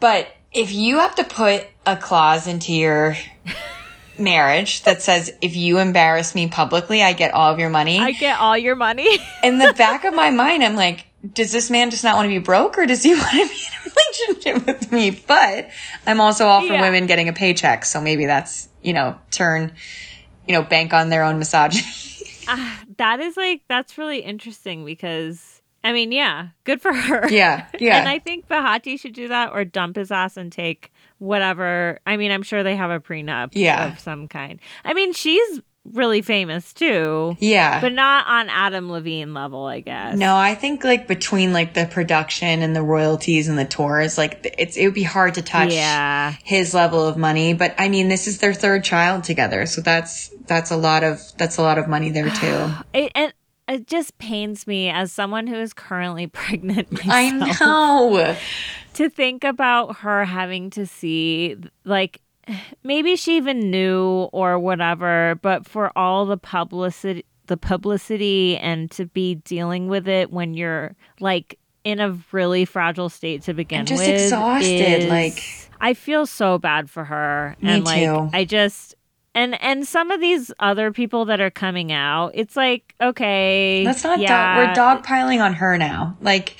But 0.00 0.28
if 0.52 0.72
you 0.72 0.98
have 1.00 1.14
to 1.16 1.24
put 1.24 1.66
a 1.84 1.96
clause 1.96 2.46
into 2.46 2.72
your 2.72 3.14
marriage 4.18 4.82
that 4.84 5.02
says 5.02 5.32
if 5.40 5.56
you 5.56 5.78
embarrass 5.78 6.34
me 6.34 6.48
publicly, 6.48 7.02
I 7.02 7.12
get 7.12 7.32
all 7.34 7.52
of 7.52 7.58
your 7.58 7.70
money. 7.70 7.98
I 7.98 8.12
get 8.12 8.38
all 8.38 8.56
your 8.56 8.76
money. 8.76 9.06
in 9.42 9.58
the 9.58 9.72
back 9.76 10.04
of 10.04 10.14
my 10.14 10.30
mind, 10.30 10.62
I'm 10.62 10.76
like, 10.76 11.06
does 11.34 11.52
this 11.52 11.70
man 11.70 11.90
just 11.90 12.04
not 12.04 12.16
want 12.16 12.26
to 12.26 12.28
be 12.28 12.38
broke 12.38 12.78
or 12.78 12.86
does 12.86 13.02
he 13.02 13.14
want 13.14 13.30
to 13.30 13.36
be 13.36 13.42
in 13.42 13.46
a 13.46 13.94
relationship 14.36 14.66
with 14.66 14.92
me? 14.92 15.10
But 15.10 15.70
I'm 16.06 16.20
also 16.20 16.46
all 16.46 16.60
for 16.60 16.74
Yeah. 16.74 16.80
women 16.80 17.06
getting 17.06 17.28
a 17.28 17.32
paycheck. 17.32 17.84
So 17.84 18.00
maybe 18.00 18.26
that's, 18.26 18.68
you 18.82 18.92
know, 18.92 19.18
turn, 19.30 19.72
you 20.46 20.54
know, 20.54 20.62
bank 20.62 20.92
on 20.92 21.08
their 21.10 21.22
own 21.24 21.38
misogyny. 21.38 21.82
Ah, 22.48 22.80
that 22.98 23.18
is 23.18 23.36
like 23.36 23.62
that's 23.68 23.98
really 23.98 24.20
interesting 24.20 24.84
because 24.84 25.60
I 25.82 25.92
mean, 25.92 26.12
yeah, 26.12 26.50
good 26.62 26.80
for 26.80 26.92
her. 26.92 27.28
Yeah, 27.28 27.66
yeah. 27.80 27.98
and 27.98 28.08
I 28.08 28.20
think 28.20 28.46
Behati 28.46 29.00
should 29.00 29.14
do 29.14 29.26
that 29.26 29.50
or 29.52 29.64
dump 29.64 29.96
his 29.96 30.12
ass 30.12 30.36
and 30.36 30.52
take 30.52 30.92
whatever. 31.18 31.98
I 32.06 32.16
mean, 32.16 32.30
I'm 32.30 32.42
sure 32.42 32.62
they 32.62 32.76
have 32.76 32.90
a 32.90 33.00
prenup 33.00 33.50
Yeah. 33.52 33.92
of 33.92 33.98
some 34.00 34.28
kind. 34.28 34.60
I 34.84 34.94
mean, 34.94 35.12
she's 35.12 35.60
really 35.92 36.20
famous 36.20 36.72
too, 36.72 37.36
yeah. 37.38 37.80
but 37.80 37.92
not 37.92 38.26
on 38.26 38.48
Adam 38.48 38.90
Levine 38.90 39.32
level, 39.34 39.66
I 39.66 39.78
guess. 39.78 40.16
no, 40.18 40.36
I 40.36 40.56
think 40.56 40.82
like 40.82 41.06
between 41.06 41.52
like 41.52 41.74
the 41.74 41.86
production 41.86 42.62
and 42.62 42.74
the 42.74 42.82
royalties 42.82 43.46
and 43.46 43.56
the 43.56 43.64
tours, 43.64 44.18
like 44.18 44.56
it's, 44.58 44.76
it 44.76 44.84
would 44.84 44.94
be 44.94 45.04
hard 45.04 45.34
to 45.34 45.42
touch 45.42 45.72
Yeah. 45.72 46.34
his 46.42 46.74
level 46.74 47.06
of 47.06 47.16
money. 47.16 47.54
But 47.54 47.76
I 47.78 47.88
mean, 47.88 48.08
this 48.08 48.26
is 48.26 48.38
their 48.38 48.52
third 48.52 48.82
child 48.82 49.22
together. 49.22 49.64
So 49.66 49.80
that's, 49.80 50.30
that's 50.46 50.72
a 50.72 50.76
lot 50.76 51.04
of, 51.04 51.20
that's 51.38 51.56
a 51.56 51.62
lot 51.62 51.78
of 51.78 51.86
money 51.86 52.10
there 52.10 52.30
too. 52.30 52.70
It, 52.92 53.12
and 53.14 53.32
it 53.68 53.86
just 53.86 54.16
pains 54.18 54.66
me 54.66 54.88
as 54.90 55.12
someone 55.12 55.46
who 55.46 55.56
is 55.56 55.72
currently 55.72 56.26
pregnant 56.40 56.92
myself. 57.04 57.12
I 57.12 57.30
know. 57.30 58.36
to 58.94 59.10
think 59.10 59.44
about 59.44 59.96
her 59.98 60.24
having 60.24 60.70
to 60.70 60.86
see 60.86 61.56
like 61.84 62.20
maybe 62.84 63.16
she 63.16 63.36
even 63.36 63.70
knew 63.70 64.28
or 64.32 64.58
whatever 64.58 65.38
but 65.42 65.66
for 65.66 65.90
all 65.98 66.26
the 66.26 66.36
publicity 66.36 67.24
the 67.46 67.56
publicity 67.56 68.56
and 68.58 68.90
to 68.90 69.06
be 69.06 69.36
dealing 69.36 69.88
with 69.88 70.08
it 70.08 70.32
when 70.32 70.54
you're 70.54 70.94
like 71.20 71.58
in 71.84 72.00
a 72.00 72.16
really 72.32 72.64
fragile 72.64 73.08
state 73.08 73.42
to 73.42 73.54
begin 73.54 73.80
And 73.80 73.88
just 73.88 73.98
with 74.00 74.08
Just 74.08 74.24
exhausted, 74.24 75.02
is- 75.02 75.08
like- 75.10 75.42
I 75.80 75.92
feel 75.94 76.26
so 76.26 76.58
bad 76.58 76.88
for 76.90 77.04
her 77.04 77.54
Me 77.60 77.70
and 77.74 77.84
like 77.84 78.00
too. 78.02 78.30
I 78.32 78.44
just 78.44 78.94
and 79.36 79.60
and 79.62 79.86
some 79.86 80.10
of 80.10 80.20
these 80.20 80.50
other 80.58 80.90
people 80.92 81.26
that 81.26 81.40
are 81.40 81.50
coming 81.50 81.92
out 81.92 82.32
it's 82.34 82.56
like 82.56 82.94
okay 83.00 83.84
Let's 83.84 84.02
not. 84.02 84.18
yeah, 84.18 84.74
Dog, 84.74 85.06
we're 85.06 85.18
dogpiling 85.20 85.44
on 85.44 85.54
her 85.54 85.78
now. 85.78 86.16
Like 86.20 86.56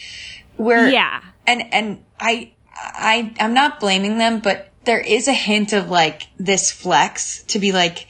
we're 0.56 0.88
yeah 0.88 1.22
and 1.46 1.62
and 1.74 2.04
I 2.20 2.52
I 2.74 3.34
I'm 3.40 3.54
not 3.54 3.80
blaming 3.80 4.18
them, 4.18 4.40
but 4.40 4.70
there 4.84 5.00
is 5.00 5.26
a 5.26 5.32
hint 5.32 5.72
of 5.72 5.90
like 5.90 6.22
this 6.38 6.70
flex 6.70 7.42
to 7.44 7.58
be 7.58 7.72
like 7.72 8.06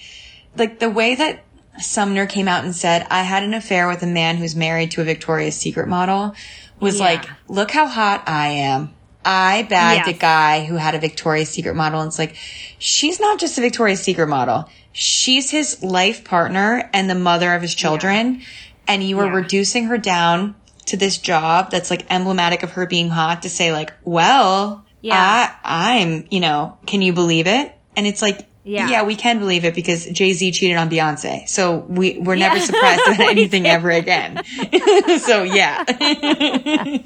like 0.56 0.78
the 0.80 0.90
way 0.90 1.14
that 1.14 1.44
Sumner 1.78 2.26
came 2.26 2.48
out 2.48 2.64
and 2.64 2.74
said 2.74 3.06
I 3.10 3.22
had 3.22 3.42
an 3.44 3.54
affair 3.54 3.86
with 3.88 4.02
a 4.02 4.06
man 4.06 4.36
who's 4.36 4.56
married 4.56 4.90
to 4.92 5.00
a 5.00 5.04
Victoria's 5.04 5.54
Secret 5.56 5.88
model 5.88 6.34
was 6.80 6.98
Yeah. 6.98 7.04
like 7.04 7.26
look 7.48 7.70
how 7.70 7.86
hot 7.86 8.24
I 8.26 8.48
am. 8.48 8.92
I 9.26 9.62
bagged 9.64 10.06
Yes. 10.06 10.16
a 10.16 10.18
guy 10.18 10.64
who 10.64 10.76
had 10.76 10.94
a 10.94 10.98
Victoria's 10.98 11.50
Secret 11.50 11.74
model 11.74 12.00
and 12.00 12.08
it's 12.08 12.18
like 12.18 12.36
she's 12.78 13.18
not 13.20 13.38
just 13.40 13.58
a 13.58 13.60
Victoria's 13.60 14.00
Secret 14.00 14.28
model. 14.28 14.70
She's 14.92 15.50
his 15.50 15.82
life 15.82 16.24
partner 16.24 16.88
and 16.94 17.10
the 17.10 17.14
mother 17.16 17.52
of 17.52 17.60
his 17.60 17.74
children 17.74 18.42
and 18.88 19.02
you 19.02 19.18
are 19.18 19.26
Yeah. 19.26 19.32
reducing 19.32 19.84
her 19.86 19.98
down 19.98 20.54
to 20.86 20.96
this 20.96 21.18
job 21.18 21.70
that's 21.72 21.90
like 21.90 22.06
emblematic 22.08 22.62
of 22.62 22.70
her 22.72 22.86
being 22.86 23.08
hot 23.10 23.42
to 23.42 23.50
say 23.50 23.72
like, 23.72 23.92
well, 24.04 24.84
Yeah. 25.02 25.50
I, 25.64 25.98
I'm, 26.00 26.26
you 26.30 26.38
know, 26.40 26.78
can 26.86 27.02
you 27.02 27.12
believe 27.12 27.46
it? 27.48 27.72
And 27.96 28.06
it's 28.06 28.22
like, 28.22 28.46
Yeah. 28.68 28.90
yeah, 28.90 29.02
we 29.04 29.14
can 29.14 29.38
believe 29.38 29.64
it 29.64 29.74
because 29.76 30.06
Jay 30.06 30.32
Z 30.32 30.50
cheated 30.50 30.76
on 30.76 30.90
Beyonce. 30.90 31.48
So 31.48 31.76
we, 31.88 32.18
we're 32.18 32.34
never 32.34 32.56
Yeah. 32.56 32.62
surprised 32.64 33.02
at 33.08 33.20
anything 33.20 33.64
ever 33.66 33.90
again. 33.90 34.42
so 35.20 35.44
yeah. 35.44 35.84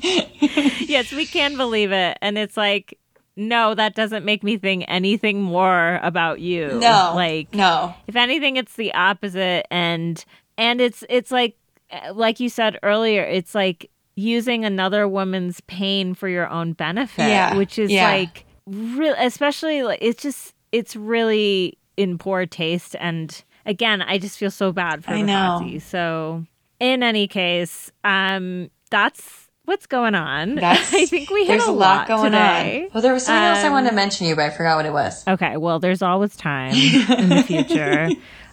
yes, 0.01 1.13
we 1.13 1.27
can 1.27 1.57
believe 1.57 1.93
it. 1.93 2.19
And 2.23 2.39
it's 2.39 2.57
like, 2.57 2.99
no, 3.37 3.75
that 3.75 3.95
doesn't 3.95 4.25
make 4.25 4.43
me 4.43 4.57
think 4.59 4.85
anything 4.89 5.43
more 5.43 6.01
about 6.03 6.41
you. 6.41 6.69
No. 6.79 7.13
Like, 7.15 7.55
no. 7.55 7.95
if 8.07 8.17
anything, 8.17 8.57
it's 8.57 8.75
the 8.77 8.93
opposite. 8.95 9.67
And, 9.71 10.23
and 10.59 10.81
it's, 10.81 11.05
it's 11.09 11.31
like, 11.31 11.57
like 12.13 12.41
you 12.41 12.49
said 12.49 12.79
earlier, 12.83 13.23
it's 13.23 13.55
like 13.55 13.91
using 14.15 14.65
another 14.65 15.07
woman's 15.09 15.61
pain 15.63 16.15
for 16.15 16.29
your 16.29 16.49
own 16.49 16.73
benefit, 16.73 17.29
Yeah. 17.29 17.57
which 17.57 17.79
is 17.79 17.91
Yeah. 17.91 18.11
like, 18.11 18.45
real, 18.67 19.15
especially 19.19 19.83
like, 19.83 19.99
it's 20.03 20.23
just, 20.23 20.55
it's 20.73 20.95
really 20.97 21.79
in 21.97 22.19
poor 22.19 22.47
taste. 22.47 22.97
And 22.99 23.43
again, 23.67 24.03
I 24.03 24.19
just 24.19 24.39
feel 24.39 24.51
so 24.51 24.73
bad 24.73 25.05
for 25.05 25.11
I 25.13 25.23
know. 25.23 25.61
Behati. 25.63 25.83
So, 25.83 26.45
in 26.79 27.03
any 27.03 27.27
case, 27.29 27.91
um, 28.05 28.71
that's 28.91 29.49
what's 29.67 29.87
going 29.87 30.15
on. 30.15 30.55
That's, 30.57 30.93
I 30.93 31.07
think 31.07 31.31
we 31.31 31.41
hit 31.45 31.49
there's 31.59 31.67
a, 31.67 31.71
a 31.71 31.73
lot 31.73 32.09
going 32.09 32.33
today. 32.33 32.85
on. 32.85 32.91
Well, 32.95 33.03
there 33.03 33.13
was 33.13 33.25
something 33.27 33.43
else 33.45 33.59
I 33.59 33.67
Um, 33.69 33.73
wanted 33.75 33.91
to 33.91 33.95
mention 33.97 34.25
to 34.25 34.29
you, 34.31 34.35
but 34.37 34.47
I 34.47 34.51
forgot 34.51 34.77
what 34.77 34.87
it 34.87 34.93
was. 34.93 35.27
Okay, 35.29 35.57
well, 35.59 35.79
there's 35.79 36.03
always 36.03 36.35
time 36.37 36.73
in 36.75 37.29
the 37.29 37.43
future 37.47 38.09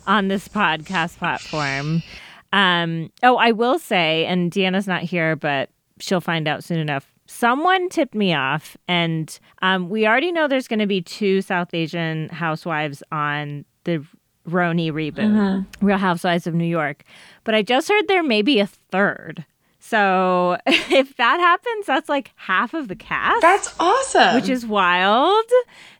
on 0.05 0.27
this 0.27 0.47
podcast 0.47 1.17
platform. 1.17 2.03
Um, 2.53 3.11
oh, 3.23 3.37
I 3.37 3.51
will 3.51 3.79
say, 3.79 4.25
and 4.25 4.51
Deanna's 4.51 4.87
not 4.87 5.01
here, 5.01 5.35
but 5.35 5.69
she'll 5.99 6.21
find 6.21 6.47
out 6.47 6.63
soon 6.63 6.79
enough. 6.79 7.11
Someone 7.27 7.89
tipped 7.89 8.15
me 8.15 8.33
off, 8.33 8.75
and 8.87 9.37
um, 9.61 9.89
we 9.89 10.07
already 10.07 10.31
know 10.31 10.47
there's 10.47 10.67
going 10.67 10.79
to 10.79 10.87
be 10.87 11.01
two 11.01 11.41
South 11.41 11.73
Asian 11.73 12.29
housewives 12.29 13.03
on 13.11 13.65
the 13.83 14.03
RHONY 14.49 14.91
reboot, 14.91 15.65
Real 15.81 15.97
Housewives 15.97 16.47
of 16.47 16.53
New 16.53 16.65
York. 16.65 17.03
But 17.43 17.53
I 17.53 17.61
just 17.61 17.89
heard 17.89 18.07
there 18.07 18.23
may 18.23 18.41
be 18.41 18.59
a 18.59 18.67
third. 18.67 19.45
So 19.79 20.57
if 20.65 21.15
that 21.17 21.39
happens, 21.39 21.85
that's 21.85 22.09
like 22.09 22.31
half 22.35 22.73
of 22.73 22.87
the 22.87 22.95
cast 22.95 23.41
That's 23.41 23.73
awesome. 23.79 24.35
which 24.35 24.49
is 24.49 24.65
wild. 24.65 25.45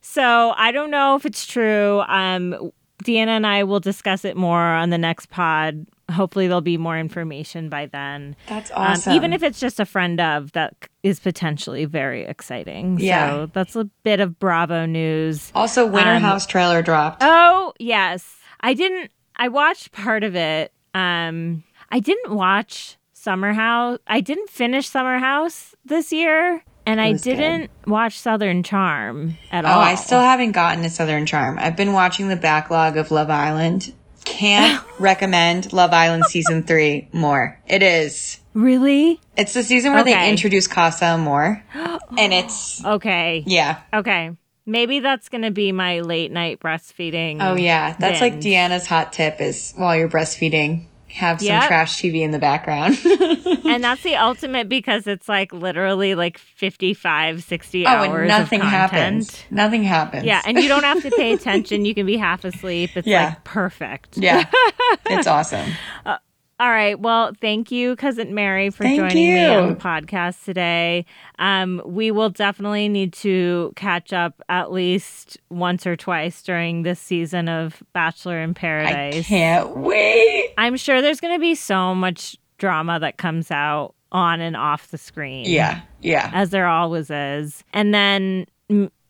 So 0.01 0.53
I 0.57 0.71
don't 0.71 0.91
know 0.91 1.15
if 1.15 1.25
it's 1.25 1.45
true. 1.45 2.01
Um, 2.07 2.71
Deanna 3.03 3.27
and 3.27 3.47
I 3.47 3.63
will 3.63 3.79
discuss 3.79 4.25
it 4.25 4.35
more 4.35 4.61
on 4.61 4.89
the 4.89 4.97
next 4.97 5.29
pod. 5.29 5.85
Hopefully, 6.11 6.47
there'll 6.47 6.61
be 6.61 6.77
more 6.77 6.97
information 6.97 7.69
by 7.69 7.85
then. 7.87 8.35
that's 8.47 8.71
Um, 8.71 8.77
awesome. 8.77 9.13
even 9.13 9.33
if 9.33 9.43
it's 9.43 9.59
just 9.59 9.79
a 9.79 9.85
friend 9.85 10.19
of, 10.21 10.51
that 10.53 10.73
is 11.03 11.19
potentially 11.19 11.85
very 11.85 12.23
exciting. 12.25 12.97
Yeah. 12.99 13.29
So 13.29 13.45
that's 13.53 13.75
a 13.75 13.85
bit 14.03 14.19
of 14.19 14.39
Bravo 14.39 14.85
news. 14.85 15.51
also 15.53 15.85
Winter 15.85 16.11
um, 16.15 16.21
House 16.21 16.45
trailer 16.45 16.81
dropped. 16.81 17.21
Oh, 17.25 17.73
yes. 17.79 18.37
I 18.61 18.73
didn't, 18.73 19.11
I 19.35 19.49
watched 19.49 19.91
part 19.91 20.23
of 20.23 20.35
it. 20.35 20.71
Um, 20.93 21.63
I 21.91 21.99
didn't 21.99 22.33
watch 22.33 22.97
Summer 23.13 23.53
House. 23.53 23.99
I 24.07 24.21
didn't 24.21 24.49
finish 24.49 24.87
Summer 24.89 25.19
House 25.19 25.75
this 25.85 26.11
year. 26.13 26.63
And 26.85 27.01
I 27.01 27.11
didn't 27.11 27.69
watch 27.85 28.17
Southern 28.17 28.63
Charm 28.63 29.37
at 29.51 29.65
Oh, 29.65 29.67
all. 29.67 29.79
I 29.81 29.95
still 29.95 30.21
haven't 30.21 30.53
gotten 30.53 30.83
to 30.83 30.89
Southern 30.89 31.25
Charm. 31.25 31.57
I've 31.59 31.75
been 31.75 31.91
watching 31.91 32.29
the 32.29 32.37
backlog 32.37 32.95
of 32.95 33.11
Love 33.11 33.29
Island. 33.29 33.93
Can't 34.27 34.83
recommend 34.99 35.71
Love 35.73 35.91
Island 35.93 36.25
season 36.25 36.63
three 36.63 37.07
more. 37.13 37.59
It 37.65 37.81
is. 37.81 38.39
Really? 38.53 39.19
It's 39.37 39.53
the 39.53 39.63
season 39.63 39.93
where 39.93 40.01
Okay. 40.01 40.13
they 40.13 40.29
introduce 40.29 40.67
Casa 40.67 41.05
Amor. 41.05 41.63
And 42.17 42.33
it's, 42.33 42.83
Okay. 42.83 43.43
yeah. 43.45 43.81
Okay. 43.93 44.31
Maybe 44.65 44.99
that's 44.99 45.29
going 45.29 45.43
to 45.43 45.51
be 45.51 45.71
my 45.71 45.99
late 46.01 46.31
night 46.31 46.59
breastfeeding. 46.59 47.37
Oh 47.41 47.55
yeah, 47.55 47.95
that's 47.99 48.19
like. 48.21 48.39
Deanna's 48.39 48.85
hot 48.85 49.13
tip 49.13 49.39
is 49.39 49.73
while 49.77 49.95
you're 49.95 50.09
breastfeeding, 50.09 50.85
have 51.09 51.39
some 51.39 51.47
Yep. 51.47 51.67
trash 51.67 52.01
TV 52.01 52.21
in 52.21 52.31
the 52.31 52.39
background. 52.39 52.97
and 53.65 53.83
that's 53.83 54.03
the 54.03 54.15
ultimate 54.15 54.67
because 54.69 55.07
it's 55.07 55.29
like 55.29 55.53
literally 55.53 56.15
like 56.15 56.37
55, 56.37 57.43
60 57.43 57.85
oh, 57.85 57.89
hours 57.89 58.19
and 58.19 58.27
nothing 58.27 58.61
happens. 58.61 59.43
Nothing 59.49 59.83
happens. 59.83 60.25
Yeah, 60.25 60.41
and 60.45 60.57
you 60.57 60.67
don't 60.67 60.83
have 60.83 61.01
to 61.03 61.11
pay 61.11 61.33
attention. 61.33 61.85
You 61.85 61.95
can 61.95 62.05
be 62.05 62.17
half 62.17 62.43
asleep. 62.43 62.91
It's 62.95 63.07
Yeah. 63.07 63.25
like 63.29 63.43
perfect. 63.43 64.17
yeah, 64.17 64.43
it's 65.05 65.27
awesome. 65.27 65.71
Uh, 66.05 66.17
All 66.59 66.69
right. 66.71 66.99
Well, 66.99 67.33
thank 67.39 67.69
you, 67.71 67.95
cousin 67.95 68.33
Mary, 68.33 68.71
for 68.71 68.83
Thank 68.83 68.97
joining 68.97 69.33
me 69.33 69.45
on 69.45 69.69
the 69.69 69.75
podcast 69.75 70.43
today. 70.43 71.05
Um, 71.37 71.83
we 71.85 72.09
will 72.09 72.31
definitely 72.31 72.89
need 72.89 73.13
to 73.13 73.73
catch 73.75 74.11
up 74.11 74.41
at 74.49 74.71
least 74.71 75.37
once 75.51 75.85
or 75.85 75.95
twice 75.95 76.41
during 76.41 76.81
this 76.81 76.99
season 76.99 77.47
of 77.47 77.83
Bachelor 77.93 78.41
in 78.41 78.55
Paradise. 78.55 79.19
I 79.19 79.21
can't 79.21 79.77
wait. 79.77 80.53
I'm 80.57 80.77
sure 80.77 80.99
there's 80.99 81.19
going 81.19 81.35
to 81.35 81.39
be 81.39 81.53
so 81.53 81.93
much 81.93 82.35
drama 82.57 82.99
that 83.01 83.17
comes 83.17 83.51
out 83.51 83.93
on 84.11 84.41
and 84.41 84.57
off 84.57 84.89
the 84.89 84.97
screen. 84.97 85.45
Yeah, 85.45 85.81
yeah. 86.01 86.31
As 86.33 86.49
there 86.49 86.67
always 86.67 87.11
is. 87.11 87.63
And 87.71 87.93
then 87.93 88.47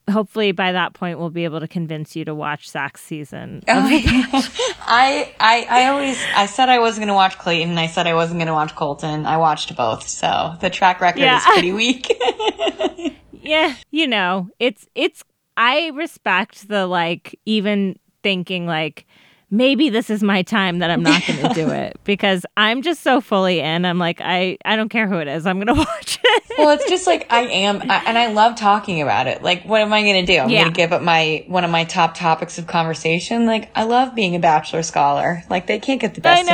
hopefully 0.08 0.52
by 0.52 0.72
that 0.72 0.94
point, 0.94 1.18
we'll 1.18 1.30
be 1.30 1.44
able 1.44 1.60
to 1.60 1.68
convince 1.68 2.16
you 2.16 2.24
to 2.24 2.34
watch 2.34 2.68
Zach's 2.70 3.02
season. 3.02 3.62
Oh 3.68 3.80
my 3.80 4.00
gosh. 4.00 4.50
I, 4.80 5.32
I, 5.38 5.66
I 5.70 5.86
always, 5.88 6.18
I 6.34 6.46
said 6.46 6.68
I 6.68 6.78
wasn't 6.78 7.00
going 7.02 7.08
to 7.08 7.14
watch 7.14 7.38
Clayton. 7.38 7.76
I 7.78 7.86
said 7.86 8.06
I 8.06 8.14
wasn't 8.14 8.38
going 8.38 8.46
to 8.48 8.52
watch 8.54 8.74
Colton. 8.74 9.26
I 9.26 9.36
watched 9.36 9.74
both. 9.76 10.06
So 10.08 10.54
the 10.60 10.70
track 10.70 11.00
record 11.00 11.20
Yeah. 11.20 11.38
is 11.38 11.44
pretty 11.44 11.72
weak. 11.72 12.12
yeah, 13.42 13.74
you 13.90 14.06
know, 14.06 14.48
it's 14.58 14.86
it's 14.94 15.22
I 15.56 15.88
respect 15.94 16.68
the 16.68 16.86
like 16.86 17.38
even 17.44 17.98
thinking 18.22 18.66
like 18.66 19.06
maybe 19.50 19.88
this 19.90 20.10
is 20.10 20.22
my 20.22 20.42
time 20.42 20.80
that 20.80 20.90
I'm 20.90 21.02
not 21.02 21.22
going 21.26 21.40
to 21.48 21.54
do 21.54 21.70
it 21.72 21.98
because 22.04 22.44
I'm 22.56 22.82
just 22.82 23.02
so 23.02 23.20
fully 23.20 23.60
in. 23.60 23.84
I'm 23.84 23.98
like 23.98 24.20
I 24.22 24.58
I 24.64 24.76
don't 24.76 24.88
care 24.88 25.08
who 25.08 25.18
it 25.18 25.28
is. 25.28 25.46
I'm 25.46 25.56
going 25.56 25.66
to 25.74 25.74
watch 25.74 26.18
it. 26.22 26.42
well, 26.58 26.70
it's 26.70 26.88
just 26.88 27.06
like 27.06 27.30
I 27.32 27.42
am, 27.42 27.82
I, 27.90 28.02
and 28.06 28.18
I 28.18 28.32
love 28.32 28.56
talking 28.56 29.00
about 29.02 29.26
it. 29.26 29.42
Like, 29.42 29.64
what 29.64 29.80
am 29.80 29.92
I 29.92 30.02
going 30.02 30.24
to 30.26 30.32
do? 30.32 30.38
I'm 30.40 30.48
Yeah. 30.50 30.62
going 30.62 30.72
to 30.74 30.76
give 30.76 30.92
up 30.92 31.02
my 31.02 31.44
one 31.46 31.64
of 31.64 31.70
my 31.70 31.84
top 31.84 32.14
topics 32.14 32.58
of 32.58 32.66
conversation. 32.66 33.46
Like, 33.46 33.70
I 33.76 33.84
love 33.84 34.14
being 34.14 34.34
a 34.34 34.38
bachelor 34.40 34.82
scholar. 34.82 35.42
Like, 35.48 35.66
they 35.66 35.78
can't 35.78 36.00
get 36.00 36.14
the 36.14 36.20
best 36.20 36.42
of 36.42 36.48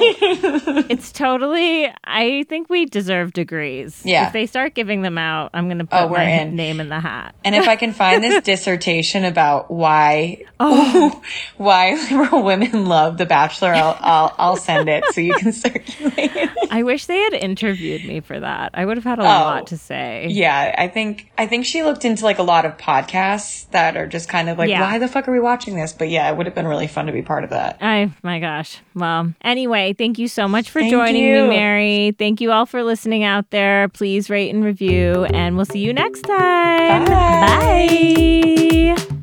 me. 0.00 0.84
it's 0.90 1.12
totally 1.12 1.88
I 2.04 2.44
think 2.48 2.68
we 2.68 2.86
deserve 2.86 3.32
degrees. 3.32 4.02
Yeah. 4.04 4.26
If 4.26 4.32
they 4.32 4.46
start 4.46 4.74
giving 4.74 5.02
them 5.02 5.18
out, 5.18 5.50
I'm 5.54 5.66
going 5.68 5.78
to 5.78 5.84
oh, 5.84 5.86
put 5.86 6.00
Oh, 6.04 6.06
we're 6.08 6.18
my 6.18 6.24
in. 6.42 6.56
name 6.56 6.80
in 6.80 6.88
the 6.88 7.00
hat. 7.00 7.34
And 7.44 7.54
if 7.54 7.68
I 7.68 7.76
can 7.76 7.92
find 7.92 8.22
this 8.22 8.42
dissertation 8.42 9.24
about 9.24 9.70
why 9.70 10.42
Oh. 10.60 11.22
why 11.56 11.94
women 12.42 12.86
love 12.86 13.18
The 13.18 13.26
Bachelor, 13.26 13.72
I'll, 13.74 13.96
I'll 14.00 14.34
I'll 14.38 14.56
send 14.56 14.88
it 14.88 15.04
so 15.12 15.20
you 15.20 15.34
can 15.34 15.52
circulate. 15.64 16.14
it. 16.36 16.50
I 16.70 16.82
wish 16.82 17.06
they 17.06 17.18
had 17.18 17.34
interviewed 17.34 18.04
me 18.04 18.20
for 18.20 18.38
that. 18.40 18.70
I 18.74 18.84
would 18.84 18.96
have 18.96 19.04
had 19.04 19.18
a 19.18 19.22
Oh. 19.22 19.24
lot 19.24 19.66
to 19.68 19.76
say. 19.78 20.26
Yeah, 20.30 20.74
I 20.76 20.88
think 20.88 21.30
I 21.38 21.46
think 21.46 21.64
she 21.66 21.82
looked 21.82 22.04
into 22.04 22.24
like 22.24 22.38
a 22.38 22.42
lot 22.42 22.64
of 22.64 22.76
podcasts 22.76 23.70
that 23.70 23.96
are 23.96 24.06
just 24.06 24.28
kind 24.28 24.48
of 24.48 24.58
like, 24.58 24.68
Yeah. 24.70 24.80
why 24.80 24.98
the 24.98 25.08
fuck 25.08 25.28
are 25.28 25.32
we 25.32 25.40
watching 25.40 25.76
this? 25.76 25.92
But 25.92 26.08
yeah, 26.08 26.30
it 26.30 26.36
would 26.36 26.46
have 26.46 26.54
been 26.54 26.66
really 26.66 26.86
fun 26.88 27.06
to 27.06 27.12
be 27.12 27.22
part 27.22 27.44
of 27.44 27.50
that. 27.50 27.78
I 27.80 28.10
my 28.22 28.40
gosh. 28.40 28.78
Well, 28.94 29.32
anyway, 29.42 29.92
thank 29.92 30.18
you 30.18 30.28
so 30.28 30.48
much 30.48 30.70
for 30.70 30.80
Thank 30.80 30.92
joining 30.92 31.22
you. 31.24 31.42
me, 31.42 31.48
Mary. 31.48 32.16
Thank 32.18 32.40
you 32.40 32.52
all 32.52 32.66
for 32.66 32.82
listening 32.82 33.24
out 33.24 33.50
there. 33.50 33.88
Please 33.88 34.30
rate 34.30 34.54
and 34.54 34.64
review, 34.64 35.24
and 35.24 35.56
we'll 35.56 35.64
see 35.64 35.80
you 35.80 35.92
next 35.92 36.22
time. 36.22 37.04
Bye. 37.04 38.94
Bye. 38.96 39.13